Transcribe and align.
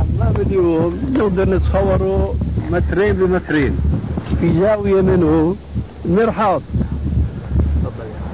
الحمام 0.00 0.34
اليوم 0.46 0.98
نقدر 1.12 1.56
نتصوره 1.56 2.34
مترين 2.70 3.12
بمترين. 3.12 3.76
في 4.40 4.60
زاوية 4.60 5.00
منه 5.00 5.56
مرحاض. 6.04 6.62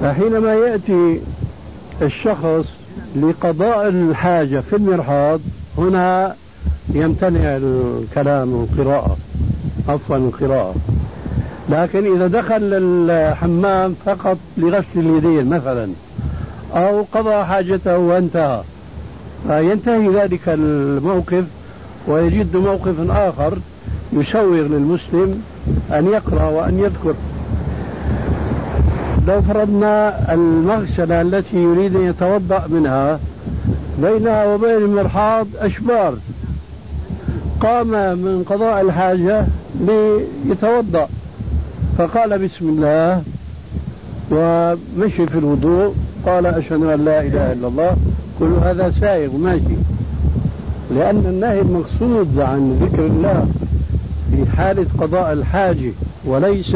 فحينما 0.01 0.53
يأتي 0.53 1.19
الشخص 2.01 2.65
لقضاء 3.15 3.87
الحاجة 3.89 4.59
في 4.59 4.75
المرحاض 4.75 5.39
هنا 5.77 6.35
يمتنع 6.93 7.57
الكلام 7.57 8.53
والقراءة 8.53 9.17
عفوا 9.89 10.17
القراءة 10.17 10.75
لكن 11.69 12.15
إذا 12.15 12.27
دخل 12.27 12.59
الحمام 12.61 13.95
فقط 14.05 14.37
لغسل 14.57 14.85
اليدين 14.95 15.49
مثلا 15.49 15.89
أو 16.73 17.05
قضى 17.13 17.43
حاجته 17.43 17.97
وانتهى. 17.97 18.61
فينتهي 19.47 20.07
ذلك 20.09 20.41
الموقف 20.47 21.43
ويجد 22.07 22.57
موقف 22.57 23.09
آخر 23.09 23.57
يسوغ 24.13 24.55
للمسلم 24.55 25.43
أن 25.91 26.05
يقرأ 26.05 26.43
وأن 26.43 26.79
يذكر. 26.79 27.15
لو 29.27 29.41
فرضنا 29.41 30.33
المغسلة 30.33 31.21
التي 31.21 31.57
يريد 31.57 31.95
أن 31.95 32.01
يتوضأ 32.01 32.65
منها 32.69 33.19
بينها 34.01 34.45
وبين 34.45 34.77
المرحاض 34.77 35.47
أشبار. 35.59 36.15
قام 37.61 37.87
من 38.17 38.43
قضاء 38.49 38.81
الحاجة 38.81 39.45
ليتوضأ. 39.79 41.09
فقال 41.97 42.47
بسم 42.47 42.69
الله 42.69 43.21
ومشي 44.31 45.25
في 45.27 45.37
الوضوء 45.37 45.95
قال 46.25 46.45
أشهد 46.45 46.83
أن 46.83 47.05
لا 47.05 47.21
إله 47.21 47.51
إلا 47.51 47.67
الله 47.67 47.95
كل 48.41 48.53
هذا 48.61 48.93
سائغ 48.99 49.37
ماشي. 49.37 49.75
لأن 50.95 51.23
النهي 51.25 51.61
المقصود 51.61 52.39
عن 52.39 52.77
ذكر 52.81 53.05
الله 53.05 53.47
في 54.31 54.51
حالة 54.57 54.85
قضاء 54.99 55.33
الحاجة 55.33 55.91
وليس 56.25 56.71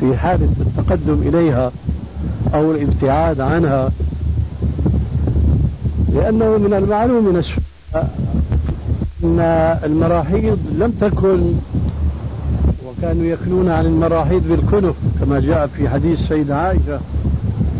في 0.00 0.16
حالة 0.16 0.48
التقدم 0.60 1.22
إليها 1.22 1.72
أو 2.54 2.72
الابتعاد 2.72 3.40
عنها. 3.40 3.90
لأنه 6.14 6.58
من 6.58 6.74
المعلوم 6.74 7.24
من 7.24 7.44
أن 9.24 9.40
المراحيض 9.84 10.58
لم 10.78 10.90
تكن 11.00 11.52
وكانوا 12.86 13.24
يكنون 13.24 13.68
عن 13.68 13.86
المراحيض 13.86 14.48
بالكنف 14.48 14.94
كما 15.20 15.40
جاء 15.40 15.66
في 15.66 15.88
حديث 15.88 16.18
سيدة 16.28 16.56
عائشة 16.56 17.00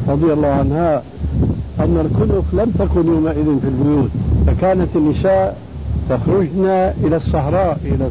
رضي 0.08 0.33
الله 0.33 0.48
عنها. 0.48 1.02
أن 1.84 2.06
الكنف 2.06 2.55
لم 2.55 2.73
تكن 2.78 3.06
يومئذ 3.06 3.61
في 3.61 3.69
البيوت 3.69 4.11
فكانت 4.47 4.89
النساء 4.97 5.59
تخرجن 6.11 6.67
إلى 7.05 7.17
الصحراء 7.17 7.78
إلى 7.84 8.09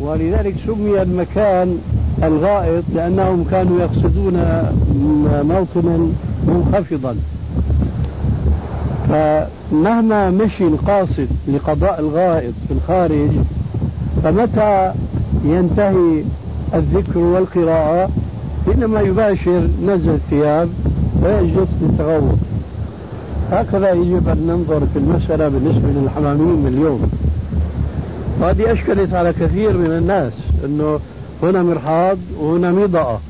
ولذلك 0.00 0.54
سمي 0.66 1.02
المكان 1.02 1.78
الغائط 2.22 2.84
لأنهم 2.94 3.44
كانوا 3.50 3.80
يقصدون 3.80 4.42
موطنا 5.42 6.08
منخفضا. 6.46 7.16
فمهما 9.08 10.30
مشي 10.30 10.64
القاصد 10.64 11.28
لقضاء 11.48 12.00
الغائط 12.00 12.54
في 12.68 12.74
الخارج 12.74 13.30
فمتى 14.22 14.92
ينتهي 15.44 16.22
الذكر 16.74 17.18
والقراءة؟ 17.18 18.10
حينما 18.66 19.00
يباشر 19.00 19.68
نزل 19.86 20.10
الثياب 20.10 20.68
ويجلس 21.22 21.68
للتغوط 21.82 22.38
هكذا 23.50 23.92
يجب 23.92 24.28
أن 24.28 24.46
ننظر 24.46 24.86
في 24.92 24.98
المسألة 24.98 25.48
بالنسبة 25.48 25.88
للحماميين 25.88 26.66
اليوم. 26.66 27.10
وهذه 28.40 28.72
أشكلت 28.72 29.14
على 29.14 29.32
كثير 29.32 29.76
من 29.76 29.90
الناس 29.90 30.32
أنه 30.64 31.00
هنا 31.42 31.62
مرحاض 31.62 32.18
وهنا 32.40 32.70
مضاءة 32.70 33.20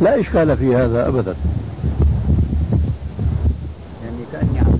لا 0.00 0.20
إشكال 0.20 0.56
في 0.56 0.76
هذا 0.76 1.08
أبدا. 1.08 1.34
يعني 4.04 4.22
كأني 4.32 4.76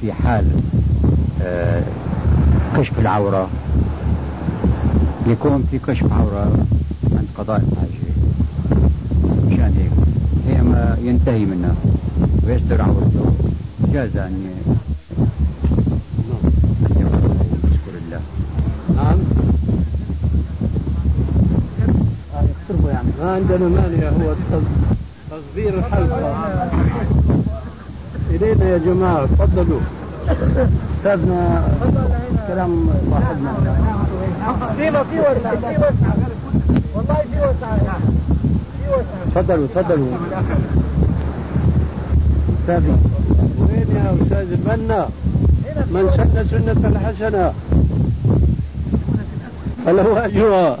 في 0.00 0.12
حال 0.12 0.44
آه، 1.42 1.82
كشف 2.76 2.98
العورة. 2.98 3.48
يكون 5.26 5.64
في 5.70 5.78
كشف 5.78 6.12
عورة 6.12 6.52
عند 7.12 7.26
قضاء 7.38 7.56
الحاجة. 7.72 8.04
مشان 9.46 9.74
هيك. 9.78 10.03
ينتهي 11.02 11.44
منها. 11.44 11.74
ويستر 12.46 12.82
عورته 12.82 13.34
جاز 13.92 14.16
أن 14.16 14.50
يذكر 16.98 17.94
الله. 18.06 18.20
نعم. 18.96 19.18
يعني. 22.88 23.08
ما 23.20 23.32
عندنا 23.32 23.68
مانع 23.68 24.08
هو 24.08 24.34
تصغير 25.30 25.78
الحلقة. 25.78 26.36
إلينا 28.30 28.64
يا 28.64 28.78
جماعة. 28.78 29.26
تفضلوا. 29.26 29.80
أستاذنا 30.98 31.68
كلام 32.48 32.90
صاحبنا. 33.10 33.52
في 34.76 34.90
في 34.90 35.20
وسع. 35.20 35.50
في 35.54 35.76
وسع. 35.76 36.12
والله 36.94 37.14
في 37.14 37.38
وسع. 37.40 37.96
تفضلوا 39.34 39.66
تفضلوا. 39.66 40.12
استاذي 42.60 42.96
وين 43.58 43.88
يا 43.96 44.16
أستاذ 44.22 44.48
المنا 44.52 45.08
من 45.90 46.04
سن 46.16 46.36
سنة 46.50 46.82
حسنة 46.98 47.52
فله 49.86 50.24
أجرها 50.24 50.76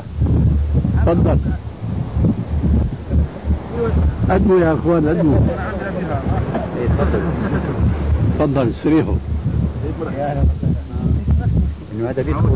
تفضل. 1.06 1.38
أدموا 4.30 4.60
يا 4.60 4.72
أخوان 4.72 5.08
أدموا 5.08 5.40
تفضل 8.38 8.66
استريحوا 8.78 9.14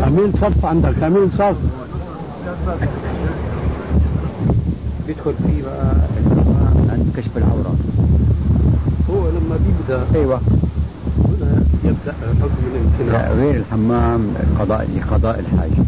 عميل 0.03 0.32
صف 0.32 0.65
عندك 0.65 1.03
عميل 1.03 1.28
صف. 1.38 1.56
بيدخل 5.09 5.33
فيه 5.47 5.63
بقى 5.63 5.95
عند 6.91 7.13
كشف 7.17 7.37
العورة. 7.37 7.75
هو 9.11 9.29
لما 9.29 9.57
بيبدأ 9.57 10.05
أيوه. 10.15 10.41
هنا 11.19 11.63
يبدأ 11.85 12.13
حكم 12.41 12.51
الامتناع. 12.75 13.29
لا 13.29 13.33
غير 13.33 13.57
الحمام؟ 13.57 14.31
قضاء 14.61 14.89
لقضاء 14.97 15.41
الحاجة. 15.41 15.85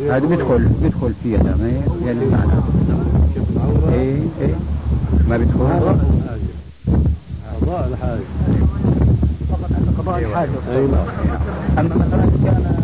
غير 0.00 0.16
هذا. 0.16 0.26
بيدخل 0.26 0.68
بيدخل 0.82 1.12
فيه 1.22 1.36
هذا 1.36 1.56
ما 1.60 1.68
يعني 2.06 2.24
معنى. 2.26 2.52
إيه 3.92 4.16
إيه. 4.40 4.54
ما 5.28 5.36
بيدخل. 5.36 5.58
قضاء 5.60 5.94
الحاجة. 5.94 6.50
قضاء 7.62 7.88
الحاجة. 7.92 8.20
فقط 9.50 9.70
عند 9.76 9.98
قضاء 9.98 10.16
أيوة. 10.16 10.30
الحاجة. 10.30 10.50
أي 10.70 10.86
نعم 10.86 11.06
أما 11.78 11.94
مثلا 11.94 12.26
كان 12.44 12.80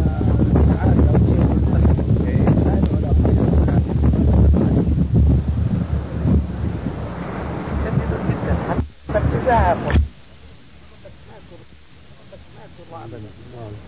شيء 9.47 9.55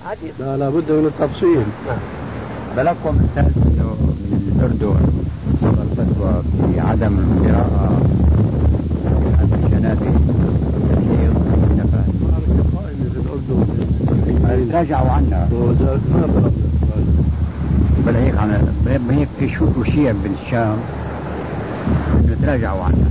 عادي 0.07 0.33
لا 0.41 0.57
لابد 0.57 0.93
من 0.93 1.07
التفصيل. 1.07 1.65
بلغكم 2.77 3.15
مثال 3.17 3.53
انه 3.67 3.97
من 4.31 4.53
الاردن 4.57 5.01
صدر 5.61 5.87
فتوى 5.97 6.43
في 6.73 6.81
عدم 6.81 7.19
القراءة 7.19 8.01
عند 9.41 9.53
الجنابه 9.53 10.07
والتحيض 10.07 11.35
والنفاس 11.63 12.09
قائمة 12.77 13.11
في 13.13 13.19
الأردن 14.31 14.75
راجعوا 14.75 15.11
عنا. 15.11 15.49
بل 18.07 18.17
هيك 18.17 18.37
عن 18.39 18.75
هيك 19.11 19.51
شو 19.59 19.85
شيع 19.85 20.13
بالشام. 20.23 20.79
تراجعوا 22.43 22.85
عنا. 22.85 23.09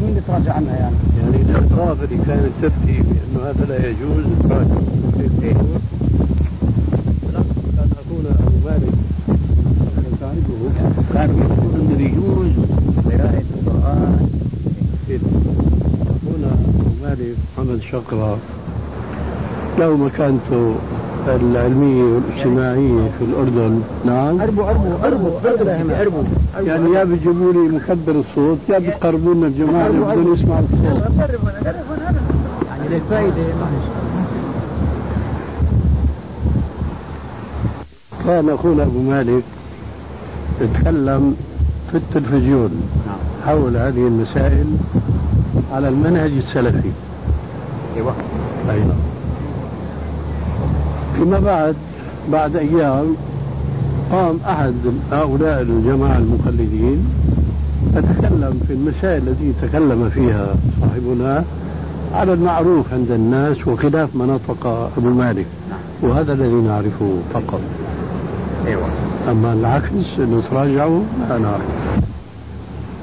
مين 0.00 0.08
اللي 0.08 0.20
تراجع 0.28 0.52
عنها 0.52 0.76
يعني؟ 0.76 0.96
يعني 1.22 1.36
الاطراف 1.50 2.04
اللي 2.04 2.24
كانت 2.26 2.50
تفتي 2.62 3.02
بأنه 3.02 3.46
هذا 3.50 3.64
لا 3.68 3.88
يجوز 3.88 4.24
تراجع 4.42 4.74
إيه؟ 5.42 5.52
كان 7.76 7.90
اخونا 8.00 8.30
ابو 8.30 8.68
مالك 8.68 8.92
كان 11.14 11.30
يقول 11.38 11.80
أنه 11.80 12.02
يجوز 12.02 12.50
قراءة 13.04 13.42
القرآن 13.54 14.28
اخونا 15.10 16.52
ابو 16.52 16.90
مالك 17.02 17.36
محمد 17.56 17.80
شقرة 17.92 18.38
له 19.78 19.96
مكانته 19.96 20.74
العلمية 21.26 22.02
والاجتماعية 22.02 23.10
في 23.18 23.24
الأردن. 23.24 23.82
نعم. 24.04 24.40
اربوا 24.40 24.70
اربوا 24.70 24.92
اربوا 25.04 25.30
اربوا 26.00 26.22
يعني 26.66 26.94
يا 26.94 27.04
بيجيبوا 27.04 27.52
لي 27.52 27.58
مكبر 27.58 28.12
الصوت 28.12 28.58
يا 28.68 28.78
بتقربوا 28.78 29.34
لنا 29.34 29.46
الجماعة 29.46 29.86
اللي 29.86 30.00
بدهم 30.00 30.34
يسمعوا 30.34 30.64
الصوت. 30.72 31.02
يعني 32.68 32.88
للفائدة 32.88 33.42
كان 38.26 38.48
أخونا 38.48 38.82
أبو 38.82 39.02
مالك 39.02 39.42
يتكلم 40.60 41.36
في 41.90 41.96
التلفزيون 41.96 42.70
حول 43.46 43.76
هذه 43.76 44.06
المسائل 44.06 44.66
على 45.72 45.88
المنهج 45.88 46.30
السلفي. 46.30 46.90
أيوه. 47.96 48.14
نعم 48.68 49.17
فيما 51.18 51.38
بعد 51.38 51.76
بعد 52.32 52.56
أيام 52.56 53.16
قام 54.12 54.38
أحد 54.46 54.74
هؤلاء 55.12 55.62
الجماعة 55.62 56.18
المقلدين 56.18 57.04
فتكلم 57.94 58.60
في 58.66 58.72
المسائل 58.72 59.28
التي 59.28 59.52
تكلم 59.62 60.10
فيها 60.10 60.46
صاحبنا 60.80 61.44
على 62.14 62.32
المعروف 62.32 62.92
عند 62.92 63.10
الناس 63.10 63.68
وخلاف 63.68 64.16
ما 64.16 64.26
نطق 64.26 64.66
أبو 64.96 65.08
مالك 65.08 65.46
وهذا 66.02 66.32
الذي 66.32 66.54
نعرفه 66.54 67.18
فقط. 67.34 67.60
أيوه. 68.66 68.86
أما 69.28 69.52
العكس 69.52 70.18
أنه 70.18 70.42
تراجعوا 70.50 71.02
لا 71.28 71.38
نعرف. 71.38 71.62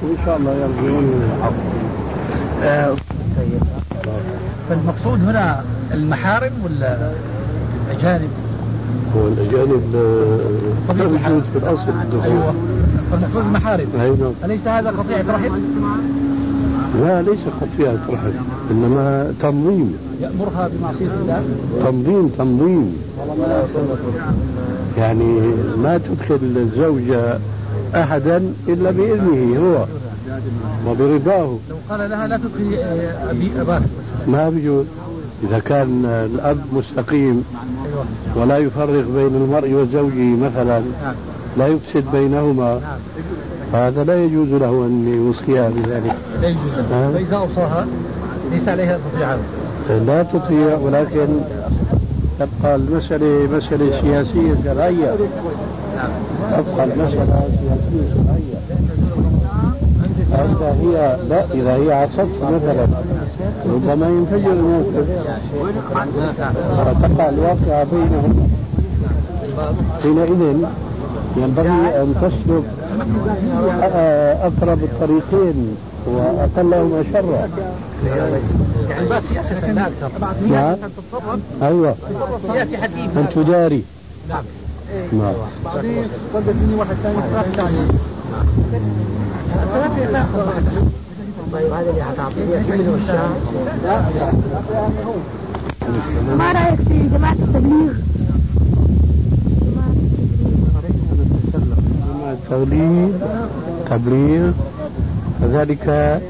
وإن 0.02 0.16
شاء 0.24 0.36
الله 0.36 0.52
يرجعون 0.52 1.04
إلى 1.04 1.24
الحق 1.36 1.76
فالمقصود 4.68 5.20
هنا 5.20 5.64
المحارم 5.92 6.52
ولا 6.64 7.12
الأجانب؟ 7.90 8.28
هو 9.16 9.28
الأجانب 9.28 9.82
آه، 9.94 10.92
لا 10.92 11.06
وجود 11.06 11.42
في 11.52 11.58
الأصل. 11.58 11.82
الدخول 12.02 12.22
أيوه 12.22 12.54
فالمقصود 13.12 13.44
المحارم 13.46 13.86
أي 14.00 14.10
نعم. 14.10 14.32
أليس 14.44 14.66
هذا 14.66 14.90
قطيعة 14.90 15.24
رحم؟ 15.28 15.54
لا 17.00 17.22
ليس 17.22 17.40
خطيئة 17.60 17.98
رحم 18.10 18.30
إنما 18.70 19.32
تنظيم. 19.42 19.96
يأمرها 20.20 20.68
بمعصية 20.68 21.06
الله؟ 21.22 21.42
تنظيم 21.84 22.28
تنظيم. 22.28 22.96
يعني 24.98 25.40
ما 25.82 25.98
تدخل 25.98 26.38
الزوجة 26.56 27.38
أحدا 27.94 28.52
إلا 28.68 28.90
بإذنه 28.90 29.58
هو 29.60 29.86
وبرضاه. 30.90 31.56
لو 31.70 31.76
قال 31.90 32.10
لها 32.10 32.26
لا 32.26 32.36
تدخلي 32.36 32.84
آه، 32.84 33.30
أبي 33.30 33.52
أباك. 33.60 33.82
ما 34.28 34.48
بيجوز 34.50 34.84
إذا 35.48 35.58
كان 35.58 36.04
الأب 36.04 36.58
مستقيم 36.72 37.44
أيوه 37.54 37.75
ولا 38.36 38.58
يفرق 38.58 39.04
بين 39.16 39.34
المرء 39.34 39.72
وزوجه 39.72 40.36
مثلا. 40.36 40.78
نعم. 40.78 41.14
لا 41.56 41.66
يفسد 41.66 42.04
بينهما. 42.12 42.80
نعم. 42.80 42.98
هذا 43.72 44.04
لا 44.04 44.24
يجوز 44.24 44.48
له 44.48 44.86
أن 44.86 45.14
يوصيها 45.14 45.68
بذلك. 45.68 46.16
لا 46.40 46.48
يجوز 46.48 46.72
له. 46.76 47.10
فإذا 47.14 47.36
أوصاها 47.36 47.86
ليس 48.52 48.68
عليها 48.68 48.98
تطيعها 49.12 49.38
لا 50.06 50.22
تطيع 50.22 50.78
ولكن 50.78 51.26
تبقى 52.38 52.74
المسألة 52.76 53.48
مسألة 53.56 54.00
سياسية 54.00 54.54
شرعية. 54.64 55.16
نعم. 55.96 56.10
تبقى 56.50 56.84
المسألة 56.84 57.48
سياسية 57.50 58.14
شرعية. 58.14 58.56
إذا 60.32 60.76
هي 60.82 61.16
لا 61.28 61.44
إذا 61.54 61.74
هي 61.74 61.92
عصت 61.92 62.28
مثلا 62.42 62.86
ربما 63.66 64.06
ينفجر 64.06 64.52
الموقف 64.52 65.06
وتقع 66.72 67.28
الواقعة 67.28 67.86
بينهم. 67.92 68.50
حينئذ 70.02 70.56
ينبغي 71.36 72.02
أن 72.02 72.14
تسلك 72.22 72.64
أقرب 74.42 74.78
الطريقين 74.82 75.76
وأقلهما 76.06 77.04
شرا 77.12 77.48
يعني 78.88 79.08
بس 79.08 79.22
لا 79.68 79.86
أكثر 79.86 80.10
نعم. 80.46 80.74
تتصرف. 80.74 81.40
أيوة. 81.62 81.94
سياسة 82.46 82.76
حديث 82.76 83.16
أن 83.16 83.26
تداري. 83.34 83.84
نعم. 84.28 84.44
نعم. 85.12 85.34
بعدين 85.64 86.04
مني 86.34 86.74
واحد 86.74 86.96
ثاني 87.02 87.16
ثاني 87.56 87.86
طيب 91.52 91.72
هذا 91.72 91.90
اللي 91.90 92.02
ما 96.38 96.52
رأيك 96.52 96.80
في 96.88 97.08
جماعة 97.08 97.32
التبليغ؟ 97.32 97.92
التغليب 102.32 103.12
تبليغ 103.90 104.52
فذلك 105.40 106.20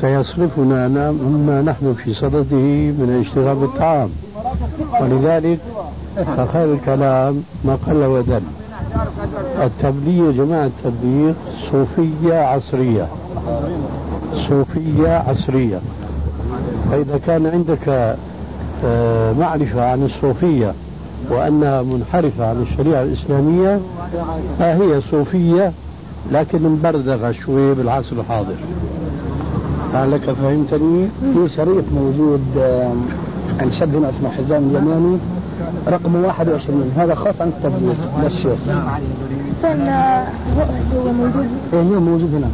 سيصرفنا 0.00 0.88
مما 1.10 1.62
نحن 1.62 1.94
في 1.94 2.14
صدده 2.14 2.56
من 2.98 3.16
الاشتغال 3.16 3.56
بالطعام 3.56 4.10
ولذلك 5.00 5.58
فخير 6.16 6.72
الكلام 6.74 7.42
ما 7.64 7.78
قل 7.86 8.04
ودل. 8.04 8.40
التبليغ 9.62 10.30
جماعة 10.30 10.66
التبليغ 10.66 11.32
صوفية 11.72 12.34
عصرية. 12.34 13.06
صوفية 14.48 15.08
عصرية. 15.08 15.80
فإذا 16.90 17.20
كان 17.26 17.46
عندك 17.46 18.16
آه، 18.84 19.32
معرفة 19.32 19.90
عن 19.90 20.02
الصوفية 20.04 20.74
وأنها 21.30 21.82
منحرفة 21.82 22.46
عن 22.46 22.62
الشريعة 22.62 23.02
الإسلامية 23.02 23.80
فهي 24.58 25.00
صوفية 25.00 25.72
لكن 26.32 26.62
مبردغة 26.62 27.32
شوي 27.32 27.74
بالعصر 27.74 28.12
الحاضر. 28.12 28.54
لعلك 29.94 30.30
فهمتني؟ 30.30 31.08
في 31.34 31.48
شريط 31.56 31.84
موجود 31.94 32.42
عند 33.60 33.72
شاب 33.72 33.94
هنا 33.94 34.10
اسمه 34.10 34.30
حزام 34.30 34.62
اليماني. 34.70 35.18
رقم 35.88 36.24
21 36.24 36.92
هذا 36.96 37.14
خاص 37.14 37.40
عن 37.40 37.48
التبليغ 37.48 37.94
للشيخ 38.22 38.58
هو 40.54 41.02
هو 41.06 41.12
موجود. 41.12 41.48
هي 41.72 41.80
موجود 41.82 42.34
هنا. 42.34 42.50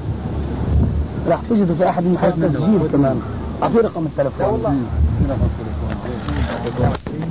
راح 1.28 1.40
تجده 1.50 1.74
في 1.74 1.88
أحد 1.88 2.04
من 2.04 2.18
حالات 2.18 2.38
التسجيل 2.38 2.88
كمان. 2.92 3.20
أعطيه 3.62 3.80
رقم 3.80 4.06
التلفون 4.06 4.76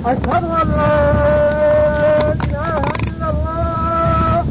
أشهد 0.06 0.44
أن 0.44 0.68
لا 0.68 1.02
إله 2.32 2.78
إلا 3.06 3.30
الله. 3.30 4.44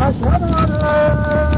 أشهد 0.00 0.42
أن 0.42 0.68
لا 0.82 1.57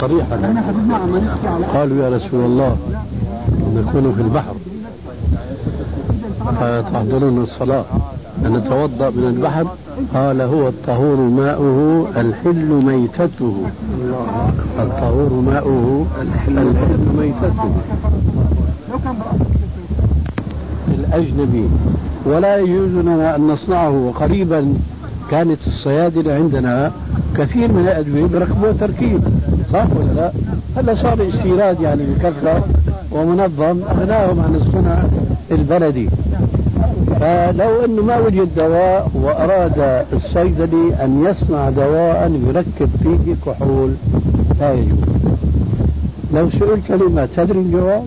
صريحا 0.00 0.36
قالوا 1.74 2.04
يا 2.04 2.08
رسول 2.16 2.44
الله 2.44 2.76
نكون 3.76 4.12
في 4.12 4.20
البحر. 4.20 4.54
فتحضرون 6.60 7.42
الصلاة. 7.42 7.84
نتوضأ 8.44 9.10
من 9.10 9.24
البحر. 9.24 9.66
قال 10.14 10.40
هو 10.40 10.68
الطهور 10.68 11.16
ماؤه 11.16 12.06
الحل 12.16 12.70
ميتته. 12.84 13.56
الطهور 14.78 15.32
ماؤه 15.46 16.06
الحل 16.22 16.66
ميتته. 17.18 17.70
الأجنبي. 20.88 21.68
ولا 22.26 22.56
يجوز 22.56 22.88
لنا 22.88 23.36
أن 23.36 23.48
نصنعه. 23.48 23.90
وقريبا 23.90 24.74
كانت 25.30 25.58
الصيادلة 25.66 26.34
عندنا 26.34 26.92
كثير 27.36 27.72
من 27.72 27.80
الأدوية 27.80 28.26
بركبوا 28.26 28.72
تركيب 28.72 29.20
صح 29.72 29.86
ولا 29.96 30.12
لا؟ 30.12 30.32
هلا 30.76 30.94
صار 30.94 31.28
استيراد 31.28 31.80
يعني 31.80 32.02
بكثرة 32.02 32.64
ومنظم 33.12 33.82
أغناهم 33.82 34.40
عن 34.40 34.54
الصنع 34.54 35.02
البلدي 35.50 36.08
فلو 37.20 37.84
انه 37.84 38.02
ما 38.02 38.18
وجد 38.18 38.48
دواء 38.56 39.10
وأراد 39.14 40.04
الصيدلي 40.12 41.04
أن 41.04 41.24
يصنع 41.26 41.70
دواء 41.70 42.32
يركب 42.48 42.90
فيه 43.02 43.34
كحول 43.46 43.94
لا 44.60 44.72
يجوز 44.72 44.98
لو 46.34 46.50
سئل 46.50 46.80
كلمة 46.88 47.28
تدري 47.36 47.58
الجواب؟ 47.58 48.06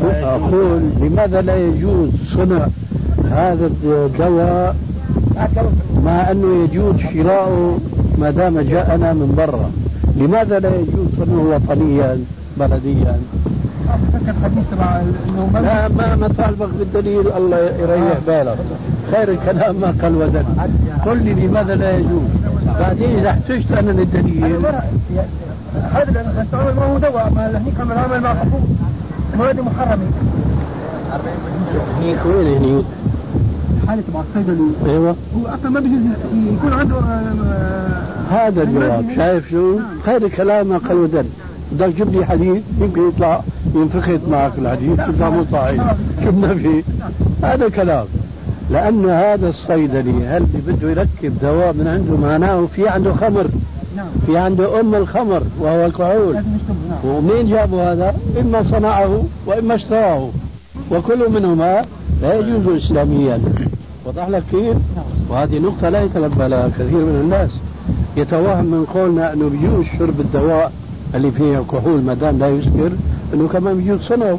أقول 0.00 0.82
لماذا 1.00 1.40
لا 1.40 1.56
يجوز 1.56 2.10
صنع 2.34 2.68
هذا 3.30 3.66
الدواء 3.66 4.76
مع 6.04 6.30
أنه 6.30 6.64
يجوز 6.64 6.96
شراؤه 6.96 7.78
ما 8.18 8.30
دام 8.30 8.60
جاءنا 8.60 9.12
من 9.12 9.34
برا. 9.36 9.70
لماذا 10.16 10.58
لا 10.58 10.68
يجوز 10.76 11.06
صنعه 11.18 11.54
وطنيا 11.54 12.18
بلديا؟ 12.56 13.18
لا 15.54 15.88
ما 15.88 16.16
ما 16.16 16.28
طالبك 16.38 16.68
بالدليل 16.78 17.32
الله 17.36 17.56
يريح 17.56 18.18
بالك. 18.26 18.58
خير 19.12 19.28
الكلام 19.28 19.76
ما 19.80 19.94
قال 20.02 20.16
ودن 20.16 20.44
قل 21.06 21.24
لي 21.24 21.32
لماذا 21.34 21.74
لا 21.74 21.90
يجوز؟ 21.96 22.30
بعدين 22.80 23.18
إذا 23.18 23.30
احتجت 23.30 23.72
أنا 23.72 23.90
للدليل. 23.90 24.66
هذا 25.94 26.10
لأن 26.12 26.46
ما 26.52 26.84
هو 26.84 26.98
دواء 26.98 27.32
ما 27.36 27.58
هنيك 27.58 27.80
عمل 27.80 28.20
مع 28.20 28.34
مواد 29.36 29.60
محرمة. 29.60 30.08
هنيك 31.98 32.18
وين 32.26 32.56
هنيك؟ 32.56 32.84
حالة 33.88 34.02
مع 34.14 34.20
الصيدلي 34.20 34.70
أيوه. 34.86 35.16
هو 35.36 35.46
أصلا 35.46 35.70
ما 35.70 35.80
بيجوز 35.80 36.00
يكون 36.54 36.72
عنده 36.72 36.96
آه، 36.96 38.08
هذا 38.30 38.62
الجواب 38.62 39.04
شايف 39.16 39.50
شو؟ 39.50 39.78
خير 40.04 40.24
الكلام 40.24 40.66
ما 40.66 40.78
قال 40.78 40.96
ودن 40.96 41.24
بدك 41.72 41.92
تجيب 41.92 42.14
لي 42.14 42.26
حديث 42.26 42.62
يمكن 42.80 43.08
يطلع 43.08 43.42
ينفخت 43.74 44.20
معك 44.30 44.52
الحديث 44.58 45.00
يطلع 45.00 45.30
مو 45.30 45.44
صحيح. 45.52 45.94
شو 46.24 46.54
فيه؟ 46.54 46.82
هذا 47.42 47.68
كلام. 47.68 48.04
لأن 48.70 49.10
هذا 49.10 49.48
الصيدلي 49.48 50.26
هل 50.26 50.46
بده 50.66 50.90
يركب 50.90 51.38
دواء 51.42 51.72
من 51.72 51.86
عنده 51.86 52.16
معناه 52.28 52.66
في 52.66 52.88
عنده 52.88 53.12
خمر؟ 53.12 53.48
في 54.26 54.38
عنده 54.38 54.80
أم 54.80 54.94
الخمر 54.94 55.42
وهو 55.60 55.86
الكحول 55.86 56.36
ومين 57.04 57.50
جابوا 57.50 57.92
هذا؟ 57.92 58.14
إما 58.40 58.62
صنعه 58.62 59.24
وإما 59.46 59.74
اشتراه. 59.74 60.28
وكل 60.90 61.30
منهما 61.30 61.84
لا 62.22 62.34
يجوز 62.34 62.84
إسلاميا. 62.84 63.40
وضح 64.08 64.28
لك 64.28 64.42
كيف؟ 64.50 64.76
وهذه 65.28 65.58
نقطة 65.58 65.88
لا 65.88 66.02
يتنبه 66.02 66.46
لها 66.48 66.68
كثير 66.68 66.98
من 66.98 67.20
الناس. 67.24 67.50
يتوهم 68.16 68.64
من 68.64 68.84
قولنا 68.94 69.32
أنه 69.32 69.48
بيجوز 69.48 69.84
شرب 69.98 70.20
الدواء 70.20 70.72
اللي 71.14 71.30
فيه 71.30 71.58
الكحول 71.58 72.02
ما 72.02 72.14
دام 72.14 72.38
لا 72.38 72.48
يسكر 72.48 72.92
أنه 73.34 73.48
كمان 73.48 73.76
بيجوز 73.76 74.00
صنعه. 74.00 74.38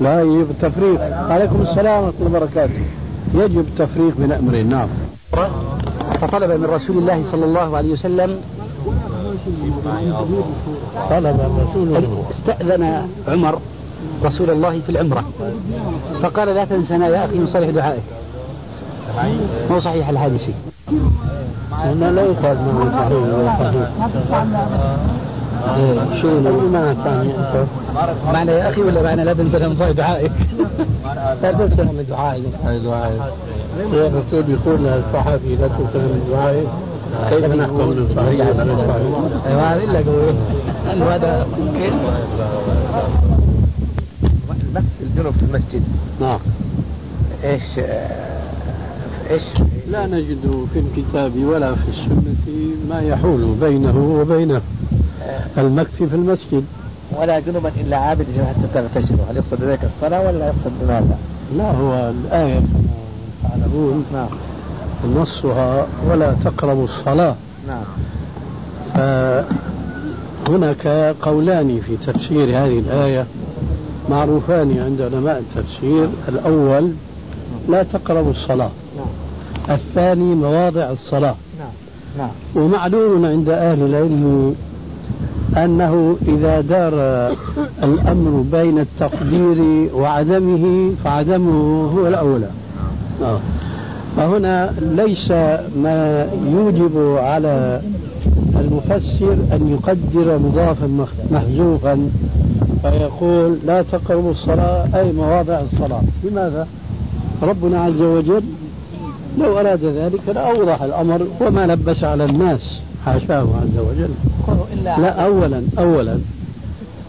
لا 0.00 0.22
يجب 0.22 0.50
التفريق 0.50 1.00
عليكم 1.30 1.62
السلام 1.62 2.04
ورحمة 2.04 2.26
الله 2.26 2.38
وبركاته. 2.38 2.80
يجب 3.34 3.58
التفريق 3.58 4.16
بين 4.18 4.32
أمرين. 4.32 4.68
نعم. 4.68 4.88
فطلب 6.20 6.50
من 6.50 6.64
رسول 6.64 6.98
الله 6.98 7.24
صلى 7.32 7.44
الله 7.44 7.76
عليه 7.76 7.92
وسلم 7.92 8.36
طلب 11.10 11.40
رسول 11.60 11.96
الله 11.96 12.24
استأذن 12.30 13.08
عمر 13.28 13.58
رسول 14.24 14.50
الله 14.50 14.80
في 14.80 14.90
العمرة. 14.90 15.24
فقال 16.22 16.48
لا 16.48 16.64
تنسنا 16.64 17.08
يا 17.08 17.24
أخي 17.24 17.38
من 17.38 17.46
صالح 17.52 17.70
دعائك. 17.70 18.02
مو 19.70 19.80
صحيح 19.80 20.08
الحادثي. 20.08 20.54
هنا 21.72 22.10
لا 22.10 22.22
يقال 22.22 22.56
ما 22.56 22.90
صحيح 22.92 24.56
إيه، 25.76 26.22
شو 26.22 26.28
المعنى 26.28 26.90
الثاني 26.90 27.32
معنى 28.26 28.52
يا 28.52 28.68
أخي 28.68 28.82
ولا 28.82 29.02
معنى 29.02 29.24
لا 29.24 29.32
تنسى 29.32 29.58
من 29.58 29.94
دعائك؟ 29.96 30.32
لا 31.42 31.52
تنسى 31.52 31.82
من 31.82 32.06
دعائي 32.08 32.44
دعائي 32.84 33.20
الرسول 33.92 34.50
يقول 34.50 34.78
للصحابي 34.80 35.56
لا 35.56 35.68
تنسى 35.68 35.98
من 35.98 36.28
دعائي 36.30 36.66
كيف 37.30 37.54
نحكم؟ 37.54 37.88
من 37.88 38.12
صحيح 38.16 38.46
أيوه. 39.46 39.72
هذا 39.72 39.84
إلا 39.84 39.98
قوي. 39.98 40.30
انه 40.92 41.04
هذا 41.04 41.46
بس 44.74 44.82
الجنوب 45.00 45.32
في 45.32 45.42
المسجد. 45.42 45.82
نعم. 46.20 46.38
إيش 47.44 47.62
إيش؟ 49.30 49.42
لا 49.90 50.06
نجد 50.06 50.66
في 50.72 50.78
الكتاب 50.78 51.44
ولا 51.44 51.74
في 51.74 51.88
السنة 51.88 52.34
ما 52.90 53.00
يحول 53.00 53.44
بينه 53.60 54.18
وبين 54.20 54.60
المكفي 55.58 56.06
في 56.06 56.14
المسجد. 56.14 56.64
ولا 57.18 57.40
جنبا 57.40 57.70
إلا 57.80 57.96
عابد 57.96 58.26
حتى 58.48 58.68
تغتسلوا 58.74 59.24
هل 59.30 59.36
يقصد 59.36 59.60
بذلك 59.60 59.90
الصلاة 59.96 60.26
ولا 60.26 60.46
يقصد 60.46 60.72
بماذا؟ 60.80 61.18
لا 61.56 61.70
هو 61.70 62.10
الآية 62.10 62.58
كما 62.58 63.48
تعلمون. 63.48 64.04
نعم. 64.12 64.28
نصها 65.16 65.86
ولا 66.10 66.34
تقربوا 66.44 66.84
الصلاة. 66.84 67.36
نعم. 67.68 67.84
فهناك 70.46 70.86
قولان 71.22 71.80
في 71.80 71.96
تفسير 71.96 72.44
هذه 72.44 72.78
الآية 72.78 73.26
معروفان 74.10 74.78
عند 74.84 75.00
علماء 75.00 75.38
التفسير. 75.38 76.08
الأول 76.28 76.92
لا 77.68 77.82
تقربوا 77.82 78.30
الصلاة 78.30 78.70
نعم. 78.96 79.76
الثاني 79.76 80.34
مواضع 80.34 80.90
الصلاة 80.90 81.34
نعم 81.58 81.68
نعم 82.18 82.64
ومعلوم 82.64 83.26
عند 83.26 83.48
أهل 83.48 83.82
العلم 83.82 84.54
أنه 85.56 86.16
إذا 86.28 86.60
دار 86.60 86.94
الأمر 87.82 88.44
بين 88.52 88.78
التقدير 88.78 89.88
وعدمه 89.94 90.92
فعدمه 91.04 91.90
هو 91.96 92.06
الأولى 92.06 92.48
آه. 93.22 93.38
فهنا 94.16 94.72
ليس 94.80 95.30
ما 95.76 96.26
يوجب 96.52 97.16
على 97.18 97.80
المفسر 98.60 99.32
أن 99.32 99.78
يقدر 99.78 100.38
مضافا 100.38 101.06
محذوفا 101.30 102.10
فيقول 102.82 103.58
لا 103.66 103.82
تقربوا 103.82 104.30
الصلاة 104.30 104.88
أي 104.94 105.12
مواضع 105.12 105.60
الصلاة 105.72 106.02
لماذا؟ 106.24 106.66
ربنا 107.42 107.80
عز 107.80 108.00
وجل 108.00 108.42
لو 109.38 109.58
أراد 109.58 109.84
ذلك 109.84 110.20
لأوضح 110.34 110.82
الأمر 110.82 111.26
وما 111.40 111.66
لبس 111.66 112.04
على 112.04 112.24
الناس. 112.24 112.60
حاشاه 113.04 113.46
عز 113.62 113.78
وجل. 113.78 114.10
لا 114.84 115.26
أولا 115.26 115.62
أولا. 115.78 116.18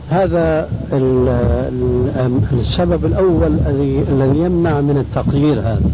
هذا 0.09 0.69
السبب 2.53 3.05
الأول 3.05 3.59
الذي 4.09 4.39
يمنع 4.39 4.81
من 4.81 4.97
التقدير 4.97 5.59
هذا. 5.59 5.91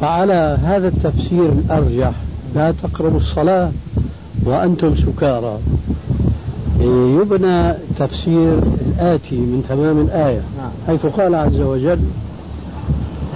فعلى 0.00 0.58
هذا 0.64 0.88
التفسير 0.88 1.48
الأرجح 1.48 2.12
لا 2.54 2.74
تقربوا 2.82 3.20
الصلاة 3.20 3.70
وأنتم 4.46 4.94
سكارى. 4.96 5.58
يبنى 7.20 7.74
تفسير 7.98 8.58
الآتي 8.86 9.36
من 9.36 9.64
تمام 9.68 10.00
الآية 10.00 10.40
نعم. 10.58 10.70
حيث 10.86 11.06
قال 11.06 11.34
عز 11.34 11.60
وجل 11.60 11.98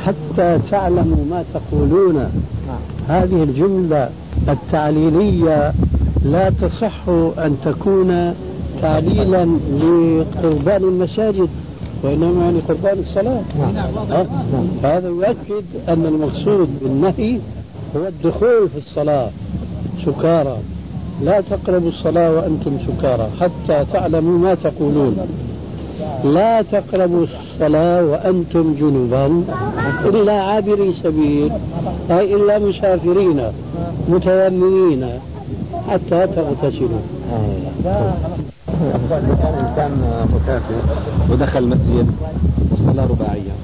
حتى 0.07 0.59
تعلموا 0.71 1.25
ما 1.31 1.45
تقولون. 1.55 2.27
هذه 3.09 3.43
الجملة 3.43 4.09
التعليلية 4.49 5.73
لا 6.25 6.51
تصح 6.51 7.09
أن 7.39 7.57
تكون 7.65 8.35
تعليلا 8.83 9.45
لقربان 9.45 10.83
المساجد 10.85 11.49
وإنما 12.03 12.45
يعني 12.45 12.61
قربان 12.69 12.99
الصلاة. 12.99 13.43
هذا 14.85 15.09
يؤكد 15.09 15.65
أن 15.89 16.07
المقصود 16.07 16.69
بالنهي 16.83 17.39
هو 17.97 18.07
الدخول 18.09 18.69
في 18.69 18.79
الصلاة 18.79 19.31
سكارى 20.07 20.57
لا 21.23 21.41
تقربوا 21.41 21.89
الصلاة 21.89 22.33
وأنتم 22.33 22.79
سكارى 22.87 23.29
حتى 23.41 23.85
تعلموا 23.93 24.39
ما 24.39 24.55
تقولون 24.55 25.17
لا 26.25 26.63
تقربوا 26.63 27.25
الصلاة 27.25 28.05
وأنتم 28.05 28.75
جنبا. 28.81 29.45
إلا 30.05 30.33
عابري 30.33 30.95
سبيل 31.03 31.53
أي 32.11 32.35
إلا 32.35 32.59
مسافرين 32.59 33.43
متيممين 34.09 35.07
حتى 35.89 36.27
تغتسلوا. 36.27 37.05
إنسان 39.61 39.93
مسافر 40.35 40.81
ودخل 41.31 41.69
مسجد 41.69 42.11
والصلاة 42.71 43.07
رباعية. 43.07 43.55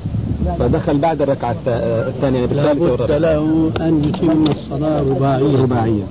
فدخل 0.58 0.98
بعد 0.98 1.22
الركعة 1.22 1.56
الثانية 1.66 2.40
يعني 2.40 2.54
لابد 2.54 3.10
له 3.10 3.70
أن 3.80 4.04
يتم 4.04 4.44
الصلاة 4.46 5.00
رباعية. 5.00 5.62
رباعية. 5.62 6.02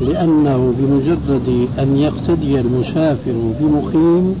لأنه 0.00 0.74
بمجرد 0.78 1.68
أن 1.78 1.96
يقتدي 1.96 2.60
المسافر 2.60 3.34
بمقيم 3.60 4.36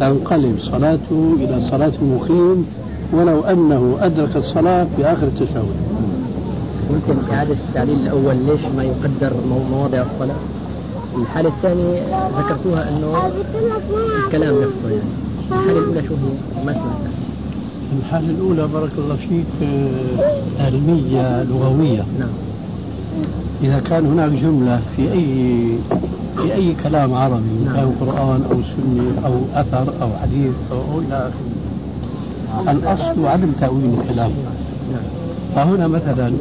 تنقلب 0.00 0.58
صلاته 0.60 1.36
إلى 1.40 1.68
صلاة 1.70 1.92
المقيم 2.02 2.66
ولو 3.12 3.40
أنه 3.40 3.96
أدرك 4.00 4.36
الصلاة 4.36 4.86
في 4.96 5.04
آخر 5.06 5.26
التشهد 5.26 5.64
ممكن 6.90 7.32
إعادة 7.32 7.52
التعليل 7.68 7.98
الأول 8.00 8.36
ليش 8.36 8.60
ما 8.76 8.84
يقدر 8.84 9.32
مو- 9.48 9.76
مواضع 9.76 10.02
الصلاة؟ 10.14 10.36
الحالة 11.22 11.48
الثانية 11.48 12.02
ذكرتوها 12.38 12.88
أنه 12.88 13.26
الكلام 14.26 14.54
نفسه 14.54 14.88
يعني. 14.90 15.02
الحالة 15.50 15.78
الأولى 15.78 16.02
شو 16.08 16.14
هي؟ 16.14 16.64
ما 16.66 16.72
سمعتها 16.72 17.10
الحالة 17.98 18.30
الأولى 18.30 18.66
بارك 18.68 18.90
الله 18.98 19.16
فيك 19.16 19.46
آه، 19.62 20.62
علمية 20.64 21.42
لغوية. 21.42 22.04
نعم. 22.18 22.28
إذا 23.62 23.78
كان 23.78 24.06
هناك 24.06 24.30
جملة 24.30 24.80
في 24.96 25.12
أي 25.12 25.24
في 26.36 26.54
أي 26.54 26.74
كلام 26.82 27.14
عربي 27.14 27.64
نعم. 27.64 27.76
أو 27.76 27.90
قرآن 28.00 28.42
أو 28.50 28.56
سنة 28.62 29.26
أو 29.26 29.60
أثر 29.60 29.92
أو 30.02 30.08
حديث 30.22 30.52
أو 30.72 30.98
إلى 31.00 31.30
آخره. 31.30 32.72
الأصل 32.72 33.26
عدم 33.26 33.52
تأويل 33.60 33.90
الكلام. 34.00 34.30
فهنا 35.54 35.86
مثلا 35.86 36.32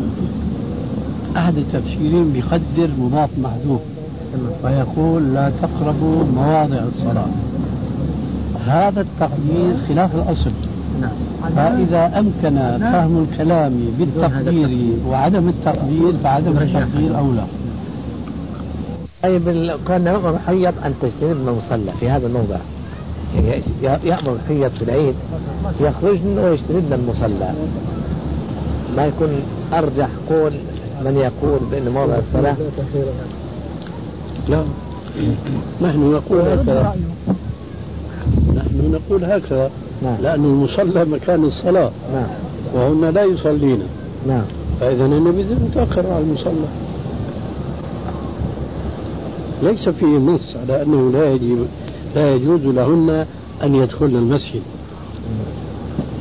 أحد 1.38 1.58
التفسيرين 1.58 2.32
بيقدر 2.34 2.90
مضاف 3.00 3.30
محذوف 3.44 3.82
ويقول 4.64 5.34
لا 5.34 5.52
تقربوا 5.62 6.24
مواضع 6.36 6.80
الصلاة. 6.96 7.28
هذا 8.66 9.02
التقدير 9.02 9.74
خلاف 9.88 10.16
الأصل. 10.16 10.52
فإذا 11.56 12.20
أمكن 12.20 12.78
فهم 12.80 13.28
الكلام 13.32 13.74
بالتقدير 14.00 14.94
وعدم 15.08 15.50
التقدير 15.50 16.14
فعدم 16.24 16.58
التقدير 16.58 17.18
أولى 17.20 17.44
طيب 19.24 19.72
كان 19.88 20.06
يأمر 20.06 20.30
الحيض 20.30 20.74
أن 20.86 20.94
تجتنبن 21.02 21.48
المصلى 21.50 21.92
في 22.00 22.10
هذا 22.10 22.28
الموضع. 22.28 22.58
يعني 23.36 23.58
ي- 23.84 24.08
يأمر 24.08 24.34
الحيض 24.44 24.72
في 24.72 24.82
العيد 24.84 25.16
يخرجن 25.80 26.38
ويجتنبن 26.40 26.94
المصلى. 26.94 27.54
ما 28.98 29.06
يكون 29.06 29.30
أرجح 29.74 30.08
قول 30.30 30.54
من 31.06 31.18
يقول 31.18 31.60
بأن 31.72 31.90
موضع 31.94 32.14
الصلاة؟ 32.28 32.56
لا. 34.50 34.64
نحن 35.82 36.12
نقول 36.12 36.40
هكذا. 36.42 36.96
نحن 38.56 38.92
نقول 38.92 39.24
هكذا. 39.26 39.70
نعم. 40.04 40.16
لأن 40.22 40.46
المصلى 40.46 41.06
مكان 41.06 41.46
الصلاة. 41.46 41.92
نعم. 42.14 42.28
وهن 42.74 43.14
لا 43.14 43.24
يصلين. 43.24 43.80
نعم. 44.28 44.44
فإذا 44.80 45.06
النبي 45.06 45.44
متأخر 45.44 46.08
على 46.14 46.24
المصلى. 46.24 46.68
ليس 49.64 49.90
فيه 49.90 50.18
نص 50.18 50.56
على 50.56 50.82
أنه 50.82 51.12
لا 51.12 51.32
يجب 51.32 51.66
لا 52.16 52.36
يجوز 52.36 52.66
لهن 52.66 53.26
أن 53.64 53.76
يدخلن 53.76 54.16
المسجد. 54.16 54.62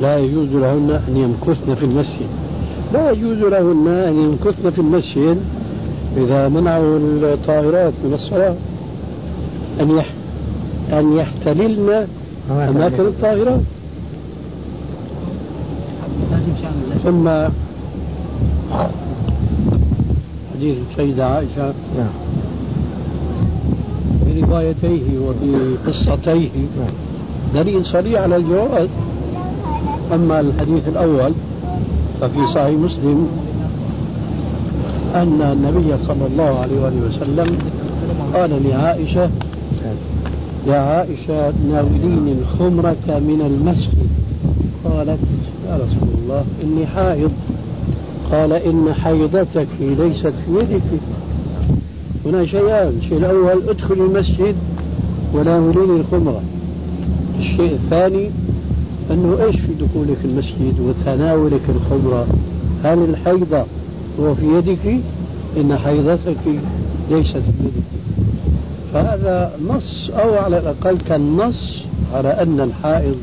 لا 0.01 0.17
يجوز 0.17 0.49
لهن 0.49 1.01
أن 1.07 1.17
يمكثن 1.17 1.75
في 1.75 1.85
المسجد. 1.85 2.29
لا 2.93 3.11
يجوز 3.11 3.37
لهن 3.37 3.87
أن 3.87 4.23
يمكثن 4.23 4.69
في 4.69 4.81
المسجد 4.81 5.37
إذا 6.17 6.47
منعوا 6.47 6.97
الطائرات 7.33 7.93
من 8.03 8.13
الصلاة. 8.13 8.55
أن 9.81 9.97
يح 9.97 10.09
أن 10.93 11.17
يحتللن 11.17 12.07
أماكن 12.51 13.05
الطائرات 13.05 13.61
ثم 17.03 17.29
حديث 20.53 20.77
السيدة 20.91 21.25
عائشة. 21.25 21.73
نعم. 21.97 22.13
بروايتيه 24.27 25.19
وبقصتيه 25.19 26.49
دليل 27.53 27.85
صريح 27.85 28.21
على 28.21 28.35
الجواز. 28.35 28.89
أما 30.13 30.39
الحديث 30.39 30.87
الأول 30.87 31.33
ففي 32.21 32.53
صحيح 32.55 32.79
مسلم 32.79 33.29
أن 35.15 35.41
النبي 35.41 35.97
صلى 36.07 36.25
الله 36.31 36.59
عليه 36.59 36.79
وسلم 37.09 37.57
قال 38.33 38.69
لعائشة 38.69 39.29
يا 40.67 40.75
عائشة 40.75 41.53
ناوليني 41.71 42.31
الخمرة 42.31 42.95
من 43.07 43.41
المسجد. 43.45 44.09
قالت 44.85 45.19
يا 45.67 45.75
رسول 45.75 46.09
الله 46.23 46.43
إني 46.63 46.85
حائض. 46.85 47.31
قال 48.31 48.53
إن 48.53 48.93
حيضتك 48.93 49.67
ليست 49.79 50.33
في 50.45 50.59
يدك. 50.59 50.81
هنا 52.25 52.45
شيئان. 52.45 52.93
الشيء 53.03 53.17
الأول 53.17 53.69
ادخل 53.69 53.93
المسجد 53.93 54.55
وناوليني 55.33 55.99
الخمرة. 55.99 56.41
الشيء 57.39 57.71
الثاني 57.71 58.29
أنه 59.11 59.37
إيش 59.43 59.55
في 59.55 59.73
دخولك 59.73 60.17
المسجد 60.25 60.79
وتناولك 60.79 61.61
الخمرة؟ 61.69 62.27
هل 62.83 63.03
الحيضة 63.03 63.63
هو 64.19 64.35
في 64.35 64.45
يدك؟ 64.57 64.99
إن 65.57 65.77
حيضتك 65.77 66.37
ليست 67.11 67.33
في 67.33 67.63
يدك. 67.63 67.83
فهذا 68.93 69.51
نص 69.69 70.09
أو 70.09 70.33
على 70.35 70.57
الأقل 70.59 70.97
كان 70.97 71.37
نص 71.37 71.83
على 72.13 72.29
أن 72.29 72.59
الحائض 72.59 73.15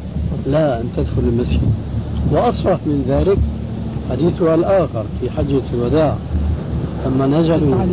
لا 0.46 0.80
أن 0.80 0.88
تدخل 0.96 1.22
المسجد. 1.22 1.60
وأصرح 2.32 2.78
من 2.86 3.04
ذلك 3.08 3.38
حديثها 4.10 4.54
الآخر 4.54 5.04
في 5.20 5.30
حجة 5.30 5.62
الوداع. 5.74 6.16
لما 7.06 7.26
نزلوا 7.26 7.86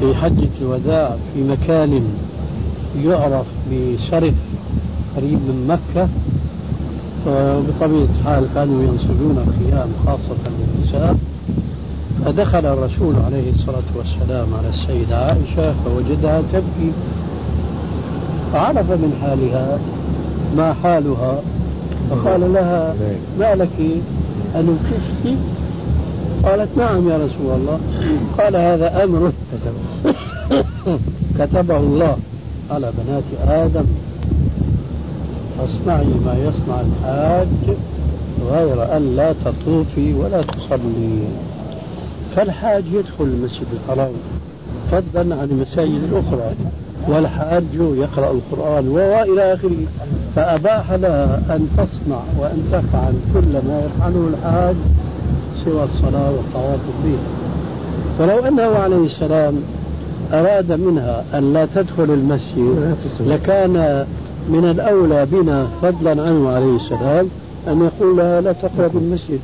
في 0.00 0.14
حجة 0.14 0.48
الوداع 0.62 1.16
في 1.34 1.42
مكان 1.42 2.04
يعرف 3.04 3.46
بشرف 3.70 4.34
قريب 5.16 5.38
من 5.48 5.66
مكة 5.68 6.08
وبطبيعة 7.26 8.08
الحال 8.20 8.46
كانوا 8.54 8.82
ينصبون 8.82 9.44
الخيام 9.48 9.88
خاصة 10.06 10.36
للنساء. 10.58 11.16
فدخل 12.22 12.66
الرسول 12.66 13.14
عليه 13.26 13.50
الصلاة 13.50 13.88
والسلام 13.96 14.48
على 14.54 14.68
السيدة 14.68 15.16
عائشة 15.16 15.74
فوجدها 15.84 16.42
تبكي. 16.52 16.92
فعرف 18.52 18.90
من 18.90 19.18
حالها 19.22 19.78
ما 20.56 20.74
حالها. 20.82 21.40
فقال 22.10 22.52
لها 22.52 22.94
ما 23.38 23.54
لك 23.54 23.80
أن 24.54 24.78
كشت 24.90 25.36
قالت 26.44 26.68
نعم 26.76 27.08
يا 27.08 27.16
رسول 27.16 27.54
الله. 27.54 27.78
قال 28.38 28.56
هذا 28.56 29.04
أمر. 29.04 29.32
كتبه 31.38 31.76
الله 31.76 32.16
على 32.70 32.92
بنات 32.98 33.58
آدم. 33.64 33.84
فاصنعي 35.58 36.06
ما 36.26 36.34
يصنع 36.34 36.80
الحاج 36.80 37.76
غير 38.50 38.96
أن 38.96 39.16
لا 39.16 39.34
تطوفي 39.44 40.14
ولا 40.14 40.42
تصلي. 40.42 41.24
فالحاج 42.36 42.84
يدخل 42.92 43.24
المسجد 43.24 43.66
الحرام 43.72 44.12
فضلا 44.92 45.34
عن 45.34 45.48
المساجد 45.50 46.00
الأخرى 46.12 46.54
والحاج 47.08 47.64
يقرأ 47.74 48.30
القرآن 48.30 48.88
وإلى 48.88 49.54
آخره. 49.54 49.86
فأباح 50.36 50.92
لها 50.92 51.40
أن 51.50 51.68
تصنع 51.76 52.20
وأن 52.38 52.62
تفعل 52.72 53.12
كل 53.34 53.52
ما 53.68 53.82
يفعله 53.86 54.28
الحاج 54.28 54.76
سوى 55.64 55.84
الصلاة 55.84 56.30
والطواف 56.30 56.80
به 57.04 57.18
ولو 58.20 58.38
أنه 58.38 58.76
عليه 58.78 59.06
السلام 59.06 59.54
أراد 60.32 60.72
منها 60.72 61.24
أن 61.34 61.52
لا 61.52 61.66
تدخل 61.74 62.04
المسجد 62.04 62.96
لكان 63.20 64.06
من 64.48 64.64
الأولى 64.70 65.26
بنا 65.26 65.66
فضلا 65.82 66.10
عنه 66.10 66.48
عليه 66.48 66.76
السلام 66.76 67.28
أن 67.68 67.90
يقول 67.90 68.16
لها 68.16 68.40
لا 68.40 68.52
تقرب 68.52 68.96
المسجد. 68.96 69.40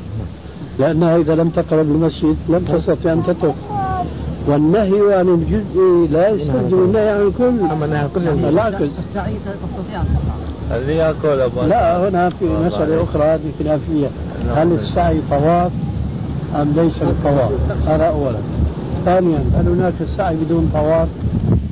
لأنها 0.80 1.16
إذا 1.16 1.34
لم 1.34 1.48
تقرب 1.48 1.86
المسجد 1.90 2.36
لم 2.48 2.58
تستطع 2.58 3.12
أن 3.12 3.22
تترك. 3.26 3.54
والنهي 4.46 5.14
عن 5.14 5.28
الجزء 5.28 6.08
لا 6.12 6.28
يستلزم 6.28 6.82
النهي 6.84 7.08
عن 7.08 7.20
الكل 7.20 7.60
أما 7.72 8.08
بالعكس 8.34 8.82
اللي 10.70 10.96
ياكل 10.96 11.40
أبو 11.40 11.60
لا 11.60 12.08
هنا 12.08 12.28
في 12.30 12.44
مسألة 12.44 13.04
أخرى 13.04 13.22
هذه 13.22 13.50
خلافية. 13.58 14.06
هل 14.56 14.72
السعي 14.72 15.20
طواف 15.30 15.72
أم 16.56 16.72
ليس 16.76 16.98
بالطواف 16.98 17.50
هذا 17.86 18.04
أولا. 18.04 18.38
ثانيا 19.04 19.38
هل 19.58 19.68
هناك 19.68 19.92
سعي 20.16 20.36
بدون 20.36 20.70
طواف؟ 20.74 21.08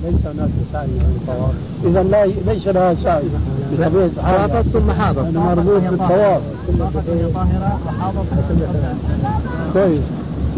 ليس 0.05 0.27
هناك 0.35 0.51
سعي 0.73 0.87
بدون 0.87 1.21
طواف، 1.27 1.55
إذا 1.85 2.03
لا 2.03 2.27
ليس 2.27 2.67
لها 2.69 2.95
سعي. 2.95 3.23
بطبيعة 3.73 4.11
الحال 4.17 4.73
ثم 4.73 4.93
حاضت 4.93 5.19
أنا 5.19 5.41
مربوط 5.41 5.83
بالطواف. 5.91 6.41
وحاضت 7.87 8.27
كويس. 9.73 10.01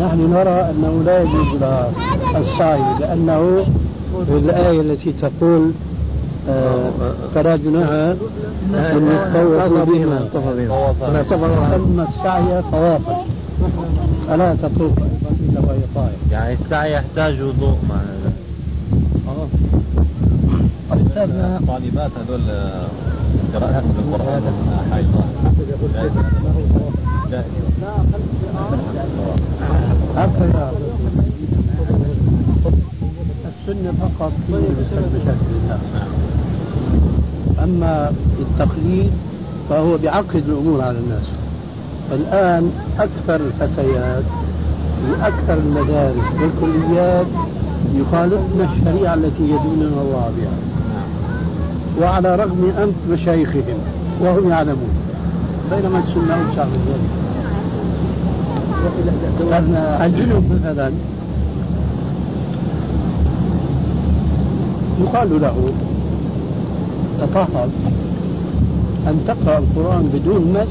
نحن 0.00 0.30
نرى 0.33 0.70
أنه 0.70 1.02
لا 1.06 1.22
يجوز 1.22 1.61
لها 1.61 1.90
السعي 2.37 2.98
لأنه 3.00 3.64
الآية 4.28 4.80
التي 4.80 5.12
تقول 5.12 5.70
آه، 6.48 6.90
فلا 7.35 7.56
جناح 7.56 7.88
أن 7.88 8.16
يطوفوا 9.35 9.85
بهما. 9.85 10.28
أما 11.74 12.06
السعي 12.09 12.62
طوافا 12.72 13.24
ألا 14.35 14.54
تطوف. 14.62 14.92
إلا 15.40 15.61
وهي 15.61 15.81
طائف 15.95 16.33
يعني 16.33 16.53
السعي 16.55 16.93
يحتاج 16.93 17.40
وضوء 17.40 17.79
معنى 17.88 18.21
أستاذنا 20.93 21.61
طالبات 21.69 22.11
هذول 22.19 22.40
قراءة 23.55 23.85
القرآن. 23.99 24.43
حائضة 24.90 25.25
هكذا 30.16 30.73
السنة 33.49 33.93
فقط 34.01 34.33
هي 34.51 34.69
مشاكل 34.81 35.53
الناس 35.62 35.81
أما 37.62 38.12
التقليد 38.40 39.11
فهو 39.71 39.99
بعقد 39.99 40.45
الأمور 40.49 40.81
على 40.81 40.99
الناس. 40.99 41.27
الآن 42.12 42.73
أكثر 42.99 43.40
الفتيات 43.47 44.25
أكثر 45.23 45.55
المدارس 45.55 46.17
والكليات 46.41 47.27
يخالفن 47.95 48.69
الشريعة 48.73 49.15
التي 49.15 49.43
يديننا 49.43 50.01
الله 50.03 50.31
بها. 50.37 50.57
وعلى 52.01 52.37
رغم 52.37 52.73
أنف 52.79 52.95
مشايخهم 53.11 53.79
وهم 54.21 54.51
يعلمون. 54.51 54.95
بينما 55.71 55.99
السنة 55.99 56.35
أوسع 56.35 56.65
من 56.65 56.81
ذلك. 56.89 57.11
الجنوب 60.03 60.45
مثلا. 60.65 60.91
يقال 65.01 65.41
له 65.41 65.73
تطهر 67.21 67.69
أن 69.07 69.21
تقرأ 69.27 69.59
القرآن 69.59 70.11
بدون 70.15 70.43
مس 70.55 70.69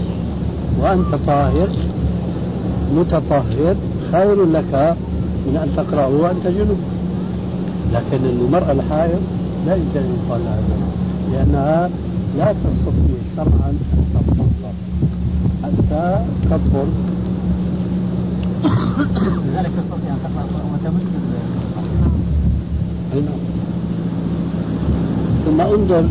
وأنت 0.82 1.16
طاهر 1.28 1.70
متطهر 2.96 3.76
خير 4.12 4.46
لك 4.46 4.96
من 5.48 5.56
أن 5.64 5.70
تقرأه 5.78 6.08
وأنت 6.08 6.48
جنوب 6.48 6.78
لكن 7.94 8.26
المرأة 8.26 8.72
الحائض 8.72 9.22
لا 9.66 9.76
يمكن 9.76 10.00
أن 10.00 10.18
يقال 10.26 10.42
لها 10.46 10.56
ذلك 10.56 10.90
لأنها 11.32 11.90
لا 12.38 12.54
تستطيع 12.54 13.18
شرعا 13.36 13.70
أن 13.70 13.78
تطهر 14.14 14.74
حتى 15.64 16.26
تطهر 16.46 16.88
لذلك 19.48 19.72
تستطيع 19.78 20.14
أن 20.14 20.20
تقرأ 20.24 20.46
وتمس 20.74 21.10
ثم 25.46 25.62
انظر 25.62 26.06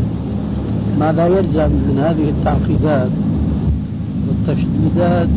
ماذا 0.99 1.27
يلزم 1.27 1.71
من 1.71 1.99
هذه 2.05 2.31
التعقيدات 2.31 3.11
والتشديدات 4.29 5.29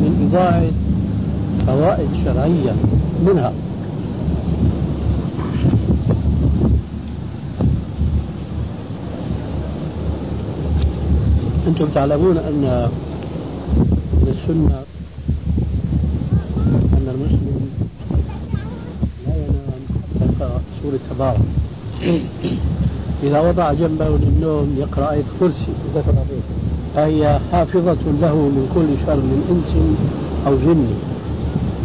من 0.00 0.28
إضاعة 0.30 0.89
فوائد 1.66 2.08
شرعية 2.24 2.74
منها. 3.26 3.52
أنتم 11.66 11.88
تعلمون 11.94 12.36
أن 12.36 12.90
من 14.12 14.28
السنة 14.28 14.82
أن 16.96 17.06
المسلم 17.14 17.70
لا 19.26 19.34
ينام 19.34 19.82
حتى 20.20 20.50
سورة 20.82 20.98
تبارك 21.10 21.40
إذا 23.22 23.40
وضع 23.40 23.72
جنبه 23.72 24.08
للنوم 24.08 24.76
يقرأ 24.78 25.10
آية 25.10 25.22
كرسي 25.40 25.72
فهي 26.96 27.40
حافظة 27.52 28.02
له 28.20 28.34
من 28.34 28.68
كل 28.74 29.06
شر 29.06 29.16
من 29.16 29.40
إنس 29.50 29.72
أو 30.46 30.54
جن. 30.56 30.86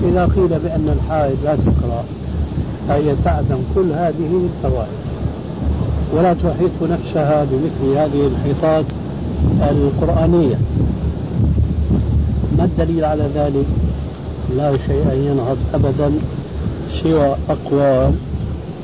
إذا 0.04 0.26
قيل 0.26 0.48
بأن 0.48 0.98
الحائض 0.98 1.38
لا 1.44 1.56
تقرأ 1.56 2.04
فهي 2.88 3.16
تعدم 3.26 3.58
كل 3.76 3.92
هذه 3.92 4.50
الفوائد. 4.64 5.06
ولا 6.14 6.34
تحيط 6.34 6.72
نفسها 6.82 7.46
بمثل 7.52 7.98
هذه 7.98 8.28
الحيطات 8.28 8.86
القرآنية. 9.62 10.56
ما 12.58 12.64
الدليل 12.64 13.06
على 13.06 13.30
ذلك؟ 13.36 13.66
لا 14.58 14.78
شيء 14.88 15.12
ينهض 15.14 15.58
أبدا 15.74 16.12
سوى 17.04 17.36
أقوال 17.50 18.14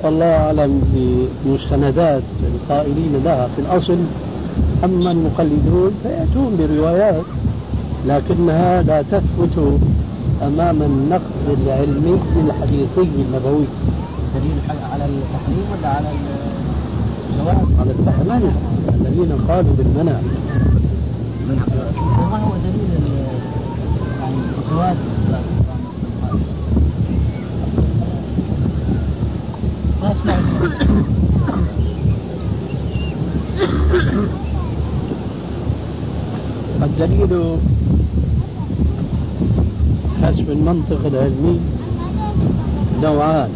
والله 0.03 0.25
أعلم 0.25 0.81
بمستندات 1.45 2.23
القائلين 2.53 3.21
لها 3.25 3.47
في 3.55 3.61
الأصل. 3.61 3.97
أما 4.83 5.11
المقلدون 5.11 5.91
فيأتون 6.03 6.57
بروايات 6.59 7.21
لكنها 8.07 8.81
لا 8.81 9.01
تثبت 9.01 9.79
أمام 10.41 10.81
النقد 10.81 11.57
العلمي 11.61 12.19
الحديثي 12.45 13.09
النبوي. 13.25 13.65
دليل 14.35 14.57
على 14.91 15.05
التحريم 15.05 15.65
ولا 15.71 15.89
على 15.89 16.09
الجواز؟ 17.29 17.57
على 17.79 17.91
التحريم. 17.91 18.55
الذين 18.89 19.31
قالوا 19.47 19.73
بالمنع. 19.77 20.19
ما 22.31 22.37
هو 22.43 22.51
دليل 22.63 22.89
يعني 24.21 24.35
الجواز 24.57 24.97
ما 30.01 30.11
اسمع 30.11 30.35
الدليل 36.83 37.57
حسب 40.23 40.51
المنطق 40.51 41.05
العلمي 41.05 41.59
نوعان. 43.01 43.49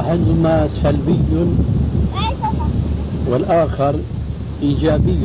أحدهما 0.00 0.68
سلبي 0.82 1.18
والآخر 3.28 3.94
إيجابي 4.62 5.18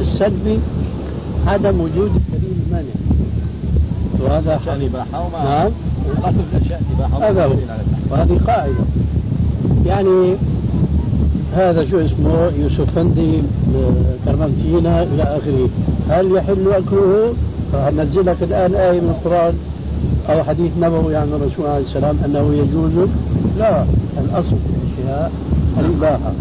السلبي 0.00 0.58
عدم 1.46 1.80
وجود 1.80 2.10
دليل 2.32 2.58
مانع 2.72 2.94
وهذا 4.20 4.60
نعم. 5.44 5.70
هذا 7.22 7.44
هو. 7.44 7.54
وهذه 8.10 8.40
قاعدة. 8.46 8.74
يعني 9.86 10.36
هذا 11.56 11.84
شو 11.84 11.98
اسمه 11.98 12.52
يوسف 12.58 12.90
فندي 12.94 13.42
كرمنتينا 14.24 15.02
إلى 15.02 15.22
آخره. 15.22 15.68
هل 16.10 16.36
يحل 16.36 16.68
أكله؟ 16.72 17.32
فنزل 17.72 18.26
لك 18.26 18.36
الآن 18.42 18.74
آية 18.74 19.00
من 19.00 19.08
القرآن 19.08 19.54
أو 20.28 20.44
حديث 20.44 20.70
نبوي 20.80 21.16
عن 21.16 21.28
الرسول 21.28 21.66
عليه 21.66 21.84
السلام 21.84 22.16
أنه 22.24 22.54
يجوز 22.54 23.08
لا 23.58 23.84
الأصل 24.18 24.56
في 24.56 25.02
الأشياء 25.02 25.32
الإباحة. 25.78 26.32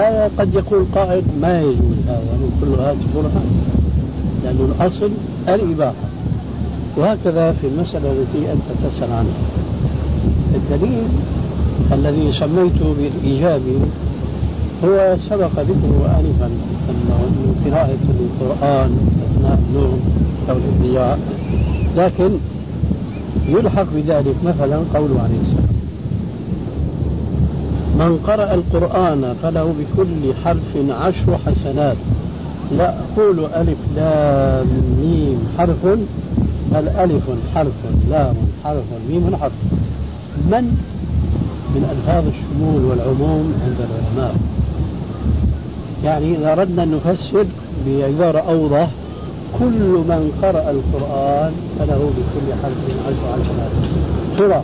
آية 0.00 0.30
قد 0.38 0.54
يقول 0.54 0.84
قائد 0.94 1.24
ما 1.40 1.60
يجوز 1.60 1.96
هذا 2.08 2.32
من 2.40 2.50
كلها 2.60 2.94
تقولها 2.94 3.42
لأن 4.44 4.74
الأصل 4.78 5.10
الإباحة. 5.48 6.06
وهكذا 6.96 7.52
في 7.52 7.66
المسألة 7.66 8.12
التي 8.12 8.52
أنت 8.52 8.68
تسأل 8.84 9.12
عنها. 9.12 9.40
الدليل 10.54 11.04
الذي 11.92 12.32
سميته 12.40 12.94
بالإيجابي 12.98 13.76
هو 14.84 15.16
سبق 15.30 15.60
ذكره 15.60 16.20
آنفا 16.20 16.50
أنه 16.90 17.18
من 17.18 17.62
قراءة 17.64 17.98
القرآن 18.20 18.90
أثناء 19.26 19.58
النوم 19.68 20.00
أو 20.50 20.56
الإضياء 20.56 21.18
لكن 21.96 22.30
يلحق 23.48 23.86
بذلك 23.94 24.34
مثلا 24.44 24.76
قوله 24.94 25.20
عليه 25.22 25.40
السلام. 25.44 25.66
من 27.98 28.18
قرأ 28.26 28.54
القرآن 28.54 29.34
فله 29.42 29.64
بكل 29.64 30.34
حرف 30.44 30.90
عشر 30.90 31.38
حسنات. 31.46 31.96
لا 32.76 32.94
أقول 32.98 33.44
ألف 33.44 33.78
لام 33.96 34.66
ميم 35.00 35.38
حرف 35.58 35.86
بل 36.72 36.88
ألف 36.88 37.30
حرف 37.54 37.72
لام 38.10 38.34
حرف 38.64 38.84
ميم 39.10 39.36
حرف. 39.36 39.52
من؟ 40.50 40.64
من 41.74 41.82
ألفاظ 41.90 42.24
الشمول 42.26 42.84
والعموم 42.84 43.54
عند 43.64 43.76
العلماء. 43.80 44.36
يعني 46.06 46.36
إذا 46.36 46.52
أردنا 46.52 46.82
أن 46.82 47.00
نفسر 47.06 47.46
بعبارة 47.86 48.38
أوضح 48.38 48.88
كل 49.58 49.80
من 50.08 50.32
قرأ 50.42 50.70
القرآن 50.70 51.52
فله 51.78 52.10
بكل 52.16 52.54
حرف 52.62 53.06
عشر 53.06 53.42
حسنات 53.44 53.70
ترى 54.38 54.62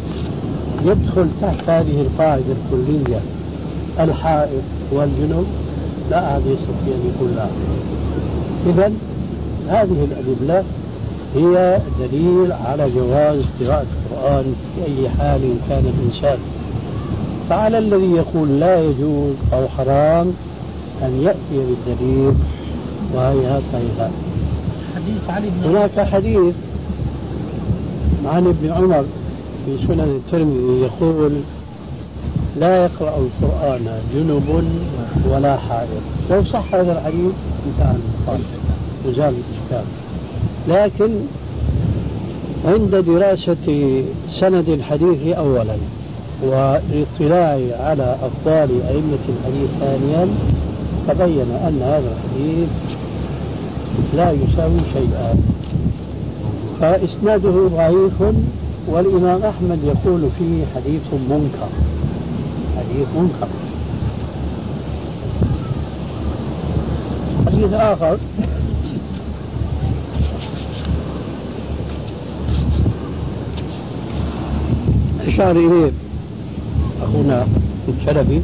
يدخل 0.85 1.27
تحت 1.43 1.69
هذه 1.69 2.01
القاعدة 2.01 2.45
الكلية 2.73 3.21
الحائط 4.01 4.63
والجنوب 4.93 5.47
لا 6.11 6.33
أحد 6.33 6.41
يستطيع 6.41 6.95
أن 6.95 7.13
يقول 7.15 7.31
لا 7.37 7.47
إذا 8.67 8.93
هذه 9.69 10.07
الأدلة 10.11 10.65
هي 11.35 11.79
دليل 12.01 12.53
على 12.53 12.91
جواز 12.91 13.41
قراءة 13.61 13.87
القرآن 14.11 14.55
في 14.75 14.85
أي 14.85 15.09
حال 15.09 15.41
كان 15.69 15.93
الإنسان. 15.99 16.39
فعلى 17.51 17.79
الذي 17.79 18.13
يقول 18.13 18.61
لا 18.61 18.81
يجوز 18.81 19.35
أو 19.53 19.69
حرام 19.69 20.33
أن 21.03 21.23
يأتي 21.23 21.67
بالدليل 21.87 22.35
وهي 23.15 23.61
صحيحة 23.73 24.11
حديث 24.95 25.31
علي 25.31 25.51
بن 25.51 25.69
هناك 25.71 26.01
حديث 26.01 26.55
عن 28.27 28.47
ابن 28.47 28.73
عمر 28.73 29.05
في 29.67 29.87
سنن 29.87 30.21
الترمذي 30.27 30.81
يقول 30.81 31.33
لا 32.61 32.77
يقرأ 32.85 33.17
القرآن 33.19 34.01
جنب 34.15 34.65
ولا 35.31 35.57
حائض. 35.57 36.03
لو 36.31 36.45
صح 36.45 36.75
هذا 36.75 36.93
الحديث 36.93 37.33
انتهى 37.67 37.95
المقال 37.97 38.41
وزال 39.07 39.35
الإشكال 39.35 39.85
لكن 40.69 41.11
عند 42.65 42.97
دراسة 42.97 44.03
سند 44.41 44.69
الحديث 44.69 45.37
أولا 45.37 45.77
والاطلاع 46.43 47.59
على 47.81 48.17
أفضال 48.23 48.71
أئمة 48.89 49.25
الحديث 49.29 49.71
ثانيا 49.81 50.29
تبين 51.09 51.51
أن 51.67 51.79
هذا 51.83 52.13
الحديث 52.13 52.69
لا 54.15 54.31
يساوي 54.31 54.81
شيئا. 54.93 55.35
فإسناده 56.81 57.69
ضعيف 57.69 58.35
والإمام 58.87 59.43
أحمد 59.43 59.79
يقول 59.85 60.29
فيه 60.39 60.65
حديث 60.75 61.03
منكر. 61.31 61.69
حديث 62.77 63.09
منكر. 63.17 63.49
حديث 67.47 67.73
آخر. 67.73 68.19
أشار 75.27 75.51
إليه 75.51 75.93
أخونا 77.03 77.47
الشلبي. 77.89 78.43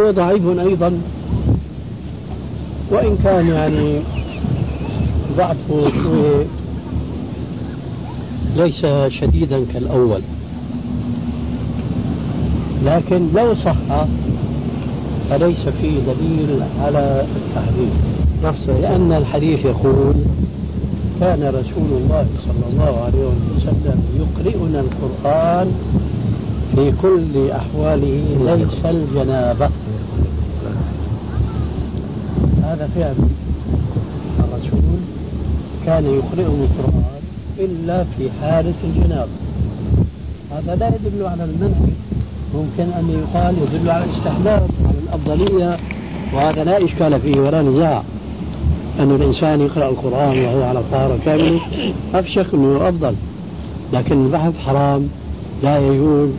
هو 0.00 0.10
ضعيف 0.10 0.58
أيضا. 0.58 1.00
وإن 2.90 3.16
كان 3.24 3.48
يعني 3.48 4.00
ضعفه 5.36 5.92
ليس 8.56 8.86
شديدا 9.20 9.64
كالأول. 9.72 10.20
لكن 12.84 13.28
لو 13.34 13.54
صح 13.54 14.06
فليس 15.30 15.68
فيه 15.80 16.00
دليل 16.00 16.60
على 16.82 17.26
التحريم 17.36 17.90
نفسه 18.44 18.80
لأن 18.80 19.12
الحديث 19.12 19.64
يقول 19.64 20.14
كان 21.20 21.42
رسول 21.42 21.90
الله 22.02 22.26
صلى 22.44 22.66
الله 22.72 23.04
عليه 23.04 23.24
وسلم 23.56 24.02
يقرئنا 24.18 24.80
القرآن 24.80 25.72
في 26.74 26.92
كل 27.02 27.50
أحواله 27.50 28.22
ليس 28.40 28.84
الجنابة. 28.84 29.68
هذا 32.62 32.88
فعل 32.94 33.14
الرسول 34.38 34.80
كان 35.86 36.04
يقرئهم 36.04 36.68
القرآن 36.68 37.22
إلا 37.58 38.04
في 38.04 38.30
حالة 38.40 38.74
الجنابة 38.84 39.30
هذا 40.52 40.74
لا 40.74 40.88
يدل 40.88 41.26
على 41.26 41.44
المنع. 41.44 41.76
ممكن 42.54 42.92
أن 42.92 43.10
يقال 43.10 43.54
يدل 43.62 43.90
على 43.90 44.04
الاستحباب 44.04 44.68
على 44.84 44.98
الأفضلية 45.08 45.78
وهذا 46.34 46.64
لا 46.64 46.84
إشكال 46.84 47.20
فيه 47.20 47.40
ولا 47.40 47.62
نزاع. 47.62 48.02
أن 48.98 49.10
الإنسان 49.10 49.60
يقرأ 49.60 49.88
القرآن 49.88 50.44
وهو 50.44 50.62
على 50.62 50.82
طهارة 50.92 51.18
كاملة 51.24 51.60
شك 52.34 52.54
أنه 52.54 52.88
أفضل. 52.88 53.14
لكن 53.92 54.24
البحث 54.24 54.58
حرام 54.58 55.08
لا 55.62 55.78
يجوز. 55.78 56.30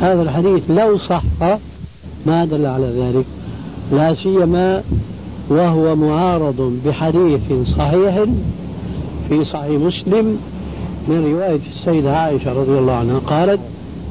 هذا 0.00 0.22
الحديث 0.22 0.70
لو 0.70 0.98
صح 0.98 1.22
ما 2.26 2.44
دل 2.44 2.66
على 2.66 2.86
ذلك. 2.86 3.24
لا 3.92 4.14
سيما 4.14 4.82
وهو 5.48 5.96
معارض 5.96 6.72
بحديث 6.86 7.40
صحيح 7.78 8.24
في 9.28 9.44
صحيح 9.44 9.80
مسلم 9.80 10.38
من 11.08 11.32
رواية 11.32 11.60
السيدة 11.76 12.16
عائشة 12.16 12.52
رضي 12.52 12.78
الله 12.78 12.92
عنها 12.92 13.18
قالت 13.18 13.60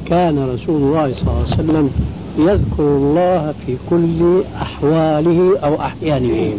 كان 0.06 0.38
رسول 0.38 0.82
الله 0.82 1.14
صلى 1.14 1.22
الله 1.22 1.44
عليه 1.44 1.54
وسلم 1.54 1.90
يذكر 2.38 2.82
الله 2.82 3.54
في 3.66 3.76
كل 3.90 4.42
أحواله 4.62 5.58
أو 5.58 5.80
أحيانه. 5.80 6.52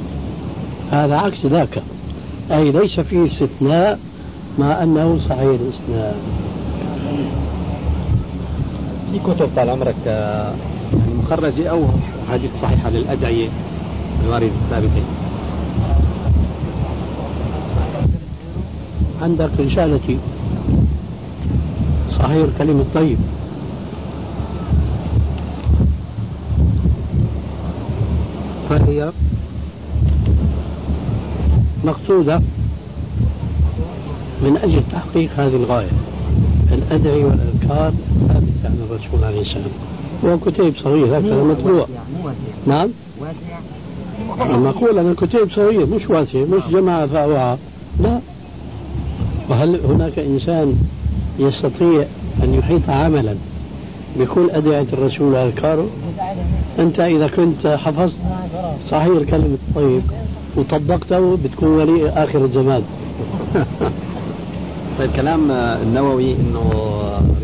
هذا 0.92 1.16
عكس 1.16 1.46
ذاك. 1.46 1.82
أي 2.52 2.72
ليس 2.72 3.00
فيه 3.00 3.28
استثناء 3.28 4.00
مع 4.60 4.84
أنه 4.84 5.20
صحيح 5.30 5.60
الإسناد 5.60 6.16
في 9.12 9.20
كتب 9.20 9.50
طال 9.56 9.70
عمرك 9.70 9.96
يعني 10.06 11.14
مخرجة 11.24 11.70
أو 11.70 11.86
حديث 12.32 12.52
صحيحة 12.62 12.90
للأدعية 12.90 13.50
الواردة 14.24 14.52
الثابتة 14.66 15.04
عندك 19.22 19.50
رسالتي 19.60 20.18
صحيح 22.20 22.48
الكلم 22.48 22.80
الطيب. 22.80 23.18
فهي 28.70 29.12
مقصودة 31.84 32.42
من 34.44 34.58
أجل 34.64 34.82
تحقيق 34.92 35.32
هذه 35.38 35.56
الغاية 35.56 35.92
الأدعي 36.72 37.24
والأذكار. 37.24 37.94
عن 38.66 38.88
الرسول 38.90 39.24
عليه 39.24 39.42
السلام. 39.42 39.72
هو 40.26 40.38
كتيب 40.38 40.74
صغير 40.84 41.18
هكذا 41.18 41.44
مطبوع. 41.44 41.88
نعم. 42.68 42.90
أنا 44.42 44.70
أقول 44.70 45.00
أنا 45.00 45.14
كتيب 45.14 45.52
صغير 45.56 45.86
مش 45.86 46.10
واسع 46.10 46.40
مش 46.40 46.62
جماعة 46.72 47.06
فأوعى. 47.08 47.58
لا. 48.00 48.20
وهل 49.50 49.80
هناك 49.86 50.20
إنسان 50.20 50.76
يستطيع 51.40 52.06
أن 52.44 52.54
يحيط 52.54 52.90
عملا 52.90 53.36
بكل 54.20 54.50
أدعية 54.50 54.88
الرسول 54.94 55.34
وأذكاره 55.34 55.88
أنت 56.80 57.00
إذا 57.00 57.28
كنت 57.28 57.68
حفظت 57.68 58.14
صحيح 58.92 59.06
الكلمة 59.08 59.58
الطيب 59.70 60.02
وطبقته 60.56 61.38
بتكون 61.44 61.68
ولي 61.70 62.10
آخر 62.10 62.46
الزمان 62.46 62.84
طيب 65.00 65.12
كلام 65.12 65.52
النووي 65.52 66.36
إنه 66.36 66.70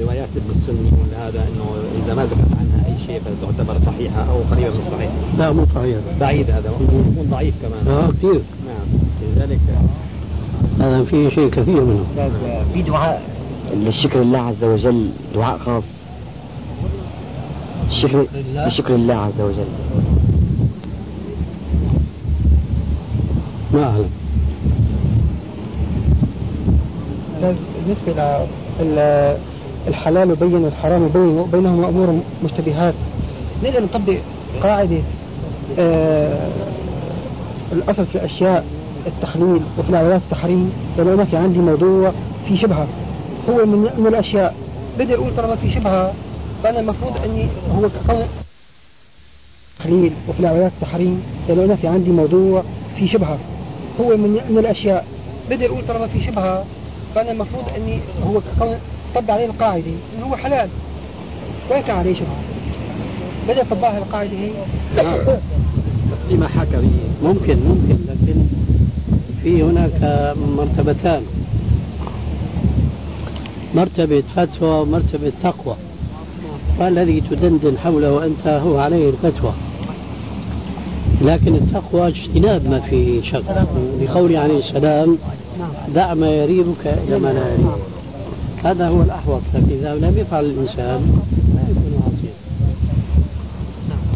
روايات 0.01 0.27
ابن 0.35 0.59
السني 0.59 0.89
هذا 1.17 1.47
إنه 1.47 1.65
إذا 2.05 2.13
ما 2.13 2.25
ذكرت 2.25 2.51
عنها 2.59 2.85
أي 2.85 3.07
شيء 3.07 3.21
فتعتبر 3.21 3.79
صحيحة 3.85 4.21
أو 4.31 4.37
قريبة 4.51 4.69
من 4.69 4.81
الصحيح. 4.87 5.11
لا 5.37 5.51
مو 5.51 5.65
صحيح. 5.75 5.97
بعيد 6.19 6.51
هذا 6.51 6.69
يكون 6.69 7.27
ضعيف 7.31 7.53
كمان. 7.61 7.97
آه 7.97 8.07
كثير. 8.11 8.41
نعم 8.65 8.87
لذلك 9.35 9.59
هذا 10.79 11.03
فيه 11.03 11.29
شيء 11.29 11.49
كثير 11.49 11.83
منه. 11.83 12.05
في 12.73 12.81
دعاء 12.81 13.21
للشكر 13.73 14.19
لله 14.19 14.39
عز 14.39 14.63
وجل 14.63 15.09
دعاء 15.35 15.57
خاص. 15.57 15.83
الشكر 17.91 18.25
الشكر 18.55 18.93
لله 18.93 19.15
عز 19.15 19.41
وجل. 19.41 19.67
ما 23.73 23.83
أعلم. 23.83 24.09
بالنسبة 27.53 28.45
الحلال 29.87 30.31
وبين 30.31 30.65
الحرام 30.65 31.03
وبين 31.03 31.43
بينهما 31.51 31.89
أمور 31.89 32.19
مشتبهات. 32.43 32.93
نقدر 33.63 33.83
نطبق 33.83 34.17
قاعدة 34.63 34.97
آه 35.79 36.47
الأصل 37.71 38.05
في 38.05 38.15
الأشياء 38.15 38.65
التخليل 39.07 39.61
وفي 39.77 39.89
العبادات 39.89 40.21
التحريم. 40.21 40.71
لو 40.97 41.13
أنا 41.13 41.25
في 41.25 41.37
عندي 41.37 41.59
موضوع 41.59 42.11
في 42.47 42.57
شبهة. 42.57 42.87
هو 43.49 43.65
من, 43.65 43.89
من 43.97 44.07
الأشياء. 44.07 44.55
بدي 44.99 45.15
أقول 45.15 45.35
طالما 45.37 45.55
في 45.55 45.71
شبهة 45.71 46.13
فأنا 46.63 46.79
المفروض 46.79 47.17
أني 47.17 47.47
هو 47.75 47.89
كقول 47.89 48.25
تخليل 49.79 50.11
وفي 50.29 50.39
العبادات 50.39 50.71
التحريم. 50.81 51.23
لو 51.49 51.65
أنا 51.65 51.75
في 51.75 51.87
عندي 51.87 52.09
موضوع 52.09 52.63
في 52.97 53.07
شبهة. 53.07 53.37
هو 54.01 54.17
من, 54.17 54.39
من 54.49 54.57
الأشياء. 54.57 55.05
بدي 55.49 55.65
أقول 55.65 55.81
طالما 55.87 56.07
في 56.07 56.23
شبهة 56.23 56.65
فأنا 57.15 57.31
المفروض 57.31 57.63
أني 57.77 57.99
هو 58.27 58.41
طبق 59.15 59.33
عليه 59.33 59.45
القاعدة 59.45 59.91
إنه 60.17 60.25
هو 60.25 60.35
حلال. 60.35 60.69
كان 61.69 61.97
عليه 61.97 62.15
شبهه 62.15 62.41
بدأ 63.49 63.63
طبقها 63.63 63.97
القاعدة. 63.97 64.31
هي 64.31 64.51
لما 66.29 66.47
حكى 66.47 66.77
ممكن 67.23 67.57
ممكن 67.57 67.97
لكن 68.07 68.35
في 69.43 69.63
هناك 69.63 70.33
مرتبتان. 70.57 71.21
مرتبة 73.75 74.23
فتوى 74.35 74.79
ومرتبة 74.79 75.31
تقوى. 75.43 75.75
والذي 76.79 77.21
تدندن 77.21 77.77
حوله 77.77 78.25
أنت 78.25 78.47
هو 78.47 78.77
عليه 78.77 79.09
الفتوى. 79.09 79.53
لكن 81.21 81.55
التقوى 81.55 82.07
اجتناب 82.07 82.69
ما 82.69 82.79
فيه 82.79 83.21
شك. 83.21 83.43
لقوله 84.01 84.39
عليه 84.39 84.59
السلام 84.59 85.17
دع 85.95 86.13
ما 86.13 86.29
يريبك 86.29 86.87
إلى 87.07 87.19
ما 87.19 87.27
لا 87.27 87.53
يريبك 87.53 87.79
هذا 88.63 88.87
هو 88.87 89.01
الأحوط 89.01 89.41
لكن 89.53 89.71
إذا 89.71 89.95
لم 89.95 90.17
يفعل 90.17 90.45
الإنسان 90.45 91.21
لا 91.55 91.61
يكون 91.71 92.01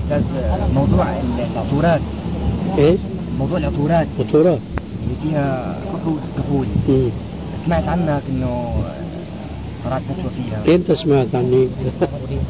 عاصيا. 0.10 0.24
موضوع 0.76 1.06
العطورات. 1.54 2.02
إيش؟ 2.78 3.00
موضوع 3.40 3.58
العطورات. 3.58 4.08
عطورات. 4.20 4.60
اللي 5.04 5.16
فيها 5.24 5.78
كحول 5.94 6.18
كحول 6.38 6.66
سمعت 7.66 7.88
عنك 7.88 8.22
إنه 8.30 8.74
إمتى 10.68 10.96
سمعت 10.96 11.28
عني؟ 11.34 11.68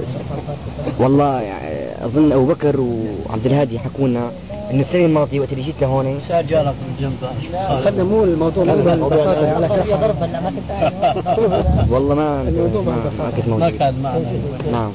والله 1.01 1.41
يعني 1.41 2.05
أظن 2.05 2.31
أبو 2.31 2.45
بكر 2.45 2.79
وعبد 2.79 3.45
الهادي 3.45 3.79
حكوا 3.79 4.07
لنا 4.07 4.31
انه 4.71 4.81
السنة 4.81 5.05
الماضيه 5.05 5.39
وقت 5.39 5.51
اللي 5.51 5.63
جيت 5.63 5.75
لهون. 5.81 6.19
جالك 6.29 6.67
من 6.67 6.95
جنب 6.99 7.29
اخذنا 7.53 8.03
مو 8.03 8.23
الموضوع 8.23 8.63
على 8.69 8.81
ضرب 8.81 9.01
ولا 9.11 10.39
ما 10.41 10.49
كنت 10.49 11.91
والله 11.91 12.15
ما 12.15 12.43
ما, 12.43 13.31
كنت 13.37 13.47
موجود. 13.47 13.63
ما 13.63 13.69
كان 13.69 14.01
معنا. 14.03 14.31
نعم. 14.71 14.91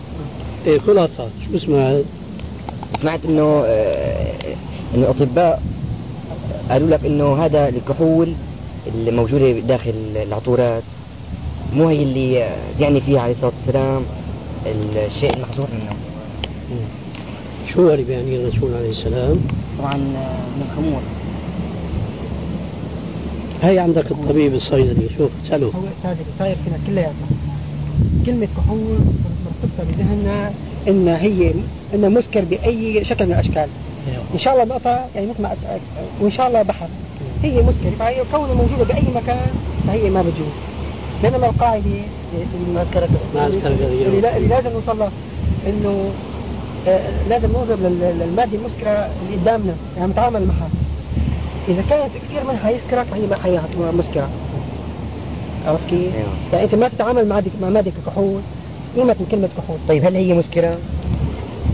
إيه 0.66 0.78
خلاصة 0.78 1.28
شو 1.52 1.58
سمعت؟ 1.58 2.04
سمعت 3.02 3.20
إنه 3.24 3.62
آه، 3.66 4.32
إنه 4.94 5.10
الاطباء 5.10 5.62
قالوا 6.70 6.88
لك 6.88 7.04
إنه 7.04 7.44
هذا 7.44 7.68
الكحول 7.68 8.32
اللي 8.86 9.10
موجودة 9.10 9.50
داخل 9.50 9.94
العطورات. 10.16 10.82
مو 11.74 11.88
هي 11.88 12.02
اللي 12.02 12.48
يعني 12.80 13.00
فيها 13.00 13.20
عليه 13.20 13.32
الصلاة 13.32 13.52
والسلام 13.66 14.02
الشيء 14.96 15.34
المحظور 15.34 15.66
منه. 15.72 15.96
شو 17.72 17.90
اللي 17.90 18.04
بيعني 18.04 18.36
الرسول 18.36 18.74
عليه 18.74 18.90
السلام؟ 18.90 19.40
طبعا 19.78 19.96
من 19.96 20.68
الخمور. 20.70 21.00
هي 23.62 23.78
عندك 23.78 24.10
الطبيب 24.10 24.54
الصيدلي 24.54 25.08
شوف 25.18 25.30
اسأله 25.46 25.66
هو 25.66 25.70
هذا 26.04 26.16
صاير 26.38 26.56
فينا 26.64 26.78
كلياتنا 26.86 27.26
كلمة 28.26 28.48
كحول 28.56 28.98
مرتبطة 29.44 29.92
بذهننا 29.92 30.50
إن 30.88 31.08
هي 31.08 31.54
إنها 31.94 32.08
مسكر 32.08 32.40
بأي 32.40 33.04
شكل 33.04 33.26
من 33.26 33.32
الأشكال. 33.32 33.68
إن 34.34 34.38
شاء 34.38 34.52
الله 34.52 34.64
نقطة 34.64 35.06
يعني 35.14 35.26
مثل 35.26 35.42
ما 35.42 35.56
وإن 36.20 36.32
شاء 36.32 36.48
الله 36.48 36.62
بحر. 36.62 36.88
هي 37.42 37.62
مسكر 37.62 37.90
فهي 37.98 38.22
كونها 38.32 38.54
موجودة 38.54 38.84
بأي 38.84 39.02
مكان 39.14 39.46
فهي 39.86 40.10
ما 40.10 40.22
بتجوز. 40.22 40.54
بينما 41.24 41.46
القاعدة 41.46 41.84
اللي 41.84 42.72
ما 42.74 42.82
أذكرك 42.82 43.08
اللي, 43.36 44.48
لازم 44.48 44.70
نوصل 44.70 44.98
لها 44.98 45.10
إنه 45.66 46.10
آه، 46.88 47.28
لازم 47.28 47.48
ننظر 47.48 47.74
لل- 47.74 48.18
للمادة 48.20 48.56
المسكرة 48.58 48.90
اللي 48.90 49.36
قدامنا 49.42 49.74
يعني 49.96 50.12
نتعامل 50.12 50.46
معها 50.46 50.68
إذا 51.68 51.82
كانت 51.90 52.10
كثير 52.28 52.44
منها 52.44 52.70
يسكرك 52.70 53.06
فهي 53.06 53.26
ما 53.26 53.36
هي 53.44 53.60
مسكرة 53.92 54.28
عرفت 55.66 55.90
كيف؟ 55.90 56.14
أيوة. 56.14 56.28
يعني 56.52 56.64
أنت 56.64 56.74
ما 56.74 56.88
تتعامل 56.88 57.28
مع 57.28 57.42
مع 57.60 57.68
مادة 57.68 57.92
كحول 58.06 58.40
قيمة 58.96 59.16
من 59.20 59.26
كلمة 59.30 59.48
كحول 59.56 59.78
طيب 59.88 60.04
هل 60.04 60.16
هي 60.16 60.32
مسكره؟ 60.32 60.78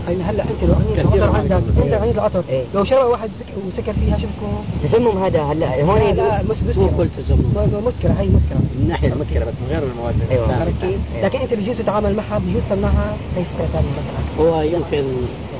هلا 0.07 0.43
أنت 0.43 0.63
لو 0.63 0.75
كثير 1.09 1.23
العطر 1.23 1.37
عندك. 1.37 1.51
أنت 1.83 1.93
عنيد 1.93 2.13
العطر 2.13 2.43
إيه. 2.49 2.63
لو 2.75 2.85
شرب 2.85 3.05
واحد 3.11 3.29
سك- 3.39 3.53
وسكر 3.67 3.93
فيها 3.93 4.17
شو 4.17 4.25
بتكون؟ 4.27 4.65
تسمم 4.83 5.23
هذا 5.23 5.41
هلا 5.43 5.83
هون 5.83 5.99
لا 6.15 6.43
مو 6.43 6.87
كل 6.97 7.07
ما 7.55 7.81
مسكرة 7.85 8.11
هي 8.19 8.27
مسكرة 8.27 8.61
من 8.79 8.85
ناحية 8.89 9.07
المسكرة 9.13 9.39
بس 9.45 9.53
من 9.61 9.67
غير 9.69 9.83
المواد 9.91 10.15
أيوة. 10.31 10.65
كيف؟ 10.81 10.99
إيه. 11.15 11.25
لكن 11.25 11.39
أنت 11.39 11.53
بجوز 11.53 11.77
تتعامل 11.77 12.15
معها 12.15 12.39
بجوز 12.39 12.61
تمنعها 12.69 13.15
هي 13.37 13.43
ثانية 13.73 13.87
مثلا 13.89 14.45
هو 14.45 14.61
يمكن 14.61 15.03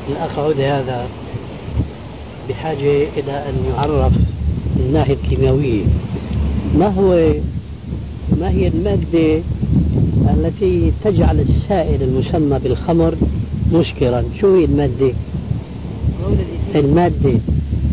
الأخ 0.10 0.40
عودة 0.40 0.80
هذا 0.80 1.06
بحاجة 2.50 3.08
إلى 3.18 3.32
أن 3.50 3.66
يعرف 3.76 4.14
من 4.76 4.86
الناحية 4.88 5.14
الكيميائية 5.14 5.84
ما 6.78 6.88
هو 6.88 7.34
ما 8.40 8.50
هي 8.50 8.68
المادة 8.68 9.42
التي 10.38 10.92
تجعل 11.04 11.40
السائل 11.40 12.04
المسمى 12.04 12.60
بالخمر 12.60 13.14
مسكرا 13.72 14.24
شو 14.42 14.56
هي 14.56 14.66
المادة؟ 14.66 15.12
المادة 16.76 17.34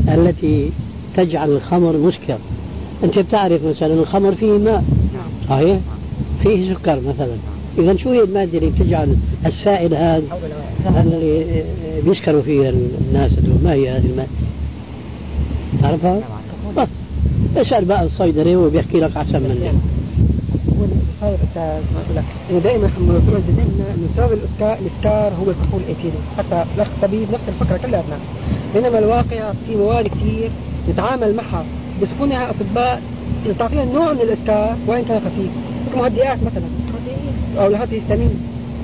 التي 0.09 0.71
تجعل 1.17 1.51
الخمر 1.51 1.97
مسكر. 1.97 2.39
أنت 3.05 3.19
بتعرف 3.19 3.65
مثلا 3.65 3.95
الخمر 3.95 4.35
فيه 4.35 4.59
ماء. 4.59 4.85
صحيح؟ 5.49 5.79
فيه 6.43 6.75
سكر 6.75 7.01
مثلا. 7.01 7.37
إذا 7.79 7.97
شو 7.97 8.11
هي 8.11 8.23
المادة 8.23 8.59
اللي 8.59 8.71
بتجعل 8.71 9.17
السائل 9.47 9.95
هذا 9.95 10.23
الذي 10.87 11.65
بيسكروا 12.07 12.43
فيه 12.43 12.69
الناس 13.09 13.31
ما 13.65 13.73
هي 13.73 13.91
هذه 13.91 14.07
المادة؟ 14.07 14.29
تعرفها؟ 15.83 16.21
بس 16.77 16.89
اسأل 17.57 17.85
بقى 17.85 18.05
الصيدلي 18.05 18.57
وبيحكي 18.57 19.01
لك 19.01 19.17
أحسن 19.17 19.43
منك. 19.43 19.73
هو 21.23 21.29
صاير 21.29 21.39
انت 21.43 21.81
ما 22.17 22.23
انه 22.51 22.59
دائما 22.59 22.91
لما 22.99 23.19
بتقول 23.19 23.41
بدنا 23.41 23.95
انه 23.95 24.09
سبب 24.17 24.33
الاسكار 24.33 24.79
الإسكار 24.79 25.33
هو 25.33 25.51
الكحول 25.51 25.81
الايثيلي 25.81 26.19
حتى 26.39 26.65
الاخ 26.77 26.89
الطبيب 26.97 27.33
نفس 27.33 27.45
الفكرة 27.49 27.77
كلياتنا 27.77 28.17
بينما 28.75 28.99
الواقع 28.99 29.53
في 29.67 29.77
مواد 29.77 30.09
كثير 30.09 30.51
نتعامل 30.91 31.37
معها 31.37 31.65
بسكونها 32.03 32.51
أطباء 32.51 33.03
تعطينا 33.59 33.85
نوع 33.85 34.13
من 34.13 34.21
الاسكار 34.21 34.77
وان 34.87 35.05
كان 35.05 35.21
خفيف. 35.21 35.51
مثل 35.89 35.99
مهدئات 35.99 36.39
مثلا. 36.43 36.65
أو 37.59 37.71
لهات 37.71 37.89
هيستامين 37.93 38.31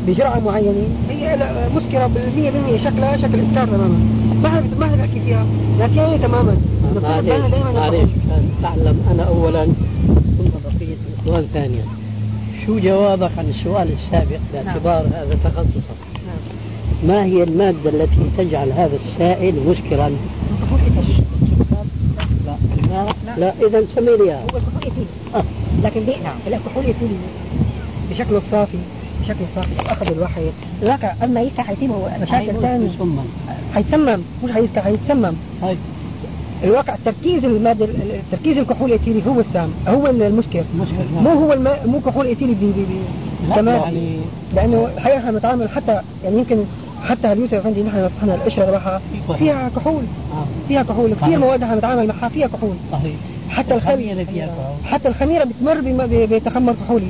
بجرعة 0.06 0.40
معينة. 0.40 0.72
هي 1.10 1.36
مسكره 1.76 2.06
بال 2.06 2.76
100% 2.80 2.84
شكلها 2.84 3.16
شكل 3.16 3.40
إسكار 3.40 3.66
تماما. 3.66 3.98
ما 4.42 4.48
حدا 4.50 4.64
ما 4.78 4.86
حدا 4.86 4.96
بيحكي 4.96 5.20
فيها. 5.20 5.46
لكن 5.80 5.98
هي 5.98 6.18
تماما. 6.18 6.56
معلش 7.02 7.54
معلش 7.74 8.10
تعلم 8.62 9.06
أنا 9.10 9.22
أولا 9.22 9.64
ثم 10.38 10.50
بقية 10.64 10.96
الإخوان 11.24 11.46
ثانيا 11.54 11.82
شو 12.66 12.78
جوابك 12.78 13.30
عن 13.38 13.54
السؤال 13.58 13.88
السابق 13.92 14.38
باعتبار 14.52 15.06
هذا 15.06 15.38
تخصصك؟ 15.44 15.96
ما 17.06 17.24
هي 17.24 17.42
المادة 17.42 17.90
التي 17.90 18.16
تجعل 18.38 18.72
هذا 18.72 18.98
السائل 19.06 19.54
مسكرا؟ 19.66 20.16
لا. 22.90 23.06
لا 23.38 23.52
إذا 23.66 23.84
سمي 23.96 24.16
لي. 24.16 24.34
هو 24.34 24.56
الكحول 24.56 25.04
آه. 25.34 25.44
لكن 25.82 26.04
دي 26.04 26.12
نعم. 26.24 26.36
الكحول 26.46 26.84
ايثيلي 26.84 27.14
بشكله 28.10 28.38
الصافي 28.46 28.78
بشكله 29.22 29.46
الصافي 29.50 29.92
أخذ 29.92 30.06
الواحد 30.06 30.42
الواقع 30.82 31.12
أما 31.24 31.40
يفتح 31.40 31.66
حيتم 31.66 31.90
هو 31.90 32.08
مشاكل 32.22 32.60
ثانية 32.60 32.88
ثم 32.88 33.16
حيتسمم 33.74 34.22
مش 34.44 34.52
حيفتح 34.52 34.82
حيتسمم 34.84 35.34
هاي. 35.62 35.76
الواقع 36.64 36.94
تركيز 37.04 37.44
المادة 37.44 37.88
تركيز 38.32 38.58
الكحول 38.58 38.92
الإيثيلي 38.92 39.22
هو 39.28 39.40
السام 39.40 39.70
هو 39.88 40.06
المسكر 40.06 40.64
مسكر 40.80 41.04
مو 41.22 41.30
هو 41.30 41.52
الماء 41.52 41.86
مو 41.86 42.00
كحول 42.00 42.26
إيثيلي 42.26 42.54
بي 42.54 42.66
بي 42.66 42.84
بي 42.84 43.54
كمان 43.54 43.80
يعني- 43.80 44.16
لأنه 44.54 44.88
الحقيقة 44.96 45.18
إحنا 45.18 45.30
بنتعامل 45.30 45.68
حتى 45.70 46.00
يعني 46.24 46.38
يمكن 46.38 46.56
حتى 47.04 47.32
اليوسف 47.32 47.54
افندي 47.54 47.82
نحن 47.82 48.08
فتحنا 48.08 48.34
القشره 48.34 48.64
تبعها 48.64 49.00
فيها 49.38 49.70
كحول. 49.76 50.02
آه. 50.32 50.44
فيها 50.68 50.82
كحول. 50.82 51.10
صحيح. 51.10 51.26
كثير 51.26 51.38
مواد 51.38 51.62
إحنا 51.62 51.74
بنتعامل 51.74 52.06
معها 52.08 52.28
فيها 52.28 52.46
كحول. 52.46 52.74
صحيح. 52.92 53.14
حتى 53.50 53.74
الخميرة 53.74 54.24
فيها 54.24 54.46
كحول. 54.46 54.92
حتى 54.92 55.08
الخميرة 55.08 55.44
بتمر 55.44 55.80
بتخمر 56.26 56.72
كحولي. 56.84 57.06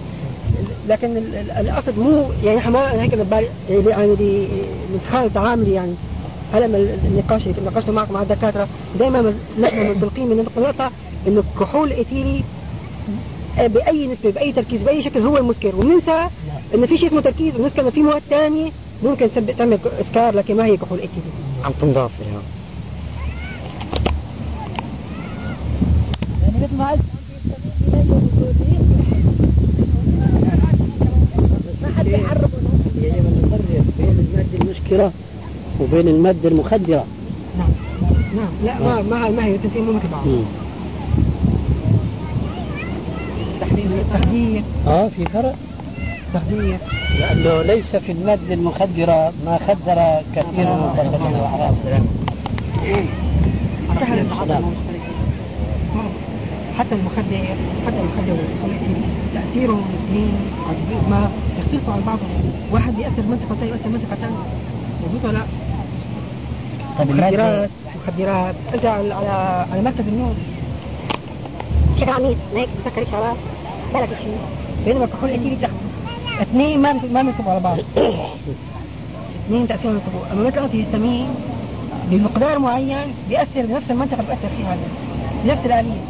لكن 0.89 1.17
ال- 1.17 1.35
ال- 1.35 1.69
القصد 1.69 1.99
مو 1.99 2.23
يعني 2.45 2.59
إحنا 2.59 2.71
ما 2.71 3.03
هيك 3.03 3.15
ببالي 3.15 3.47
يعني 3.91 4.15
دي 4.15 4.47
نتخيل 4.97 5.31
تعاملي 5.35 5.73
يعني. 5.73 5.95
هلا 6.55 6.67
من 6.67 7.01
النقاش 7.05 7.47
اللي 7.47 7.71
ناقشته 7.71 7.93
معكم 7.93 8.15
مع 8.15 8.23
الدكاترة 8.23 8.69
دائما 8.99 9.35
نحن 9.61 9.79
منطلقين 9.89 10.27
من 10.27 10.49
النقطه 10.57 10.91
إنه 11.27 11.43
الكحول 11.55 11.89
الإيثيلي 11.89 12.43
بأي 13.59 14.07
نسبة 14.07 14.31
بأي 14.31 14.53
تركيز 14.53 14.83
بأي 14.83 15.03
شكل 15.03 15.21
هو 15.21 15.37
المسكر. 15.37 15.77
وبننسى 15.77 16.29
إنه 16.75 16.87
في 16.87 16.99
شيء 16.99 17.09
اسمه 17.09 17.21
تركيز 17.21 17.55
وبننسى 17.55 17.81
إنه 17.81 17.91
في 17.91 18.03
مواد 18.03 18.23
ثانية 18.31 18.71
ممكن 19.05 19.31
تسبب 19.33 19.51
تعمل 19.51 19.79
اسكار 20.01 20.35
لكن 20.35 20.57
ما 20.57 20.65
هي 20.65 20.77
كحول 20.77 20.99
ايثيلي 20.99 21.27
عم 21.65 21.73
تنضاف 21.81 22.11
لها 22.21 22.43
يعني 26.43 26.65
مثل 26.65 26.77
ما 26.77 26.91
قلت 26.91 27.01
ما 31.83 31.89
حد 31.99 32.07
يعرف 32.07 32.45
أن 32.45 32.91
بين 32.95 33.15
المادة 34.19 34.59
المسكرة 34.61 35.13
وبين 35.81 36.09
المادة 36.09 36.49
المخدرة. 36.49 37.05
نعم. 37.59 37.69
نعم. 38.37 38.49
لا 38.65 38.79
ما 38.79 39.03
ما 39.03 39.31
ما 39.31 39.45
هي 39.45 39.59
مو 39.83 39.93
مثل 39.93 40.09
بعض. 40.13 40.27
التحديد 43.63 44.65
آه 44.87 45.09
في 45.09 45.25
فرق. 45.25 45.55
التخدير 46.35 46.79
لأنه 47.21 47.63
ليس 47.63 47.97
في 47.97 48.13
المد 48.13 48.51
المخدرة 48.51 49.33
ما 49.47 49.59
خدر 49.69 50.23
كثير 50.37 50.45
من 50.59 50.67
المخدرين 50.67 51.35
الأعراب 51.37 51.75
حتى 53.91 54.21
المخدر 54.21 54.61
حتى 56.79 56.95
المخدر 56.95 58.37
تأثيره 59.35 59.81
الاثنين 59.91 60.33
ما 61.11 61.31
يختلفوا 61.59 61.93
عن 61.93 62.01
بعضهم. 62.07 62.53
واحد 62.73 62.99
يأثر 62.99 63.23
منطقة 63.23 63.55
ثانية 63.61 63.73
يؤثر 63.73 63.89
منطقة 63.89 64.15
ثانية 64.15 64.37
لا؟ 65.13 65.41
طيب 66.99 67.11
مخدرات 67.11 67.71
مخدرات. 68.07 68.55
انت 68.75 68.85
على 68.85 69.15
على 69.15 69.67
على 69.73 69.83
مركز 69.83 70.09
النوم. 70.09 70.35
شكل 72.01 72.11
عميد. 72.11 72.37
هيك 72.55 72.69
مسكر 72.87 73.05
شغلات 73.11 73.37
بالك 73.95 74.09
شيء 74.09 74.37
بينما 74.87 75.05
الكحول 75.05 75.31
أكيد 75.31 75.61
تحت 75.63 75.71
اثنين 76.43 76.83
ما 76.83 76.93
ما 77.13 77.23
بينطبقوا 77.23 77.51
على 77.53 77.61
بعض. 77.61 77.79
اثنين 79.47 79.69
تاثيرهم 79.69 79.95
ينطبقوا 79.95 80.33
أما 80.33 80.43
مثلا 80.49 80.69
في 80.69 80.77
الهستامين 80.77 81.27
بمقدار 82.11 82.59
معين 82.59 83.15
بيأثر 83.29 83.67
بنفس 83.67 83.91
المنطقة 83.91 84.15
اللي 84.21 84.27
بيأثر 84.27 84.49
فيها 84.57 84.77
نفس 85.47 85.67
الآلية. 85.67 86.01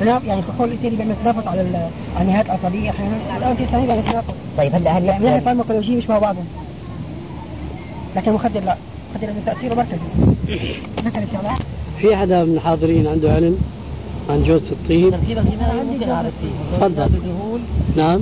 يعني 0.00 0.40
الكحول 0.40 0.68
الاتيلي 0.68 0.96
بيعمل 0.96 1.14
تناقض 1.22 1.48
على 1.48 1.60
ال- 1.60 1.76
على 2.16 2.22
النهايات 2.24 2.46
العصبيه 2.46 2.90
أحيانا 2.90 3.16
الانتي 3.36 3.64
بيعمل 3.86 4.02
تناقض 4.04 4.34
طيب 4.58 4.74
هلا 4.74 4.98
هل 4.98 5.04
يعني 5.04 5.40
فارماكولوجيه 5.40 5.96
مش 5.98 6.08
مع 6.08 6.18
بعضهم. 6.18 6.46
لكن 8.16 8.30
المخدر 8.30 8.60
لا. 8.60 8.76
المخدر 9.14 9.26
لأنه 9.26 9.42
تاثيره 9.46 9.74
مركزي. 9.74 9.98
مثل 10.98 11.22
الشغلات 11.22 11.58
في 11.98 12.16
حدا 12.16 12.44
من 12.44 12.54
الحاضرين 12.54 13.06
عنده 13.06 13.32
علم؟ 13.32 13.58
عن 14.30 14.44
جوز 14.44 14.62
الطيب؟ 14.72 15.14
تفضل. 16.72 17.08
دهون 17.08 17.60
نعم. 17.96 18.20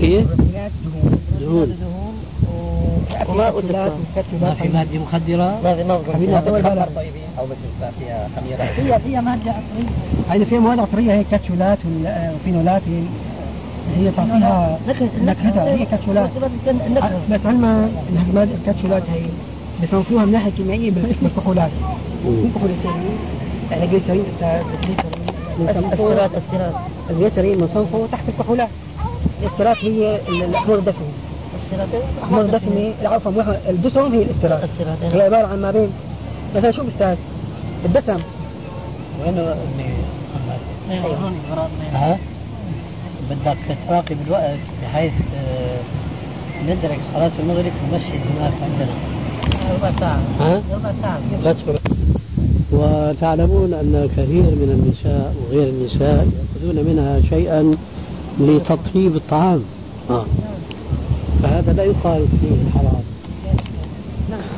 كيف؟ 0.00 0.26
دهون 1.40 1.76
دهون 1.80 2.16
وما 3.28 3.50
ما 4.42 4.54
في 4.54 4.68
مادة 4.68 4.98
مخدرة؟ 4.98 5.60
ما 5.64 5.74
في 5.74 5.82
هذا 5.82 6.88
أو 7.38 7.44
مثل 7.46 7.92
فيها 8.00 8.28
خميرات 8.36 8.60
هي 8.60 9.00
فيها 9.00 9.20
مادة 9.20 9.50
عطرية. 9.50 9.90
هذه 10.28 10.44
فيها 10.44 10.60
مواد 10.60 10.78
عطرية 10.78 11.12
هي 11.12 11.24
كاتشولات 11.30 11.78
وفينولات 12.34 12.82
هي 13.96 14.06
هي 14.06 14.10
تعطيها 14.10 14.78
نكهتها 15.24 15.64
هي 15.74 15.84
كاتشولات 15.86 16.30
بس 17.30 17.40
علما 17.46 17.88
المادة 18.28 18.50
الكاتشولات 18.54 19.02
هي 19.14 19.22
بيصنفوها 19.80 20.24
من 20.24 20.32
ناحية 20.32 20.50
كيميائية 20.50 20.90
بال- 20.90 21.14
بالكحولات 21.22 21.70
مو 22.24 22.48
كحول 22.54 22.70
الجليسرين 22.70 23.18
يعني 23.70 23.86
جليسرين 23.86 24.24
السيرات 25.92 26.30
السيرات 26.36 26.74
الجليسرين 27.10 27.58
مصنفه 27.64 28.06
تحت 28.12 28.24
الكحولات 28.28 28.68
الاسترات 29.42 29.76
هي 29.84 30.16
ال- 30.28 30.42
الاحمر 30.42 30.74
الدسمي 30.74 31.12
الاحمر 32.18 32.40
الدسمي 32.40 32.92
عفوا 33.04 33.70
الدسم 33.70 34.00
هي 34.14 34.22
الاسترات 34.22 34.64
السيرات 34.64 35.14
هي 35.14 35.22
عبارة 35.22 35.46
عن 35.46 35.60
ما 35.62 35.70
بين. 35.70 35.88
مثلا 36.56 36.70
شو 36.70 36.82
بستاذ 36.84 37.16
الدسم. 37.84 38.20
وين 39.24 39.38
أبني؟ 39.38 39.88
محمد؟ 40.34 40.60
ها؟ 41.94 42.18
بدك 43.30 43.56
تراقب 43.88 44.16
الوقت 44.26 44.58
بحيث 44.82 45.12
آه، 45.36 45.78
ندرك 46.64 46.98
صلاة 47.14 47.30
المغرب 47.40 47.62
في 47.62 47.84
المسجد 47.90 48.20
هناك 48.38 48.52
عندنا. 48.62 48.94
ربع 49.74 49.90
ساعة. 50.00 50.20
ها؟ 50.40 50.62
ربع 50.72 50.92
ساعة. 51.02 51.20
لا 51.42 51.52
تفرق. 51.52 51.80
وتعلمون 52.72 53.74
أن 53.74 54.08
كثير 54.16 54.42
من 54.42 54.70
النساء 54.76 55.34
وغير 55.42 55.68
النساء 55.68 56.28
يأخذون 56.56 56.84
منها 56.84 57.20
شيئا 57.30 57.76
لتطيب 58.40 59.16
الطعام. 59.16 59.62
آه. 60.10 60.24
فهذا 61.42 61.72
لا 61.72 61.84
يقال 61.84 62.26
فيه 62.40 62.78
حرام 62.78 63.02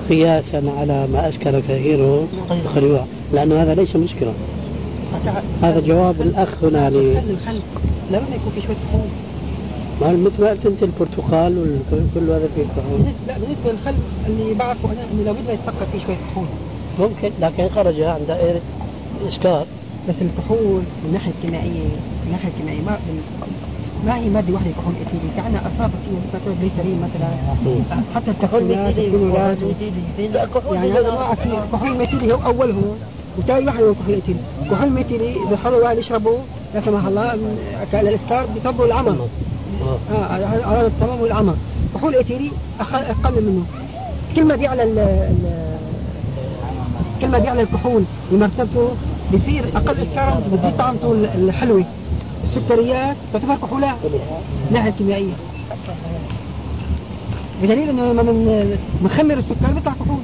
قياسا 0.08 0.62
على 0.78 1.06
ما 1.12 1.28
أسكر 1.28 1.60
كثيره 1.60 2.26
خلوع 2.74 3.04
لأنه 3.32 3.62
هذا 3.62 3.74
ليس 3.74 3.96
مسكرا 3.96 4.32
هذا 5.62 5.80
جواب 5.80 6.20
الأخ 6.20 6.64
هنا 6.64 6.90
ل 6.90 6.94
لما 8.10 8.26
يكون 8.34 8.52
في 8.54 8.60
شوية 8.60 8.76
كحول 8.76 9.08
ما 10.00 10.12
مثل 10.26 10.42
ما 10.42 10.50
قلت 10.50 10.66
أنت 10.66 10.82
البرتقال 10.82 11.58
وكل 11.58 12.30
هذا 12.30 12.48
فيه 12.54 12.62
كحول 12.76 13.00
لا 13.28 13.38
بالنسبة 13.38 13.72
للخل 13.72 13.94
اللي 14.26 14.54
بعرفه 14.54 14.92
أنا 14.92 15.04
إنه 15.12 15.22
لابد 15.24 15.46
ما 15.46 15.52
يتفكر 15.52 15.86
فيه 15.92 16.06
شوية 16.06 16.16
كحول 16.30 16.46
ممكن 16.98 17.30
لكن 17.40 17.68
خرج 17.68 18.00
عن 18.00 18.20
دائرة 18.28 18.60
إسكار 19.28 19.66
بس 20.08 20.14
الكحول 20.22 20.58
من 20.58 21.04
الناحية 21.08 21.30
الكيميائية 21.38 21.82
من 21.82 22.22
الناحية 22.26 22.48
الكيميائية 22.48 22.82
ما 22.82 22.98
ما 24.06 24.18
هي 24.18 24.28
مادة 24.28 24.52
واحدة 24.54 24.70
كحول 24.70 24.94
إيثيلي 25.00 25.32
في 25.34 25.40
عندنا 25.40 25.60
أصناف 25.66 25.90
كثير 26.02 26.14
مثلا 26.34 26.54
جليسرين 26.60 26.98
مثلا. 27.00 27.28
حتى 28.14 28.30
الكحولات 28.30 28.98
الفينولات 28.98 29.58
يعني 30.72 30.92
كحول 31.72 31.96
ميثيلي 31.98 32.34
هو 32.34 32.38
أولهم. 32.46 32.96
وثاني 33.38 33.66
واحد 33.66 33.82
هو 33.82 33.94
كحول 33.94 34.14
إيثيلي 34.14 34.38
كحول 34.70 34.90
إذا 35.48 35.56
خلوا 35.64 35.82
واحد 35.84 35.98
يشربوا 35.98 36.38
لا 36.74 36.80
سمح 36.80 37.04
الله 37.06 37.22
من- 37.36 37.58
على 37.94 38.08
الإسكار 38.08 38.46
بيصبوا 38.54 38.86
العمى 38.86 39.16
آه. 40.12 40.32
على 40.66 40.86
التمام 40.86 41.20
والعمى 41.20 41.54
كحول 41.94 42.14
أخ- 42.80 42.94
أقل 42.94 43.42
منه. 43.42 43.64
كل 44.36 44.44
ما 44.44 44.56
بيعلى 44.56 44.82
ال- 44.82 45.38
كل 47.20 47.28
ما 47.28 47.38
بيعلى 47.38 47.60
الكحول 47.62 48.02
بمرتبته 48.32 48.88
بيصير 49.32 49.64
أقل 49.76 49.96
اسكارا 50.10 50.40
بتزيد 50.52 50.76
طعمته 50.78 51.12
الحلوة. 51.34 51.84
السكريات 52.44 53.16
تعتبر 53.32 53.54
كحولات 53.54 53.96
من 54.04 54.20
الناحيه 54.68 54.90
الكيميائيه 54.90 55.32
بدليل 57.62 57.88
إنه 57.88 58.12
لما 58.12 58.22
من 58.22 58.76
بنخمر 59.00 59.34
السكر 59.34 59.72
بيطلع 59.74 59.92
كحول. 59.92 60.18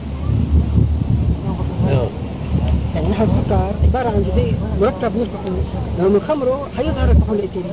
يعني 3.15 3.27
نحن 3.27 3.39
السكر 3.39 3.73
عبارة 3.85 4.09
عن 4.09 4.25
جزيء 4.33 4.55
مركب 4.81 5.17
من 5.17 5.23
الكحول 5.23 5.59
لما 5.99 6.09
بنخمره 6.09 6.69
حيظهر 6.77 7.11
الكحول 7.11 7.37
الايثيلي 7.37 7.71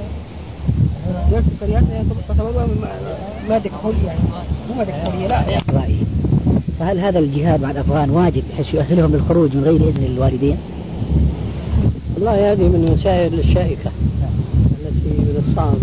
هي 1.29 1.37
السكريات 1.37 1.83
هي 1.83 2.03
تعتبر 2.27 2.67
ماده 3.49 3.69
كحول 3.69 3.93
يعني. 4.05 4.19
مو 4.69 4.75
ماده 4.75 4.91
كحوليه 4.91 5.27
لا. 5.27 5.61
رأيي 5.73 5.97
فهل 6.79 6.99
هذا 6.99 7.19
الجهاد 7.19 7.61
مع 7.61 7.71
الأفغان 7.71 8.09
واجب 8.09 8.43
بحيث 8.51 8.73
يؤهلهم 8.73 9.11
للخروج 9.11 9.55
من 9.55 9.63
غير 9.63 9.75
إذن 9.75 10.05
الوالدين؟ 10.05 10.57
والله 12.15 12.51
هذه 12.51 12.63
من 12.67 12.87
المسائل 12.87 13.39
الشائكة 13.39 13.91
التي 14.81 15.09
من 15.09 15.43
الصعب 15.47 15.77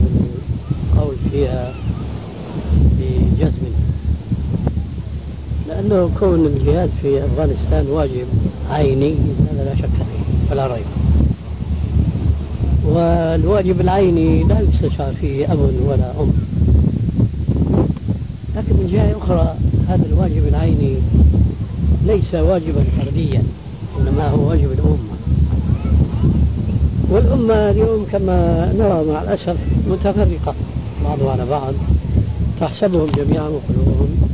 القول 0.94 1.16
فيها 1.30 1.72
بجزم. 2.98 3.87
لأنه 5.78 6.10
كون 6.20 6.46
الجهاد 6.46 6.90
في 7.02 7.24
أفغانستان 7.24 7.86
واجب 7.90 8.26
عيني 8.70 9.14
هذا 9.52 9.64
لا 9.64 9.74
شك 9.74 9.88
فيه 9.88 10.50
ولا 10.50 10.66
ريب. 10.66 10.86
والواجب 12.86 13.80
العيني 13.80 14.44
لا 14.44 14.60
يستشعر 14.60 15.12
فيه 15.20 15.52
أب 15.52 15.58
ولا 15.58 16.10
أم 16.20 16.32
لكن 18.56 18.74
من 18.74 18.88
جهة 18.92 19.16
أخرى 19.22 19.54
هذا 19.88 20.06
الواجب 20.06 20.48
العيني 20.48 20.96
ليس 22.06 22.34
واجبا 22.34 22.84
فرديا 22.98 23.42
إنما 24.00 24.28
هو 24.28 24.48
واجب 24.48 24.72
الأمة. 24.72 25.18
والأمة 27.10 27.70
اليوم 27.70 28.06
كما 28.12 28.72
نرى 28.78 29.12
مع 29.12 29.22
الأسف 29.22 29.56
متفرقة 29.90 30.54
بعضها 31.04 31.32
على 31.32 31.46
بعض 31.46 31.74
تحسبهم 32.60 33.06
جميعا 33.16 33.48
وقلوبهم. 33.48 34.27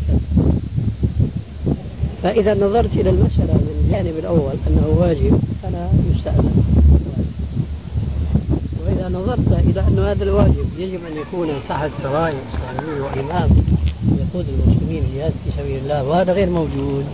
فإذا 2.24 2.54
نظرت 2.54 2.90
إلى 2.94 3.10
المسألة 3.10 3.54
من 3.54 3.84
الجانب 3.84 4.18
الأول 4.18 4.54
أنه 4.66 4.96
واجب 4.98 5.40
فلا 5.62 5.88
يستأذن. 6.14 6.64
وإذا 8.86 9.08
نظرت 9.08 9.52
إلى 9.68 9.80
أن 9.80 9.98
هذا 9.98 10.24
الواجب 10.24 10.66
يجب 10.78 11.00
أن 11.12 11.16
يكون 11.16 11.48
تحت 11.68 11.90
راية 12.04 12.34
إسلامية 12.54 13.02
وإمام 13.02 13.50
يقود 14.06 14.46
المسلمين 14.48 15.02
جهاد 15.16 15.32
في 15.44 15.62
سبيل 15.62 15.78
الله 15.82 16.08
وهذا 16.08 16.32
غير 16.32 16.50
موجود. 16.50 17.04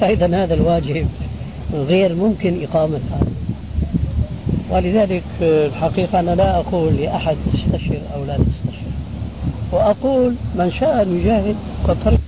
فإذا 0.00 0.44
هذا 0.44 0.54
الواجب 0.54 1.06
غير 1.74 2.14
ممكن 2.14 2.62
إقامته 2.62 3.18
ولذلك 4.70 5.22
الحقيقة 5.42 6.20
أنا 6.20 6.34
لا 6.34 6.56
أقول 6.56 6.96
لأحد 6.96 7.36
استشر 7.54 7.98
أو 8.14 8.24
لا 8.24 8.36
تستشر 8.36 8.86
وأقول 9.72 10.34
من 10.54 10.72
شاء 10.80 11.02
أن 11.02 11.20
يجاهد 11.20 11.56
قد 11.88 11.96
طريق 12.04 12.20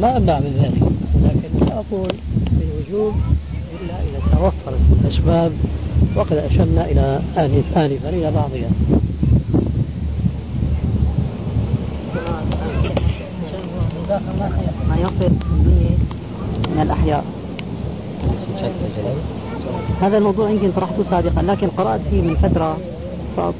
ما 0.00 0.16
أمنع 0.16 0.38
من 0.38 0.52
ذلك 0.62 0.82
لكن 1.24 1.66
لا 1.66 1.72
أقول 1.74 2.12
بالوجوب 2.50 3.14
إلا 3.82 3.94
إذا 3.94 4.20
توفرت 4.32 4.80
الأسباب 5.04 5.52
وقد 6.16 6.32
أشرنا 6.36 6.84
إلى 6.90 7.20
آنف 7.36 7.78
آنفا 7.78 8.08
إلى 8.08 8.30
بعضها. 8.30 8.70
ما 14.88 14.96
ينقذ 15.00 15.32
من 16.74 16.78
الأحياء. 16.82 17.24
هذا 20.02 20.18
الموضوع 20.18 20.50
يمكن 20.50 20.70
طرحته 20.76 21.04
سابقا 21.10 21.42
لكن 21.42 21.68
قرأت 21.68 22.00
فيه 22.10 22.20
من 22.22 22.34
فترة 22.42 22.76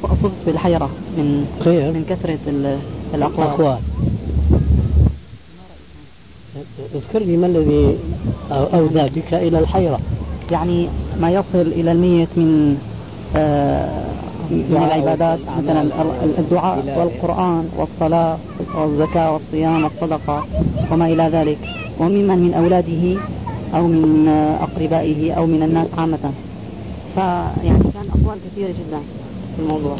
أصبت 0.03 0.31
بالحيرة 0.45 0.89
من 1.17 1.45
من 1.93 2.05
كثرة 2.09 2.37
ال- 2.47 2.77
الأقوال. 3.13 3.47
أقوال 3.47 3.77
اذكر 6.95 7.19
لي 7.25 7.37
ما 7.37 7.47
الذي 7.47 7.97
أو- 8.49 8.53
أودى 8.75 9.03
بك 9.15 9.33
إلى 9.33 9.59
الحيرة. 9.59 9.99
يعني 10.51 10.87
ما 11.21 11.31
يصل 11.31 11.45
إلى 11.67 11.91
المية 11.91 12.27
من 12.35 12.77
آه، 13.35 14.03
من 14.51 14.77
العبادات. 14.85 15.39
مثلا 15.57 15.81
ال- 15.81 16.37
الدعاء 16.37 16.77
والقرآن 16.99 17.69
والصلاة 17.77 18.37
والزكاة 18.75 19.33
والصيام 19.33 19.83
والصدقة 19.83 20.45
وما 20.91 21.05
إلى 21.07 21.29
ذلك. 21.33 21.57
وممن 21.99 22.27
من؟ 22.39 22.53
أولاده 22.53 23.19
أو 23.75 23.87
من 23.87 24.27
أقربائه 24.61 25.31
أو 25.33 25.45
من 25.45 25.63
الناس 25.63 25.87
عامة. 25.97 26.17
فيعني 27.15 27.79
كان 27.93 28.05
أقوال 28.23 28.37
كثيرة 28.51 28.67
جدا 28.67 28.99
في 29.55 29.61
الموضوع. 29.63 29.95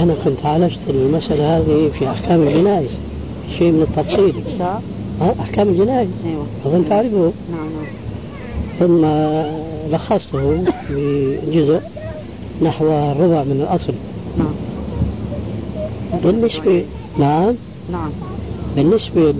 أنا 0.00 0.14
كنت 0.24 0.46
عالجت 0.46 0.78
المسألة 0.90 1.56
هذه 1.58 1.90
في 1.98 2.08
أحكام 2.10 2.42
الجنائز 2.42 2.88
شيء 3.58 3.72
من 3.72 3.82
التفصيل؟ 3.82 4.34
أحكام 5.40 5.68
الجنائز 5.68 6.08
أيوة. 6.26 6.46
أظن 6.66 6.88
تعرفه. 6.88 7.32
نعم 7.52 7.68
نعم. 7.74 7.86
ثم 8.78 9.06
لخصته 9.94 10.64
بجزء 10.90 11.80
نحو 12.62 12.86
ربع 13.20 13.44
من 13.44 13.66
الأصل. 13.68 13.94
نعم. 14.38 14.54
بالنسبة 16.22 16.84
نعم. 17.18 17.54
نعم. 17.92 18.10
بالنسبة 18.76 19.34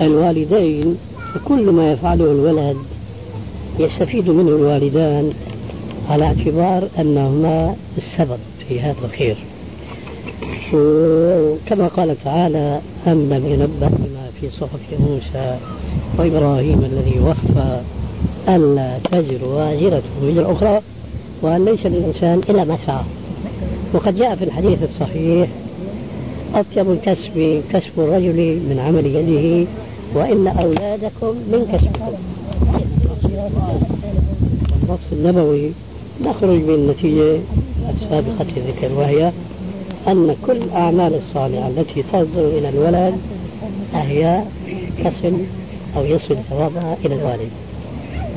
للوالدين 0.00 0.96
فكل 1.34 1.70
ما 1.70 1.92
يفعله 1.92 2.24
الولد 2.24 2.76
يستفيد 3.78 4.30
منه 4.30 4.48
الوالدان 4.48 5.32
على 6.10 6.24
اعتبار 6.24 6.88
أنهما 6.98 7.74
السبب 7.98 8.38
في 8.68 8.80
هذا 8.80 8.96
الخير. 9.04 9.36
وكما 10.72 11.88
قال 11.96 12.16
تعالى 12.24 12.80
أم 13.06 13.32
لم 13.32 13.46
ينبأ 13.46 13.88
بما 13.88 14.30
في 14.40 14.50
صحف 14.60 15.00
موسى 15.00 15.58
وإبراهيم 16.18 16.84
الذي 16.84 17.20
وفى 17.20 17.80
ألا 18.48 18.98
تزر 18.98 19.44
وازرة 19.44 20.02
وزر 20.22 20.52
أخرى 20.52 20.80
وأن 21.42 21.64
ليس 21.64 21.86
للإنسان 21.86 22.40
إلا 22.48 22.64
ما 22.64 22.78
سعى. 22.86 23.04
وقد 23.92 24.16
جاء 24.16 24.34
في 24.34 24.44
الحديث 24.44 24.78
الصحيح 24.82 25.48
أطيب 26.54 26.90
الكسب 26.90 27.62
كسب 27.72 27.98
الرجل 27.98 28.60
من 28.68 28.78
عمل 28.86 29.06
يده 29.06 29.70
وإن 30.14 30.46
أولادكم 30.46 31.34
من 31.52 31.66
كسبكم. 31.72 32.12
والنص 34.92 35.00
النبوي 35.12 35.70
نخرج 36.20 36.60
بالنتيجة 36.60 37.40
السابقة 38.02 38.46
الذكر 38.56 38.92
وهي 38.96 39.32
أن 40.08 40.36
كل 40.46 40.56
الأعمال 40.56 41.14
الصالحة 41.14 41.68
التي 41.68 42.02
تصدر 42.02 42.48
إلى 42.48 42.68
الولد 42.68 43.14
فهي 43.92 44.42
تصل 45.04 45.36
أو 45.96 46.04
يصل 46.04 46.36
ثوابها 46.50 46.96
إلى 47.04 47.14
الوالد. 47.14 47.50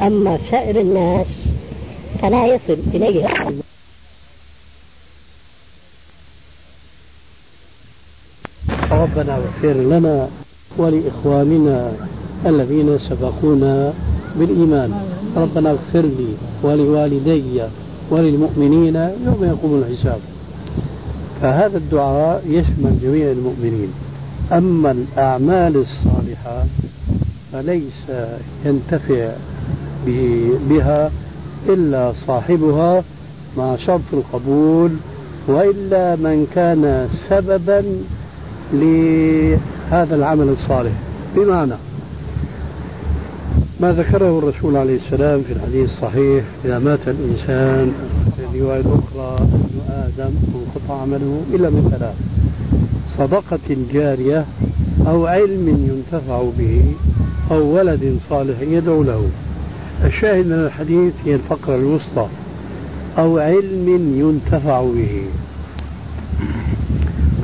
أما 0.01 0.39
سائر 0.51 0.81
الناس 0.81 1.27
فلا 2.21 2.45
يصل 2.45 2.77
إليها 2.93 3.51
ربنا 8.91 9.35
اغفر 9.35 9.73
لنا 9.73 10.29
ولإخواننا 10.77 11.91
الذين 12.45 12.99
سبقونا 12.99 13.93
بالإيمان. 14.35 14.91
ربنا 15.35 15.71
اغفر 15.71 16.01
لي 16.01 16.27
ولوالدي 16.63 17.61
وللمؤمنين 18.09 18.95
يوم 18.95 19.43
يقوم 19.43 19.83
الحساب. 19.83 20.34
فهذا 21.41 21.77
الدعاء 21.77 22.43
يشمل 22.47 22.99
جميع 23.03 23.31
المؤمنين. 23.31 23.93
أما 24.51 24.91
الأعمال 24.91 25.75
الصالحة 25.75 26.63
فليس 27.53 28.03
ينتفع 28.65 29.29
به- 30.05 30.59
بها 30.69 31.11
إلا 31.69 32.13
صاحبها 32.27 33.03
مع 33.57 33.75
شرط 33.75 34.01
القبول 34.13 34.91
وإلا 35.47 36.15
من 36.15 36.47
كان 36.55 37.07
سببا 37.29 37.83
لهذا 38.73 40.15
العمل 40.15 40.49
الصالح. 40.49 40.91
بمعنى 41.35 41.73
ما 43.79 43.91
ذكره 43.91 44.39
الرسول 44.39 44.77
عليه 44.77 44.95
السلام 44.95 45.41
في 45.41 45.53
الحديث 45.53 45.89
الصحيح 45.89 46.43
إذا 46.65 46.79
مات 46.79 46.99
الإنسان 47.07 47.93
في 48.37 48.57
الرواية 48.57 48.79
الأخرى 48.79 49.37
ابن 49.37 49.79
آدم 49.89 50.31
انقطع 50.55 51.01
عمله 51.01 51.41
إلا 51.53 51.69
من 51.69 51.89
ثلاث 51.91 52.15
صدقة 53.17 53.75
جارية 53.93 54.45
أو 55.07 55.25
علم 55.25 55.67
ينتفع 55.67 56.43
به 56.59 56.81
أو 57.51 57.75
ولد 57.75 58.17
صالح 58.29 58.61
يدعو 58.61 59.03
له. 59.03 59.29
الشاهد 60.05 60.45
من 60.45 60.53
الحديث 60.53 61.13
هي 61.25 61.35
الفقرة 61.35 61.75
الوسطى 61.75 62.27
أو 63.17 63.37
علم 63.37 64.15
ينتفع 64.19 64.81
به. 64.81 65.21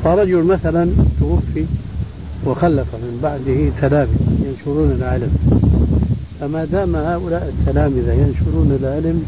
فرجل 0.04 0.42
مثلا 0.42 0.90
توفي 1.20 1.64
وخلف 2.46 2.94
من 2.94 3.20
بعده 3.22 3.88
تلامذة 3.88 4.46
ينشرون 4.46 4.90
العلم. 4.90 5.32
فما 6.42 6.64
دام 6.64 6.96
هؤلاء 6.96 7.54
التلامذة 7.58 8.12
ينشرون 8.12 8.78
العلم 8.82 9.24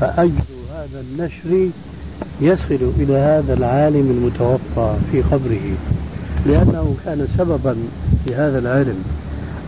فأجر 0.00 0.42
هذا 0.74 1.00
النشر 1.00 1.68
يصل 2.40 2.92
إلى 2.98 3.14
هذا 3.14 3.54
العالم 3.54 4.10
المتوفى 4.10 4.94
في 5.12 5.22
قبره. 5.22 5.76
لأنه 6.46 6.94
كان 7.04 7.26
سببا 7.38 7.76
في 8.24 8.34
هذا 8.34 8.58
العلم. 8.58 9.04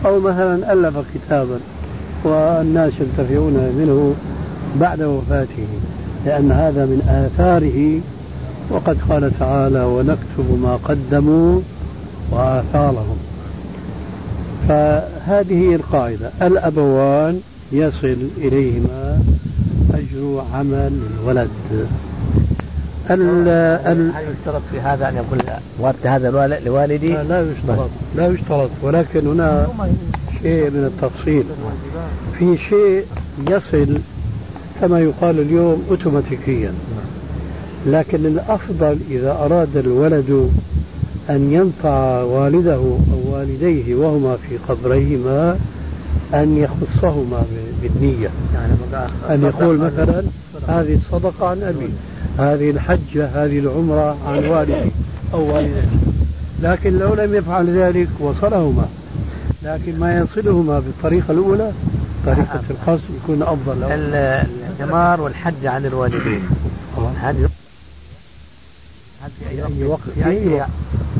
أو 0.05 0.19
مثلا 0.19 0.73
ألف 0.73 0.95
كتابا 1.15 1.59
والناس 2.23 2.93
ينتفعون 2.99 3.53
منه 3.53 4.15
بعد 4.79 5.01
وفاته 5.01 5.67
لأن 6.25 6.51
هذا 6.51 6.85
من 6.85 7.01
آثاره. 7.09 7.99
وقد 8.69 8.97
قال 9.09 9.39
تعالى 9.39 9.83
ونكتب 9.83 10.59
ما 10.63 10.75
قدموا 10.83 11.59
وآثارهم. 12.31 13.17
فهذه 14.67 15.75
القاعدة 15.75 16.31
الأبوان 16.41 17.41
يصل 17.71 18.17
إليهما 18.37 19.19
أجر 19.93 20.43
عمل 20.53 20.99
الولد. 21.19 21.49
ال 23.09 23.47
ال 23.87 24.11
هل 24.15 24.23
يشترط 24.23 24.61
في 24.71 24.79
هذا 24.79 25.09
أن 25.09 25.15
يقول 25.15 25.41
وارث 25.79 26.05
هذا 26.05 26.29
الوالد 26.29 26.59
لوالدي؟ 26.65 27.07
لا 27.07 27.23
لا 27.23 27.51
يشترط. 27.51 27.89
لا 28.15 28.27
يشترط. 28.27 28.69
ولكن 28.81 29.27
هنا 29.27 29.67
شيء 30.41 30.69
من 30.69 30.91
التفصيل. 30.93 31.43
في 32.39 32.57
شيء 32.69 33.05
يصل 33.49 33.97
كما 34.81 34.99
يقال 34.99 35.39
اليوم 35.39 35.83
اوتوماتيكيا. 35.89 36.73
لكن 37.85 38.25
الأفضل 38.25 38.97
إذا 39.09 39.31
أراد 39.31 39.77
الولد 39.77 40.49
أن 41.29 41.53
ينفع 41.53 42.21
والده 42.23 42.75
أو 42.75 42.99
والديه 43.33 43.95
وهما 43.95 44.37
في 44.49 44.57
قبريهما 44.69 45.57
أن 46.33 46.57
يخصهما 46.57 47.41
ب- 47.41 47.81
بالنية. 47.81 48.29
يعني 48.53 48.73
أن 49.29 49.43
يقول 49.43 49.77
مثلا 49.77 50.23
هذه 50.67 50.93
الصدقة 50.95 51.47
عن 51.47 51.61
أبي 51.63 51.89
هذه 52.39 52.69
الحجة 52.69 53.25
هذه 53.45 53.59
العمرة 53.59 54.17
عن 54.27 54.45
والدي 54.45 54.91
أو 55.33 55.55
والدتي. 55.55 55.87
لكن 56.61 56.97
لو 56.97 57.13
لم 57.13 57.35
يفعل 57.35 57.69
ذلك 57.79 58.07
وصلهما. 58.19 58.85
لكن 59.63 59.99
ما 59.99 60.17
يصلهما 60.19 60.79
بالطريقة 60.79 61.31
الأولى 61.31 61.71
طريقة 62.25 62.61
القصد 62.69 63.03
يكون 63.23 63.41
أفضل. 63.41 63.79
له 63.81 64.45
الثمار 64.79 65.21
والحج 65.21 65.65
عن 65.65 65.85
الوالدين. 65.85 66.39
هذه 67.21 67.49
في 69.39 69.49
أي 69.49 69.83
وقت 69.83 70.09
في 70.15 70.25
أي 70.25 70.47
وقت. 70.53 70.69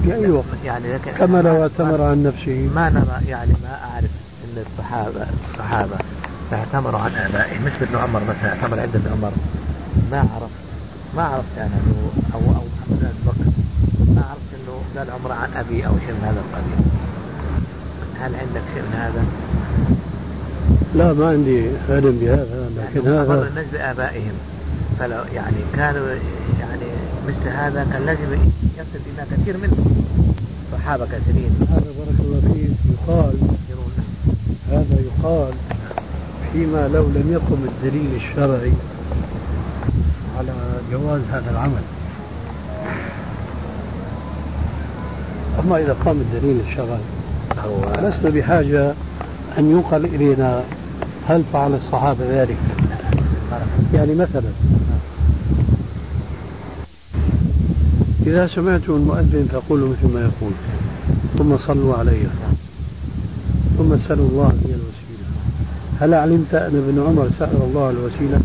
في 0.04 0.14
أي 0.14 0.32
وقت. 0.32 0.46
يعني 0.66 0.94
لكن 0.94 1.12
كما 1.12 1.42
لو 1.42 1.62
اعتمر 1.62 2.02
عن 2.02 2.24
نفسه. 2.24 2.70
ما 2.76 2.90
نرى 2.90 3.30
يعني 3.30 3.52
ما 3.64 3.80
أعرف 3.84 4.12
إن 4.46 4.64
الصحابه 4.66 5.28
الصحابة 5.54 5.96
اعتمروا 6.54 7.00
عن 7.00 7.12
آبائهم. 7.16 7.66
مثل 7.66 7.76
ابن 7.82 7.96
عمر 7.96 8.22
مثلا 8.24 8.50
اعتمر 8.50 8.80
عند 8.80 8.96
ابن 8.96 9.12
عمر. 9.12 9.32
ما 10.12 10.18
عرفت 10.18 10.56
ما 11.16 11.24
عرفت 11.24 11.58
أنا 11.58 11.66
انه 11.66 12.12
أو 12.34 12.40
أو 12.40 12.64
محمد 12.76 13.00
بن 13.00 13.12
بكر. 13.26 13.46
ما 14.16 14.22
عرفت 14.30 14.52
إنه 14.56 14.82
قال 14.98 15.12
عمره 15.12 15.34
عن 15.34 15.50
أبي 15.56 15.88
أو 15.88 15.92
شيء 16.00 16.16
من 16.16 16.24
هذا 16.24 16.40
القبيل. 16.46 16.86
هل 18.20 18.36
عندك 18.36 18.62
شيء 18.74 18.84
من 18.84 18.94
هذا؟ 18.98 19.26
لا 20.96 21.14
ما 21.14 21.30
عندي 21.30 21.70
علم 21.90 22.20
بهذا 22.22 22.70
لكن 22.78 23.12
يعني 23.12 23.20
هذا 23.20 23.48
الناس 23.48 23.66
بابائهم 23.74 24.34
فلو 25.00 25.20
يعني 25.34 25.58
كانوا 25.76 26.08
يعني 26.60 26.86
مثل 27.28 27.48
هذا 27.50 27.88
كان 27.94 28.06
لازم 28.06 28.34
يصل 28.78 29.00
إلى 29.06 29.26
كثير 29.32 29.58
منهم. 29.58 30.06
صحابة 30.72 31.06
كثيرين. 31.06 31.68
هذا 31.70 31.92
بارك 31.98 32.20
الله 32.20 32.42
فيك. 32.54 32.78
يقال 32.94 33.34
هذا 34.72 34.98
يقال 35.02 35.54
فيما 36.54 36.88
لو 36.88 37.04
لم 37.04 37.30
يقم 37.32 37.66
الدليل 37.66 38.16
الشرعي 38.16 38.74
على 40.38 40.54
جواز 40.92 41.22
هذا 41.32 41.52
العمل. 41.52 41.84
أما 45.60 45.78
إذا 45.78 45.96
قام 46.06 46.18
الدليل 46.22 46.62
الشرعي 46.68 47.00
لسنا 48.10 48.30
بحاجة 48.30 48.94
أن 49.58 49.72
ينقل 49.72 50.06
إلينا 50.06 50.64
هل 51.28 51.44
فعل 51.54 51.74
الصحابة 51.74 52.26
ذلك؟ 52.30 52.58
يعني 53.94 54.16
مثلا. 54.16 54.50
إذا 58.26 58.48
سمعتم 58.48 58.94
المؤذن 58.94 59.48
فقولوا 59.52 59.90
مثل 59.90 60.14
ما 60.14 60.20
يقول 60.22 60.52
ثم 61.38 61.58
صلوا 61.58 61.96
علي 61.96 62.18
ثم 63.78 63.94
اسألوا 63.94 64.30
الله 64.30 64.48
لي 64.48 64.74
الوسيلة. 64.74 65.28
هل 66.00 66.14
علمت 66.14 66.54
أن 66.54 66.84
ابن 66.88 67.04
عمر 67.08 67.30
سأل 67.40 67.62
الله 67.62 67.90
الوسيلة؟ 67.90 68.40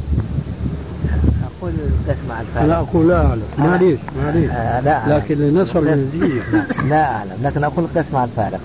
أقول 1.61 1.73
تسمع 2.07 2.41
الفارق 2.41 2.65
أنا 2.65 2.79
أقول 2.79 3.09
لا 3.09 3.27
أعلم. 3.27 3.43
معليش 3.59 3.99
معليش 4.25 4.51
آه 4.51 4.81
لا 4.81 4.99
أعلم. 4.99 5.13
لكن 5.13 5.39
لنصل 5.39 5.87
للنتيجة. 5.87 6.43
لا 6.89 7.13
أعلم. 7.17 7.37
لكن 7.43 7.65
أقول 7.65 7.87
تسمع 7.95 8.25
الفارق. 8.25 8.61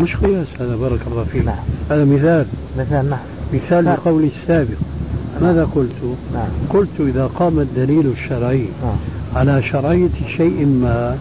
مش 0.00 0.16
قياس 0.16 0.46
هذا 0.60 0.76
بارك 0.76 1.00
الله 1.06 1.24
فيك. 1.24 1.44
نعم. 1.44 1.56
هذا 1.90 2.04
مثال. 2.04 2.46
مثال 2.78 3.10
نعم. 3.10 3.18
مثال. 3.52 3.84
لقولي 3.84 4.26
السابق. 4.26 4.78
ماذا 5.42 5.68
قلت؟ 5.74 6.16
نعم. 6.34 6.48
قلت 6.70 7.00
إذا 7.00 7.26
قام 7.26 7.58
الدليل 7.60 8.06
الشرعي 8.06 8.66
نعم. 8.82 8.96
على 9.36 9.62
شرعية 9.62 10.08
شيء 10.36 10.66
ما 10.66 11.18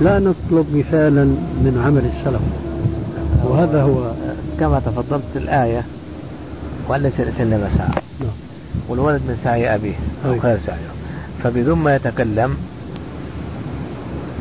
لا 0.00 0.18
نطلب 0.18 0.66
مثالا 0.76 1.24
من 1.64 1.82
عمل 1.86 2.02
السلف. 2.04 2.40
وهذا 3.44 3.82
هو. 3.82 4.10
كما 4.60 4.80
تفضلت 4.86 5.22
الآية 5.36 5.82
وأن 6.88 7.10
سعى 7.78 7.88
نعم. 8.20 8.30
والولد 8.88 9.20
من 9.28 9.38
سعي 9.44 9.74
أبيه 9.74 9.94
أو 10.26 10.32
أي. 10.32 10.40
خير 10.40 10.58
سعيه 10.66 10.88
فبدون 11.44 11.78
ما 11.78 11.94
يتكلم 11.96 12.56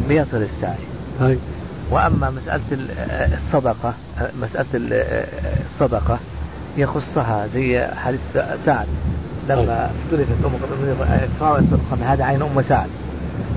بيصل 0.10 0.38
السعي 0.38 0.78
هاي 1.22 1.38
وأما 1.92 2.30
مسألة 2.30 2.62
ال- 2.72 2.90
الصدقة 3.34 3.94
مسألة 4.42 4.66
ال- 4.74 5.26
الصدقة 5.74 6.20
يخصها 6.78 7.48
زي 7.54 7.88
حديث 7.88 8.22
سعد. 8.66 8.88
لما 9.50 9.92
اختلفت 10.06 10.46
أم 10.46 10.52
ادفعوا 11.02 11.58
الصدقة 11.60 12.14
هذا 12.14 12.24
عين 12.24 12.42
أم 12.42 12.62
سعد. 12.62 12.90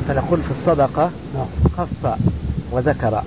فنقول 0.08 0.40
في 0.42 0.50
الصدقة 0.60 1.10
نعم. 1.34 1.46
خص 1.78 2.16
وذكر. 2.72 3.22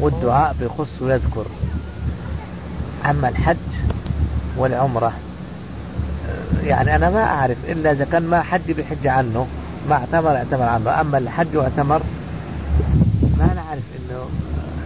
والدعاء 0.00 0.54
بيخص 0.60 1.02
ويذكر. 1.02 1.46
أما 3.10 3.28
الحج 3.28 3.56
والعمرة 4.56 5.12
يعني 6.64 6.96
أنا 6.96 7.10
ما 7.10 7.24
أعرف 7.24 7.56
إلا 7.68 7.92
إذا 7.92 8.04
كان 8.12 8.22
ما 8.22 8.42
حد 8.42 8.70
بيحج 8.76 9.06
عنه 9.06 9.46
ما 9.88 9.94
اعتمر 9.94 10.36
اعتمر 10.36 10.62
عنه. 10.62 11.00
أما 11.00 11.18
الحج 11.18 11.56
واعتمر 11.56 12.02
ما 13.38 13.54
نعرف 13.54 13.82
إنه 13.98 14.28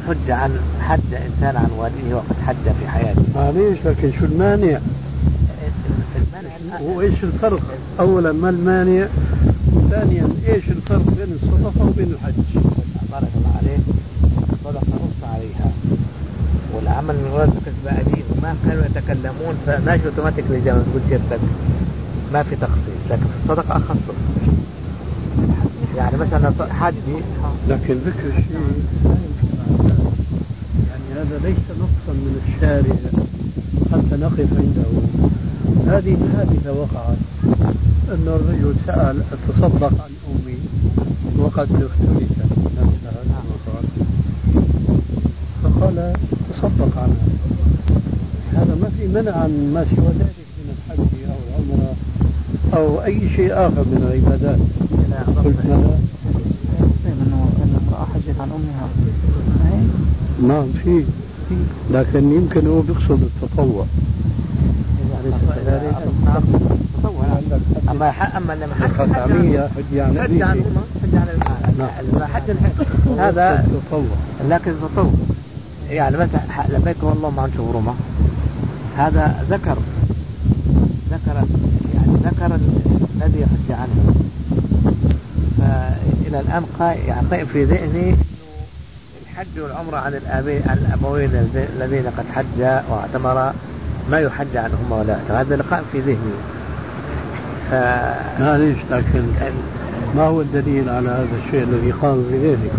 حج 0.09 0.30
عن 0.30 0.59
حج 0.80 1.14
إنسان 1.14 1.57
عن 1.57 1.70
والده 1.78 2.16
وقد 2.16 2.36
حج 2.46 2.72
في 2.80 2.88
حياته 2.88 3.22
معليش 3.34 3.78
لكن 3.84 4.12
شو 4.20 4.24
المانع؟ 4.24 4.78
المانع 6.16 6.80
وايش 6.80 7.24
الفرق؟ 7.24 7.61
اولا 8.00 8.32
ما 8.32 8.50
المانع؟ 8.50 9.07
ثانيا 9.90 10.28
إيش 10.46 10.68
الفرق 10.68 11.03
بين 11.16 11.38
الصدقة 11.42 11.86
وبين 11.86 12.12
الحج؟ 12.12 12.62
بارك 13.12 13.28
الله 13.36 13.57
عليك 13.62 13.80
صدق 14.64 14.82
نص 14.88 15.28
عليها 15.34 15.72
والعمل 16.74 17.14
من 17.14 17.30
ولد 17.34 17.53
كسب 17.66 17.86
أدين 17.86 18.24
وما 18.38 18.57
كانوا 18.66 18.84
يتكلمون 18.84 19.55
فماشي 19.66 20.07
أوتوماتيك 20.07 20.44
زي 20.64 20.72
ما 20.72 20.82
تقول 20.82 21.03
سيادتك 21.09 21.40
ما 22.32 22.42
في 22.42 22.57
تخصيص 22.57 23.03
لكن 23.11 23.22
في 23.22 23.42
الصدقة 23.42 23.76
أخصص 23.76 24.14
يعني 25.96 26.16
مثلا 26.16 26.53
حدي 26.72 27.16
لكن 27.68 27.94
ذكر 27.94 28.26
الشيء 28.26 28.82
يعني 30.88 31.08
هذا 31.20 31.38
ليس 31.44 31.66
نقصا 31.80 32.12
من 32.12 32.34
الشارع 32.46 32.96
حتى 33.92 34.16
نقف 34.22 34.48
عنده. 34.58 34.90
هذه 35.86 36.16
حادثة 36.36 36.72
وقعت 36.72 37.16
أن 38.08 38.26
الرجل 38.26 38.74
سأل 38.86 39.22
أتصدق 39.32 39.84
عن 39.84 40.10
أمي 40.28 40.56
وقد 41.38 41.68
اختلفت 41.82 42.36
نفسها 42.78 43.22
فقال 45.62 46.12
تصدق 46.50 46.98
عنها. 46.98 47.26
هذا 48.52 48.74
ما 48.82 48.90
في 48.98 49.08
منع 49.08 49.32
عن 49.32 49.70
ما 49.74 49.84
سوى 49.96 50.08
ذلك 50.08 50.46
من 50.58 50.74
الحج 50.76 51.12
أو 51.28 51.38
العمرة 51.48 51.94
أو 52.74 53.04
أي 53.04 53.20
شيء 53.36 53.52
آخر 53.52 53.84
من 53.84 54.02
العبادات. 54.02 54.58
قلت 55.44 55.66
ماذا؟ 55.66 55.98
حجت 58.14 58.40
عن 58.40 58.48
أمها. 58.57 58.88
نعم 60.48 60.66
في. 60.84 61.05
لكن 61.90 62.32
يمكن 62.32 62.66
هو 62.66 62.80
بيقصد 62.80 63.22
التطوع؟ 63.22 63.84
نعم. 66.24 66.42
ح- 68.12 68.36
أما 68.36 68.53
لما 68.53 68.74
حج 68.74 68.90
حج 68.90 69.98
عن 69.98 70.18
حج 70.18 70.42
عن 70.42 70.59
أمه 70.59 70.82
حج 71.03 71.14
عن 71.14 71.26
نعم. 71.78 71.88
حج 72.34 72.50
هذا 73.18 73.61
التطوع 73.66 74.05
لكن 74.48 74.72
تطوع. 74.94 75.11
يعني 75.90 76.16
مثلا 76.16 76.40
لبيك 76.68 76.96
اللهم 77.03 77.40
عن 77.40 77.50
شبرمة 77.57 77.94
هذا 78.96 79.44
ذكر. 79.50 79.76
ذكر 81.11 81.34
يعني 81.94 82.16
ذكر 82.24 82.46
ال- 82.55 82.82
الذي 83.22 83.40
يحج 83.40 83.70
عنه. 83.80 84.14
فإلى 86.32 86.40
الآن 86.40 86.64
قا- 86.78 87.08
يعني 87.08 87.46
في 87.46 87.64
ذهني 87.64 88.16
الحج 89.22 89.60
والعمرة 89.60 89.96
عن 89.96 90.14
الآبين 90.14 90.62
عن 90.66 90.78
الأبوين 90.78 91.30
الذي- 91.30 91.68
الذين 91.76 92.06
قد 92.18 92.24
حجا 92.34 92.82
واعتمرا 92.90 93.54
ما 94.10 94.20
يحج 94.20 94.56
عنهما 94.56 94.96
ولا 94.96 95.08
يعتمر 95.12 95.40
هذا 95.40 95.52
اللي 95.54 95.64
قائم 95.70 95.84
في 95.92 96.00
ذهني. 96.00 96.32
ف 97.70 97.74
معليش 98.40 98.76
لكن 98.90 99.24
ما 100.16 100.22
هو 100.22 100.40
الدليل 100.40 100.88
على 100.88 101.08
هذا 101.08 101.26
الشيء 101.46 101.62
الذي 101.62 101.90
قام 101.90 102.24
في 102.30 102.36
ذهنك؟ 102.48 102.70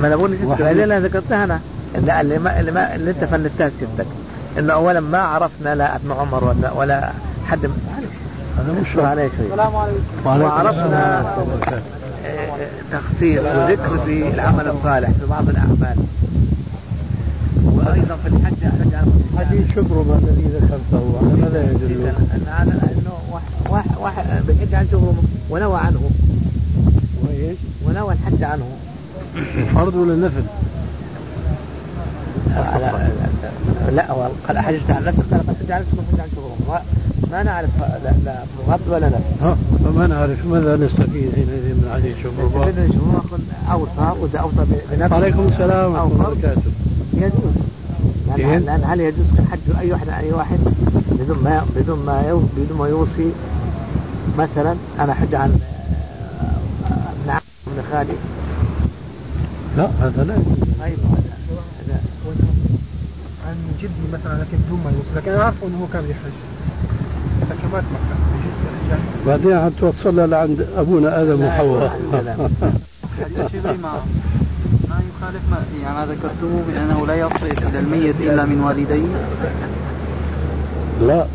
ما 0.00 0.06
أنا 0.08 0.16
بقول. 0.16 0.32
اللي 0.60 0.84
أنا 0.84 1.00
ذكرتها 1.00 1.44
أنا. 1.44 1.60
اللي, 1.94 2.20
اللي, 2.20 2.38
ما 2.38 2.60
اللي, 2.60 2.72
ما 2.72 2.94
اللي 2.94 3.10
أنت 3.10 3.24
فندتها 3.24 3.70
سيادتك 3.78 4.06
إنه 4.58 4.72
اولا 4.72 5.00
ما 5.00 5.18
عرفنا 5.18 5.74
لا 5.74 5.96
ابن 5.96 6.12
عمر 6.12 6.44
ولا 6.44 6.72
ولا 6.72 7.10
حد. 7.46 7.58
معلش 7.66 8.06
هذا 8.58 8.80
مش 8.80 8.88
شوي 8.92 9.02
السلام 9.46 9.76
عليكم. 9.76 10.00
وعرفنا 10.26 11.34
تخصيص 12.92 13.40
وذكر 13.40 13.98
في 14.06 14.28
العمل 14.34 14.68
الصالح 14.68 15.10
في 15.10 15.26
بعض 15.30 15.48
الأعمال 15.48 15.96
وأيضا 17.64 18.16
في 18.16 18.28
الحج 18.28 18.64
حج 18.64 18.94
حديث 19.38 19.74
شبرمة 19.74 20.18
الذي 20.18 20.44
ذكرته 20.54 21.18
على 21.18 21.40
ماذا 21.42 21.70
يدل؟ 21.70 22.06
ان 22.06 22.46
هذا 22.46 22.72
انه 22.72 23.40
واحد 23.70 23.90
واحد, 24.00 24.46
بيحج 24.46 24.74
عن 24.74 24.86
شغله 24.92 25.22
ونوى 25.50 25.78
عنه 25.78 26.10
وإيش؟ 27.22 27.58
ونوى 27.86 28.14
الحج 28.14 28.42
عنه 28.44 28.64
فرض 29.74 29.94
ولا 29.94 30.26
نفل؟ 30.26 30.42
لا 32.56 33.90
لا 33.90 34.28
قال 34.48 34.58
حجت 34.58 34.90
عن 34.90 35.04
نفسك 35.04 35.22
قال 35.30 35.40
قد 35.40 35.56
حج 35.62 35.72
عن 35.72 35.82
شغلهم 36.36 36.82
ما, 37.32 37.42
نعرف 37.42 37.70
لا, 38.04 38.12
لا 38.24 38.42
غض 38.68 38.80
ولا 38.88 39.06
نفس. 39.06 39.56
فما 39.84 40.06
نعرف 40.06 40.46
ماذا 40.46 40.76
نستفيد 40.76 41.32
حينئذ 41.34 41.74
من؟ 41.74 41.90
ابن 41.94 42.14
شهور 42.22 43.38
أوصى 43.72 44.20
واذا 44.20 44.38
أوصى 44.38 44.66
بنفسه. 44.90 45.14
عليكم 45.14 45.46
السلام 45.46 45.96
أو 45.96 46.04
ورحمة 46.04 46.14
الله 46.14 46.28
وبركاته. 46.28 46.70
يجوز. 47.14 47.54
إيه؟ 48.38 48.46
لأن, 48.46 48.62
لأن 48.62 48.84
هل 48.84 49.00
يجوز 49.00 49.26
حج 49.50 49.76
أي 49.80 49.92
واحد 49.92 50.08
عن 50.08 50.24
أي 50.24 50.32
واحد 50.32 50.58
بدون 51.10 51.38
ما 51.44 51.64
بدون 51.76 51.98
ما 52.06 52.46
بدون 52.56 52.78
ما 52.78 52.88
يوصي؟ 52.88 53.30
مثلا 54.38 54.76
أنا 55.00 55.14
حج 55.14 55.34
عن 55.34 55.58
آه، 56.84 56.90
ابن 56.90 57.30
عمي 57.30 57.40
ابن 57.66 57.82
خالي. 57.92 58.16
لا 59.76 59.88
هذا 60.00 60.24
لا 60.24 60.34
يجوز. 60.34 60.58
طيب 60.80 60.98
جدي 63.86 64.12
مثلا 64.12 64.32
لكن 64.42 64.56
بدون 64.66 64.80
ما 64.84 64.90
يوصل 64.90 65.16
لكن 65.16 65.30
أنا 65.32 65.44
عارفه 65.44 65.66
إنه 65.66 65.78
هو 65.82 65.86
كان 65.92 66.02
يحج 66.10 66.36
لكن 67.50 67.68
ما 67.72 67.82
بعدين 69.26 69.60
حتوصلنا 69.70 70.26
لعند 70.26 70.66
أبونا 70.76 71.22
آدم 71.22 71.40
لا، 71.40 71.46
وحواء. 71.46 72.00
شيء 73.52 73.60
ما 73.82 73.92
ما 74.88 75.00
يخالف 75.10 75.42
ما 75.50 75.56
يعني 75.84 75.96
ما 75.98 76.04
ذكرتموه 76.06 76.62
من 76.68 76.76
انه 76.76 77.06
لا 77.06 77.14
يصل 77.14 77.46
إلى 77.68 77.78
الميت 77.78 78.14
إلا 78.20 78.44
من 78.44 78.60
والديه 78.60 79.06
لا. 81.06 81.26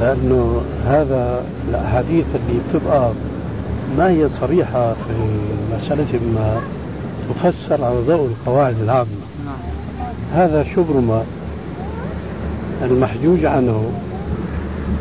لأنه 0.00 0.62
هذا 0.86 1.44
الأحاديث 1.68 2.24
اللي 2.34 2.60
بتبقى 2.70 3.10
ما 3.98 4.08
هي 4.08 4.28
صريحة 4.40 4.92
في 4.92 5.14
مسألة 5.76 6.20
ما 6.34 6.60
تفسر 7.28 7.84
على 7.84 7.96
ضوء 8.06 8.26
القواعد 8.26 8.74
العامة. 8.82 9.06
نعم 9.10 9.25
هذا 10.34 10.66
شبرمة 10.76 11.22
المحجوج 12.82 13.44
عنه. 13.44 13.90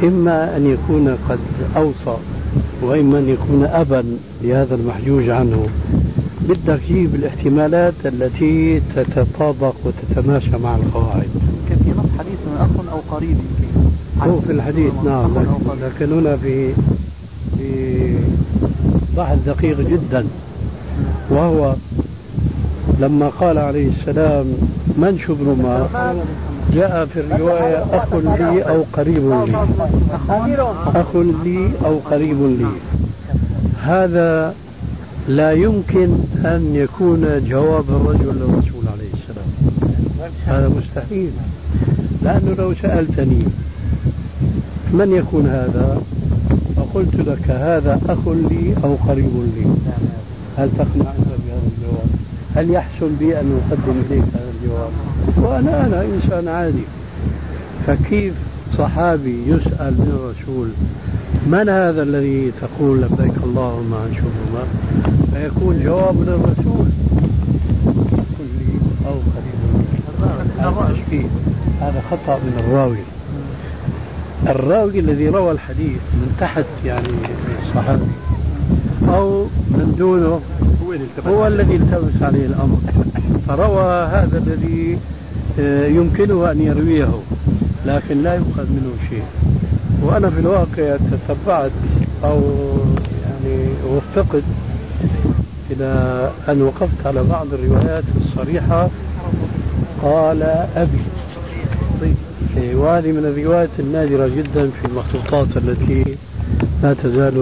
إما 0.04 0.58
أن 0.58 0.66
يكون 0.68 1.18
قد 1.30 1.40
أوصى 1.78 2.18
وإما 2.82 3.20
أن 3.20 3.30
يكون 3.30 3.66
أبا 3.66 4.04
لهذا 4.44 4.76
المحجوج 4.76 5.30
عنه. 5.30 5.68
بدك 6.50 6.80
الاحتمالات 6.90 7.94
التي 8.06 8.82
تتطابق 8.96 9.74
وتتماشى 9.86 10.58
مع 10.64 10.76
القواعد. 10.76 11.30
كان 11.70 11.78
في 11.78 11.90
نص 11.90 12.20
حديث 12.20 12.40
من 12.48 12.58
أخ 12.60 12.94
أو 12.94 13.16
قريب 13.16 13.30
يمكن. 13.30 14.32
هو 14.32 14.40
في 14.42 14.52
الحديث 14.52 14.94
نعم 15.06 15.32
لكن 15.82 16.14
هنا 16.14 16.38
في 16.38 16.74
في 17.58 18.18
بحث 19.18 19.38
دقيق 19.48 19.80
جدا. 19.80 20.26
وهو 21.30 21.76
لما 23.00 23.30
قال 23.30 23.58
عليه 23.58 23.90
السلام 23.90 24.46
من 24.98 25.20
شبرما 25.28 25.88
جاء 26.74 27.06
في 27.06 27.20
الرواية 27.20 27.86
أخ 27.92 28.14
لي 28.14 28.62
أو 28.62 28.84
قريب 28.94 29.30
لي. 29.30 29.68
أخ 30.96 31.16
لي 31.16 31.72
أو 31.86 31.98
قريب 31.98 32.42
لي. 32.42 32.68
هذا 33.84 34.56
لا 35.28 35.52
يمكن 35.52 36.10
أن 36.46 36.72
يكون 36.76 37.46
جواب 37.50 37.90
الرجل 37.90 38.36
للرسول 38.36 38.84
عليه 38.94 39.12
السلام. 39.14 39.50
هذا 40.46 40.68
مستحيل. 40.70 41.32
لأنه 42.22 42.56
لو 42.58 42.74
سألتني 42.82 43.44
من 44.94 45.12
يكون 45.12 45.48
هذا؟ 45.48 46.02
فقلت 46.76 47.16
لك 47.16 47.50
هذا 47.50 48.00
أخ 48.10 48.28
لي 48.28 48.76
أو 48.84 48.96
قريب 49.08 49.32
لي. 49.56 49.66
هل 50.58 50.70
تقنع؟ 50.78 51.12
هل 52.56 52.72
يحسن 52.72 53.16
بي 53.20 53.40
أن 53.40 53.62
أقدم 53.70 54.02
إليك 54.10 54.24
هذا 54.34 54.52
الجواب؟ 54.62 54.92
وأنا 55.38 55.86
أنا 55.86 56.02
إنسان 56.02 56.48
عادي. 56.48 56.84
فكيف 57.88 58.34
صحابي 58.78 59.44
يسأل 59.48 59.94
من 59.94 60.12
الرسول 60.20 60.68
من 61.46 61.70
هذا 61.70 62.04
الذي 62.04 62.52
تقول 62.62 63.02
لبيك 63.02 63.34
اللهم 63.44 63.94
عن 63.94 64.14
فيكون 65.34 65.84
جواب 65.84 66.16
للرسول 66.22 66.88
قل 68.40 68.48
لي 68.60 68.80
أو 69.06 69.14
قريب 70.72 71.30
هذا 71.82 72.02
خطأ 72.12 72.36
من 72.36 72.64
الراوي. 72.68 72.98
الراوي 74.48 75.00
الذي 75.00 75.30
روى 75.30 75.52
الحديث 75.52 76.00
من 76.14 76.36
تحت 76.40 76.66
يعني 76.86 77.10
الصحابي 77.64 78.06
أو 79.10 79.44
من 79.72 79.96
دونه 79.98 80.40
هو 81.28 81.48
الذي 81.48 81.76
التبس 81.76 82.22
عليه 82.22 82.46
الأمر. 82.46 82.78
فروى 83.48 84.08
هذا 84.08 84.38
الذي 84.38 84.98
آه، 85.60 85.88
يمكنه 85.88 86.52
أن 86.52 86.62
يرويه 86.62 87.10
لكن 87.86 88.24
لا 88.24 88.34
يؤخذ 88.34 88.66
منه 88.70 88.92
شيء. 89.10 89.24
وأنا 90.04 90.30
في 90.30 90.40
الواقع 90.40 90.98
تتبعت 91.12 91.72
أو 92.24 92.42
يعني 93.24 93.68
وفقت 93.90 94.44
إلى 95.72 96.30
أن 96.50 96.62
وقفت 96.62 97.06
على 97.06 97.24
بعض 97.24 97.48
الروايات 97.54 98.04
الصريحة. 98.22 98.90
قال 100.04 100.44
أبي 100.76 101.00
وهذه 102.76 103.12
من 103.12 103.26
الروايات 103.26 103.70
النادرة 103.80 104.28
جدا 104.28 104.70
في 104.70 104.88
المخطوطات 104.88 105.48
التي 105.58 106.04
لا 106.84 106.94
تزال 106.94 107.34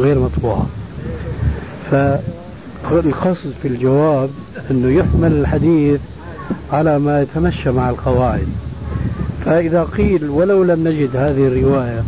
غير 0.00 0.18
مطبوعة. 0.18 0.66
فالقصد 1.90 3.52
في 3.62 3.68
الجواب 3.68 4.30
أنه 4.70 4.88
يحمل 4.88 5.32
الحديث 5.32 6.00
على 6.72 6.98
ما 6.98 7.22
يتمشى 7.22 7.70
مع 7.70 7.90
القواعد. 7.90 8.48
فإذا 9.44 9.82
قيل 9.84 10.30
ولو 10.30 10.64
لم 10.64 10.88
نجد 10.88 11.16
هذه 11.16 11.46
الرواية 11.46 12.02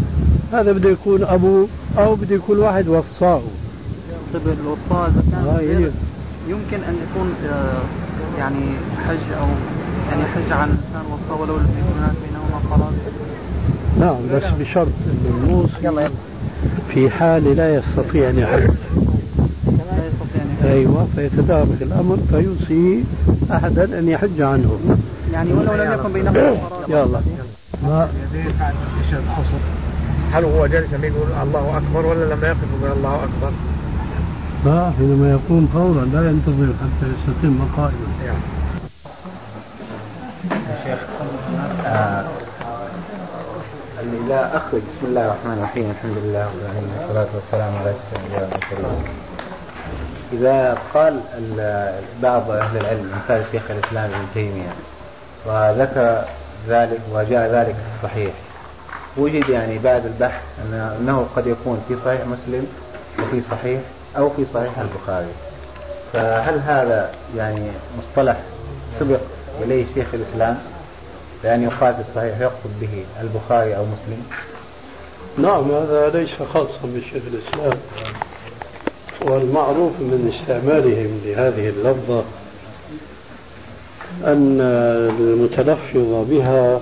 هذا 0.53 0.73
بده 0.73 0.91
يكون 0.91 1.25
أبو 1.25 1.67
أو 1.99 2.15
بده 2.15 2.35
يكون 2.35 2.59
واحد 2.59 2.89
وصاه. 2.89 3.41
طيب 4.35 4.43
الوصاة 4.47 5.07
إذا 5.07 5.23
كان 5.33 5.45
آه 5.45 5.61
يمكن 6.49 6.85
أن 6.89 6.95
يكون 7.11 7.35
آه، 7.47 7.81
يعني 8.39 8.65
حج 9.07 9.33
أو 9.41 9.47
يعني 10.11 10.25
حج 10.25 10.53
عن 10.53 10.69
إنسان 10.69 11.13
وصاه 11.13 11.41
ولو 11.41 11.57
لم 11.57 11.69
يكن 11.79 11.99
هناك 11.99 12.13
بينهما 12.27 12.61
قرار. 12.71 12.93
نعم 14.01 14.17
بس 14.37 14.61
بشرط 14.61 14.87
أن 14.87 15.43
الموصي 15.43 16.09
في 16.95 17.11
حال 17.11 17.57
لا 17.57 17.75
يستطيع 17.75 18.31
أن 18.31 18.39
يحج 18.39 18.71
أيوة 20.65 21.07
فيتدارك 21.17 21.83
الأمر 21.83 22.19
فيوصي 22.31 23.05
أحدا 23.53 23.99
أن 23.99 24.09
يحج 24.09 24.41
عنه. 24.41 24.79
يعني 25.33 25.53
ولو 25.53 25.75
لم 25.75 25.93
يكن 25.93 26.13
بينهما 26.13 26.59
يلا 26.89 27.21
ما؟ 27.83 28.09
هل 30.33 30.45
هو 30.45 30.67
جالس 30.67 30.93
يقول 30.93 31.29
الله 31.43 31.77
أكبر 31.77 32.07
ولا 32.07 32.35
لما 32.35 32.47
يقف 32.47 32.59
يقول 32.81 32.97
الله 32.97 33.15
أكبر؟ 33.15 33.53
لا 34.65 34.93
حينما 34.99 35.31
يقوم 35.31 35.69
فورا 35.73 36.05
لا 36.05 36.31
ينتظر 36.31 36.67
حتى 36.67 37.07
يستتم 37.07 37.59
قائما. 37.77 38.09
شيخ 40.85 40.99
إذا 44.01 44.57
أخرج. 44.57 44.81
بسم 44.81 45.07
الله 45.07 45.25
الرحمن 45.27 45.59
الرحيم. 45.59 45.91
الحمد 45.91 46.17
لله 46.25 46.45
رب 46.45 46.59
العالمين. 46.63 46.93
والصلاة 46.99 47.27
والسلام 47.35 47.77
على 47.77 47.95
الأنبياء 48.13 48.43
والمرسلين. 48.43 49.05
إذا 50.33 50.79
قال 50.95 51.21
بعض 52.23 52.51
أهل 52.51 52.77
العلم 52.77 53.13
مثال 53.17 53.45
شيخ 53.53 53.63
الإسلام 53.71 54.05
ابن 54.05 54.27
تيمية 54.35 54.73
وذكر 55.47 56.25
ذلك 56.69 57.01
وجاء 57.13 57.51
ذلك 57.51 57.75
في 57.75 57.89
الصحيح 57.97 58.35
وجد 59.17 59.49
يعني 59.49 59.79
بعد 59.79 60.07
البحث 60.07 60.43
أنه 61.01 61.27
قد 61.37 61.47
يكون 61.47 61.85
في 61.89 61.97
صحيح 62.05 62.21
مسلم 62.27 62.67
وفي 63.19 63.43
صحيح 63.51 63.81
أو 64.19 64.31
في 64.31 64.47
صحيح 64.55 64.79
البخاري. 64.79 65.33
فهل 66.13 66.59
هذا 66.59 67.11
يعني 67.37 67.71
مصطلح 67.99 68.37
سبق 69.01 69.21
إليه 69.63 69.87
شيخ 69.95 70.07
الإسلام؟ 70.15 70.59
بأن 71.43 71.63
يقال 71.63 71.95
في 71.95 72.01
الصحيح 72.11 72.41
يقصد 72.41 72.71
به 72.81 73.05
البخاري 73.21 73.77
أو 73.77 73.85
مسلم. 73.85 74.23
نعم 75.39 75.71
هذا 75.71 76.11
ليس 76.15 76.43
خاصا 76.55 76.79
بشيخ 76.85 77.23
الإسلام. 77.33 77.79
والمعروف 79.21 79.93
من 80.01 80.33
استعمالهم 80.35 81.21
لهذه 81.25 81.69
اللفظة 81.69 82.25
أن 84.25 84.61
المتلفظ 85.21 86.31
بها 86.31 86.81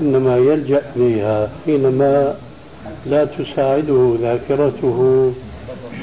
إنما 0.00 0.36
يلجأ 0.36 0.82
إليها 0.96 1.50
حينما 1.64 2.34
لا 3.06 3.24
تساعده 3.24 4.16
ذاكرته 4.20 5.32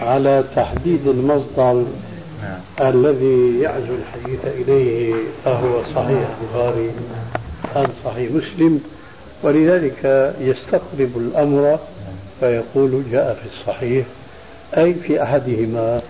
على 0.02 0.44
تحديد 0.56 1.08
المصدر 1.08 1.86
الذي 2.82 3.60
يعزو 3.60 3.96
الحديث 3.96 4.40
إليه 4.46 5.16
أهو 5.48 5.84
صحيح 5.96 6.28
البخاري. 6.42 6.92
أم 7.78 7.88
صحيح 8.06 8.32
مسلم 8.32 8.82
ولذلك 9.44 10.34
يستقرب 10.40 11.18
الأمر 11.18 11.80
فيقول 12.40 13.04
جاء 13.12 13.34
في 13.34 13.60
الصحيح 13.60 14.06
أي 14.78 14.94
في 14.94 15.24
أحدهما 15.24 16.02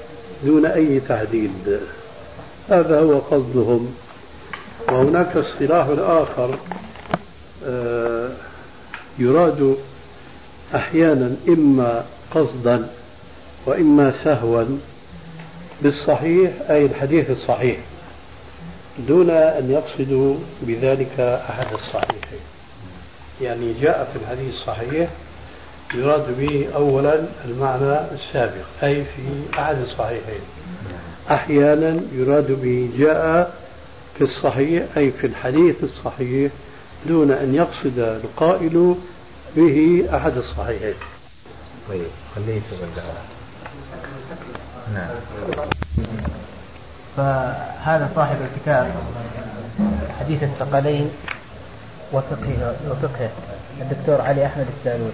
دون 0.43 0.65
أي 0.65 0.99
تعديل 0.99 1.51
هذا 2.69 2.99
هو 2.99 3.17
قصدهم. 3.17 3.95
وهناك 4.91 5.37
اصطلاح 5.37 5.87
آخر 5.99 6.57
آه، 7.65 8.29
يراد 9.19 9.75
أحيانا 10.75 11.35
إما 11.47 12.05
قصدا 12.35 12.87
وإما 13.65 14.13
سهوا 14.23 14.63
بالصحيح 15.81 16.51
أي 16.69 16.85
الحديث 16.85 17.29
الصحيح. 17.29 17.77
دون 18.99 19.29
أن 19.29 19.71
يقصدوا 19.71 20.35
بذلك 20.61 21.19
أحد 21.19 21.73
الصحيحين. 21.73 22.39
يعني 23.41 23.73
جاء 23.81 24.09
في 24.13 24.19
الحديث 24.19 24.53
الصحيح 24.53 25.09
يراد 25.93 26.37
به 26.39 26.67
أولا 26.75 27.25
المعنى 27.45 27.99
السابق 28.11 28.65
أي 28.83 29.03
في 29.03 29.59
أحد 29.59 29.77
الصحيحين. 29.81 30.41
أحيانا 31.31 31.99
يراد 32.13 32.61
به 32.61 32.89
جاء 32.97 33.53
في 34.17 34.23
الصحيح 34.23 34.83
أي 34.97 35.11
في 35.11 35.27
الحديث 35.27 35.83
الصحيح 35.83 36.51
دون 37.05 37.31
أن 37.31 37.55
يقصد 37.55 37.99
القائل 37.99 38.95
به 39.55 40.05
أحد 40.13 40.37
الصحيحين. 40.37 40.95
طيب 41.89 42.07
خليه 42.35 42.61
نعم. 44.93 45.09
فهذا 47.17 48.09
صاحب 48.15 48.35
الكتاب 48.41 48.87
حديث 50.19 50.43
الثقلين 50.43 51.11
وفقه 52.13 52.75
وفقه 52.89 53.29
الدكتور 53.81 54.21
علي 54.21 54.45
أحمد 54.45 54.65
السالوس 54.77 55.13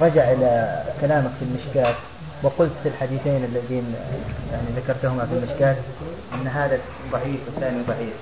رجع 0.00 0.32
إلى 0.32 0.82
كلامك 1.00 1.30
في 1.38 1.44
المشكاة 1.44 1.94
وقلت 2.42 2.72
في 2.82 2.88
الحديثين 2.88 3.44
الذين 3.44 3.94
يعني 4.52 4.66
ذكرتهما 4.76 5.26
في 5.26 5.32
المشكاة 5.32 5.76
إن 6.34 6.46
هذا 6.46 6.78
ضعيف 7.12 7.40
والثاني 7.46 7.82
ضعيف. 7.82 8.14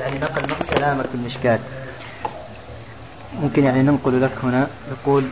يعني 0.00 0.18
نقل 0.18 0.54
كلامك 0.70 1.06
في 1.06 1.14
المشكاة 1.14 1.58
ممكن 3.42 3.64
يعني 3.64 3.82
ننقل 3.82 4.22
لك 4.22 4.30
هنا 4.42 4.66
يقول 4.90 5.28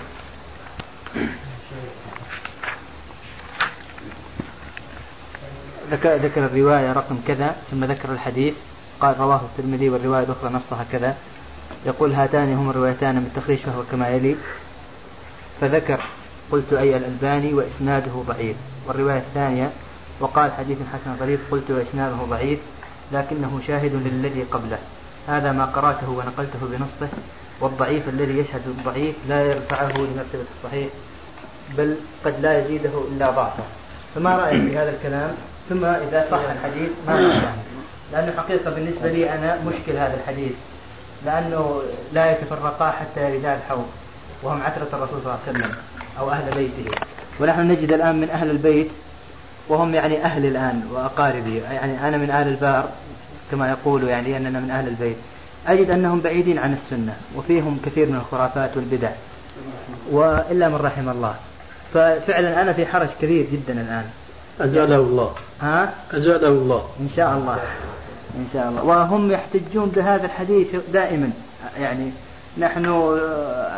ذكر 5.91 6.17
ذكر 6.17 6.45
الرواية 6.45 6.93
رقم 6.93 7.19
كذا 7.29 7.57
ثم 7.71 7.85
ذكر 7.85 8.13
الحديث 8.13 8.55
قال 9.01 9.21
رواه 9.21 9.41
الترمذي 9.41 9.89
والرواية 9.91 10.25
الأخرى 10.25 10.51
نصها 10.51 10.85
كذا. 10.93 11.17
يقول 11.87 12.13
هاتان 12.13 12.55
هما 12.55 12.71
الروايتان 12.71 13.15
من 13.15 13.31
التخريج 13.35 13.59
فهو 13.59 13.83
كما 13.91 14.09
يلي. 14.09 14.37
فذكر 15.61 16.01
قلت 16.53 16.73
أي 16.73 16.97
الألباني 16.97 17.55
وإسناده 17.55 18.13
ضعيف. 18.27 18.57
والرواية 18.87 19.19
الثانية 19.19 19.71
وقال 20.21 20.53
حديث 20.53 20.79
حسن 20.93 21.17
غريب 21.21 21.39
قلت 21.51 21.71
وإسناده 21.71 22.17
ضعيف 22.17 22.59
لكنه 23.13 23.61
شاهد 23.67 23.93
للذي 23.95 24.43
قبله. 24.43 24.79
هذا 25.29 25.53
ما 25.53 25.65
قرأته 25.65 26.11
ونقلته 26.11 26.59
بنصه 26.63 27.13
والضعيف 27.61 28.09
الذي 28.09 28.39
يشهد 28.39 28.63
الضعيف 28.67 29.15
لا 29.29 29.43
يرفعه 29.43 29.93
لمرتبة 29.93 30.45
الصحيح 30.57 30.89
بل 31.77 31.97
قد 32.25 32.41
لا 32.41 32.65
يزيده 32.65 32.91
إلا 33.13 33.31
ضعفا 33.31 33.65
فما 34.15 34.37
رأيك 34.37 34.71
في 34.71 34.79
هذا 34.79 34.91
الكلام؟ 34.91 35.35
ثم 35.69 35.85
إذا 35.85 36.27
صح 36.31 36.41
الحديث 36.51 36.91
ما 37.07 37.13
رأيك 37.13 37.43
لأنه 38.13 38.33
حقيقة 38.37 38.71
بالنسبة 38.71 39.13
لي 39.13 39.35
أنا 39.35 39.59
مشكل 39.67 39.93
هذا 39.93 40.15
الحديث 40.15 40.53
لأنه 41.27 41.83
لا 42.13 42.33
يتفرقا 42.33 42.91
حتى 42.91 43.35
يردا 43.35 43.55
الحوض 43.55 43.87
وهم 44.43 44.63
عترة 44.63 44.89
الرسول 44.93 45.23
صلى 45.23 45.35
الله 45.35 45.39
عليه 45.47 45.59
وسلم 45.59 45.77
أو 46.19 46.31
أهل 46.31 46.55
بيته. 46.55 46.97
ونحن 47.41 47.61
نجد 47.61 47.93
الآن 47.93 48.21
من 48.21 48.31
أهل 48.31 48.51
البيت 48.51 48.89
وهم 49.69 49.95
يعني 49.95 50.25
أهل 50.25 50.47
الآن 50.47 50.83
وأقاربي 50.93 51.59
يعني 51.59 52.09
أنا 52.09 52.17
من 52.17 52.31
أهل 52.31 52.49
البار 52.49 52.89
كما 53.51 53.71
يقولوا 53.71 54.09
يعني 54.09 54.37
أننا 54.37 54.61
من 54.61 54.71
أهل 54.71 54.89
البيت. 54.89 55.17
أجد 55.67 55.91
أنهم 55.91 56.21
بعيدين 56.21 56.59
عن 56.59 56.73
السنة 56.83 57.17
وفيهم 57.37 57.79
كثير 57.85 58.07
من 58.07 58.15
الخرافات 58.15 58.77
والبدع 58.77 59.11
وإلا 60.11 60.69
من 60.69 60.77
رحم 60.77 61.09
الله. 61.09 61.35
ففعلا 61.95 62.63
أنا 62.63 62.73
في 62.73 62.87
حرج 62.87 63.09
كبير 63.21 63.47
جدا 63.53 63.81
الآن. 63.81 64.11
أزاله 64.61 64.97
الله. 64.97 65.33
ها؟ 65.61 65.93
أزاله 66.13 66.49
الله. 66.49 66.83
إن 67.01 67.09
شاء 67.17 67.37
الله. 67.37 67.59
إن 68.35 68.47
شاء 68.53 68.69
الله. 68.69 68.85
وهم 68.85 69.33
يحتجون 69.33 69.93
بهذا 69.97 70.27
الحديث 70.27 70.77
دائما. 70.93 71.31
يعني 71.81 72.11
نحن 72.59 72.87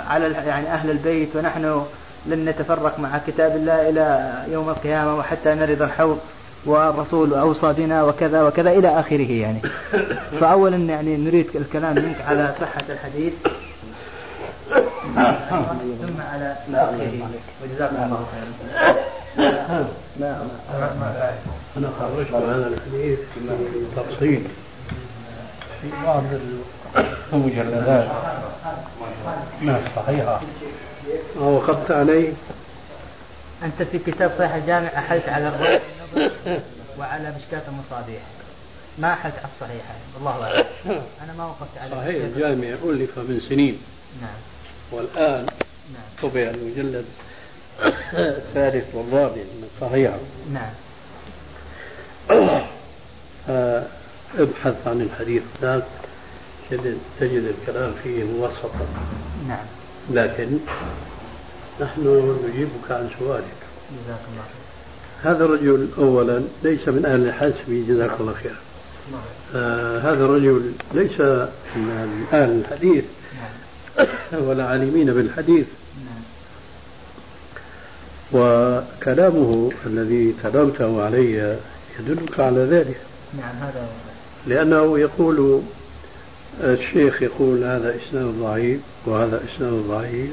على 0.08 0.30
يعني 0.30 0.72
أهل 0.72 0.90
البيت 0.90 1.36
ونحن 1.36 1.82
لن 2.26 2.44
نتفرق 2.44 2.98
مع 2.98 3.18
كتاب 3.26 3.56
الله 3.56 3.88
إلى 3.90 4.32
يوم 4.52 4.68
القيامة 4.68 5.16
وحتى 5.16 5.54
نرد 5.54 5.82
الحوض 5.82 6.18
والرسول 6.66 7.34
أوصى 7.34 7.72
بنا 7.72 8.02
وكذا 8.02 8.42
وكذا 8.42 8.70
إلى 8.70 9.00
آخره 9.00 9.32
يعني. 9.32 9.60
فأولا 10.40 10.76
يعني 10.76 11.16
نريد 11.16 11.46
الكلام 11.54 11.94
منك 11.94 12.20
على 12.28 12.54
صحة 12.60 12.84
الحديث. 12.88 13.32
ثم 16.00 16.20
على 16.20 16.56
وجزاكم 17.62 17.96
الله 17.96 18.26
خيرا. 18.32 19.88
نعم 20.20 20.48
أنا 21.76 21.90
خرجت 22.00 22.32
هذا 22.32 22.66
الحديث 22.66 23.18
تفصيل 23.96 24.44
في 25.82 25.88
بعض 26.06 26.24
المجلدات 27.32 28.08
من 29.60 29.86
الصحيحة 29.86 30.40
وقفت 31.36 31.90
عليه 31.90 32.32
أنت 33.62 33.82
في 33.82 33.98
كتاب 33.98 34.30
صحيح 34.38 34.54
الجامع 34.54 34.88
أحلت 34.88 35.28
على 35.28 35.48
الرأي 35.48 35.80
وعلى 36.98 37.34
مشكاة 37.38 37.62
المصابيح. 37.68 38.22
ما 38.98 39.12
أحلت 39.12 39.34
على 39.34 39.48
الصحيحة. 39.54 39.94
الله 40.20 40.44
أعلم. 40.44 40.66
أنا 41.24 41.32
ما 41.38 41.44
وقفت 41.44 41.78
على 41.78 41.90
صحيح 41.90 42.24
الجامع 42.24 42.68
ألف 42.84 43.18
من 43.18 43.40
سنين. 43.48 43.78
نعم. 44.20 44.30
والآن 44.92 45.46
نعم. 45.92 46.02
طبع 46.22 46.40
المجلد 46.40 47.04
الثالث 48.14 48.94
والرابع 48.94 49.42
من 49.42 49.68
الصحيحة 49.74 50.18
نعم. 50.52 50.70
آه، 53.48 53.86
ابحث 54.38 54.86
عن 54.86 55.00
الحديث 55.00 55.42
ذاك 55.62 55.84
تجد 57.20 57.54
الكلام 57.60 57.92
فيه 58.02 58.24
موسطا 58.24 58.86
نعم. 59.48 59.64
لكن 60.10 60.58
نحن 61.80 62.36
نجيبك 62.48 62.90
عن 62.90 63.10
سؤالك. 63.18 63.44
جزاك 64.04 64.20
الله 64.32 64.44
هذا 65.22 65.44
الرجل 65.44 65.88
اولا 65.98 66.42
ليس 66.62 66.88
من 66.88 67.04
أهل 67.06 67.28
الحسب 67.28 67.86
جزاك 67.88 68.10
الله 68.20 68.32
خير. 68.32 68.56
آه 69.54 69.98
هذا 69.98 70.24
الرجل 70.24 70.72
ليس 70.94 71.20
من 71.76 72.26
أهل 72.32 72.50
الحديث. 72.50 73.04
ولا 74.46 74.64
عالمين 74.64 75.12
بالحديث. 75.12 75.66
وكلامه 78.32 79.72
الذي 79.86 80.34
كلمته 80.42 81.02
علي 81.04 81.58
يدلك 82.00 82.40
على 82.40 82.60
ذلك. 82.60 83.00
نعم 83.38 83.56
هذا 83.60 83.88
لأنه 84.46 84.98
يقول 84.98 85.62
الشيخ 86.60 87.22
يقول 87.22 87.64
هذا 87.64 87.96
إسناد 87.96 88.24
ضعيف 88.24 88.80
وهذا 89.06 89.42
إسناد 89.44 89.72
ضعيف 89.72 90.30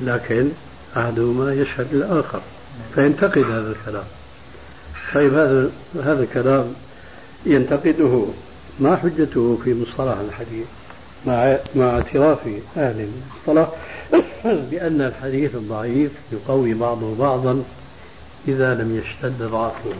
لكن 0.00 0.48
أحدهما 0.96 1.52
يشهد 1.54 1.94
الآخر 1.94 2.40
فينتقد 2.94 3.44
هذا 3.44 3.70
الكلام. 3.70 4.04
طيب 5.14 5.34
هذا 5.34 5.70
هذا 6.04 6.22
الكلام 6.22 6.74
ينتقده 7.46 8.24
ما 8.80 8.96
حجته 8.96 9.58
في 9.64 9.74
مصطلح 9.74 10.18
الحديث؟ 10.18 10.66
مع 11.26 11.56
مع 11.74 11.90
اعتراف 11.90 12.38
أهل 12.76 13.08
المصطلح 13.08 13.68
بأن 14.70 15.00
الحديث 15.00 15.54
الضعيف 15.54 16.12
يقوي 16.32 16.74
بعضه 16.74 17.14
بعضا 17.14 17.64
إذا 18.48 18.74
لم 18.74 19.02
يشتد 19.02 19.42
ضعفه. 19.42 19.94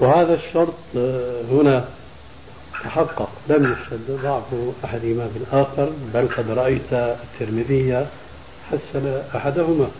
وهذا 0.00 0.34
الشرط 0.34 0.74
هنا 1.50 1.88
تحقق 2.84 3.28
لم 3.48 3.64
يشتد 3.72 4.20
ضعف 4.22 4.44
أحدهما 4.84 5.30
بالآخر 5.34 5.92
بل 6.14 6.28
قد 6.36 6.50
رأيت 6.50 6.92
الترمذي 6.92 8.06
حسن 8.70 9.22
أحدهما. 9.34 9.90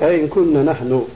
فإن 0.00 0.28
كنا 0.28 0.62
نحن 0.62 1.06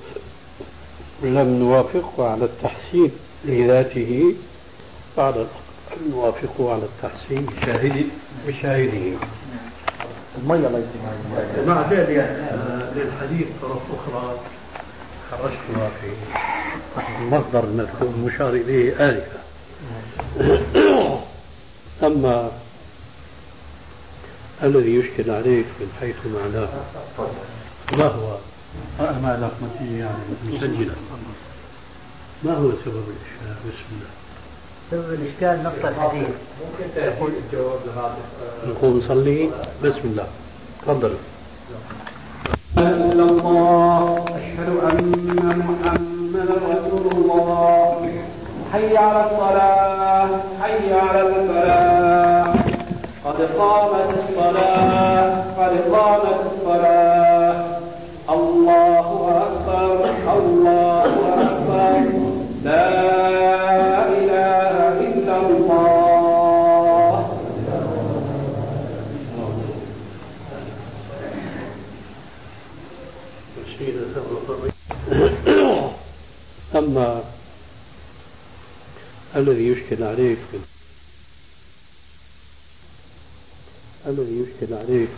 لم 1.22 1.59
نوافقه 1.59 2.30
على 2.30 2.45
التحسين 2.45 3.11
لذاته 3.45 4.34
فعلى 5.16 5.34
الأقل 5.36 5.70
نوافقه 6.11 6.72
على 6.72 6.82
التحسين 6.82 7.47
بشاهد 7.47 8.07
بشاهده. 8.47 9.16
المية 10.38 10.66
الله 10.66 10.78
يسلمك 10.78 11.66
مع 11.66 11.91
ذلك 11.91 12.51
للحديث 12.97 13.47
طرف 13.62 13.82
أخرى 13.95 14.41
خرجتها 15.30 15.91
في 16.01 16.12
المصدر 17.18 17.64
المذكور 17.64 18.09
المشار 18.09 18.51
إليه 18.51 19.09
آنفا 19.09 19.41
أما 22.07 22.51
الذي 24.62 24.95
يشكل 24.95 25.30
عليك 25.30 25.66
من 25.80 25.93
حيث 26.01 26.16
معناه 26.26 26.68
ما 27.93 28.05
هو؟ 28.05 28.36
رحمتي 29.01 29.99
يعني 29.99 30.18
مسجلة. 30.45 30.95
ما 32.43 32.55
هو 32.55 32.70
سبب 32.84 33.05
الإشكال 33.09 33.57
بسم 33.64 33.86
الله. 33.93 34.20
سبب 34.91 35.14
الإشكال 35.14 35.62
نص 35.64 35.84
الحديث. 35.84 36.28
ممكن 36.61 36.84
تقول 36.95 37.30
الجواب 37.45 37.78
لهذا؟ 37.86 38.16
نقوم 38.66 38.99
نصلي. 38.99 39.51
بسم 39.84 40.01
الله. 40.05 40.26
تفضل. 40.82 41.14
إلا 42.78 43.22
الله. 43.22 44.24
أشهد 44.28 44.68
أن 44.68 45.59
محمدا 45.59 46.55
رسول 46.55 47.12
الله. 47.12 48.12
حي 48.72 48.97
على 48.97 49.30
الصلاة. 49.30 50.28
حي 50.62 50.93
على 50.93 51.20
الفلاح. 51.20 52.55
قد 53.24 53.43
قامت 53.59 54.18
الصلاة. 54.18 55.45
قد 55.59 55.93
قامت 55.93 56.41
الصلاة. 56.53 57.78
الله 58.30 59.07
أكبر. 59.47 60.11
الله 60.36 61.05
أكبر. 61.43 62.11
لا 62.64 62.88
إله 64.09 64.70
إلا 65.01 65.36
الله 65.36 65.80
أما 76.75 77.25
الذي 79.37 79.68
يشكل 79.68 80.03
عليك 80.03 80.39
الذي 84.07 84.45
يشكل 84.45 84.75
عليك 84.75 85.09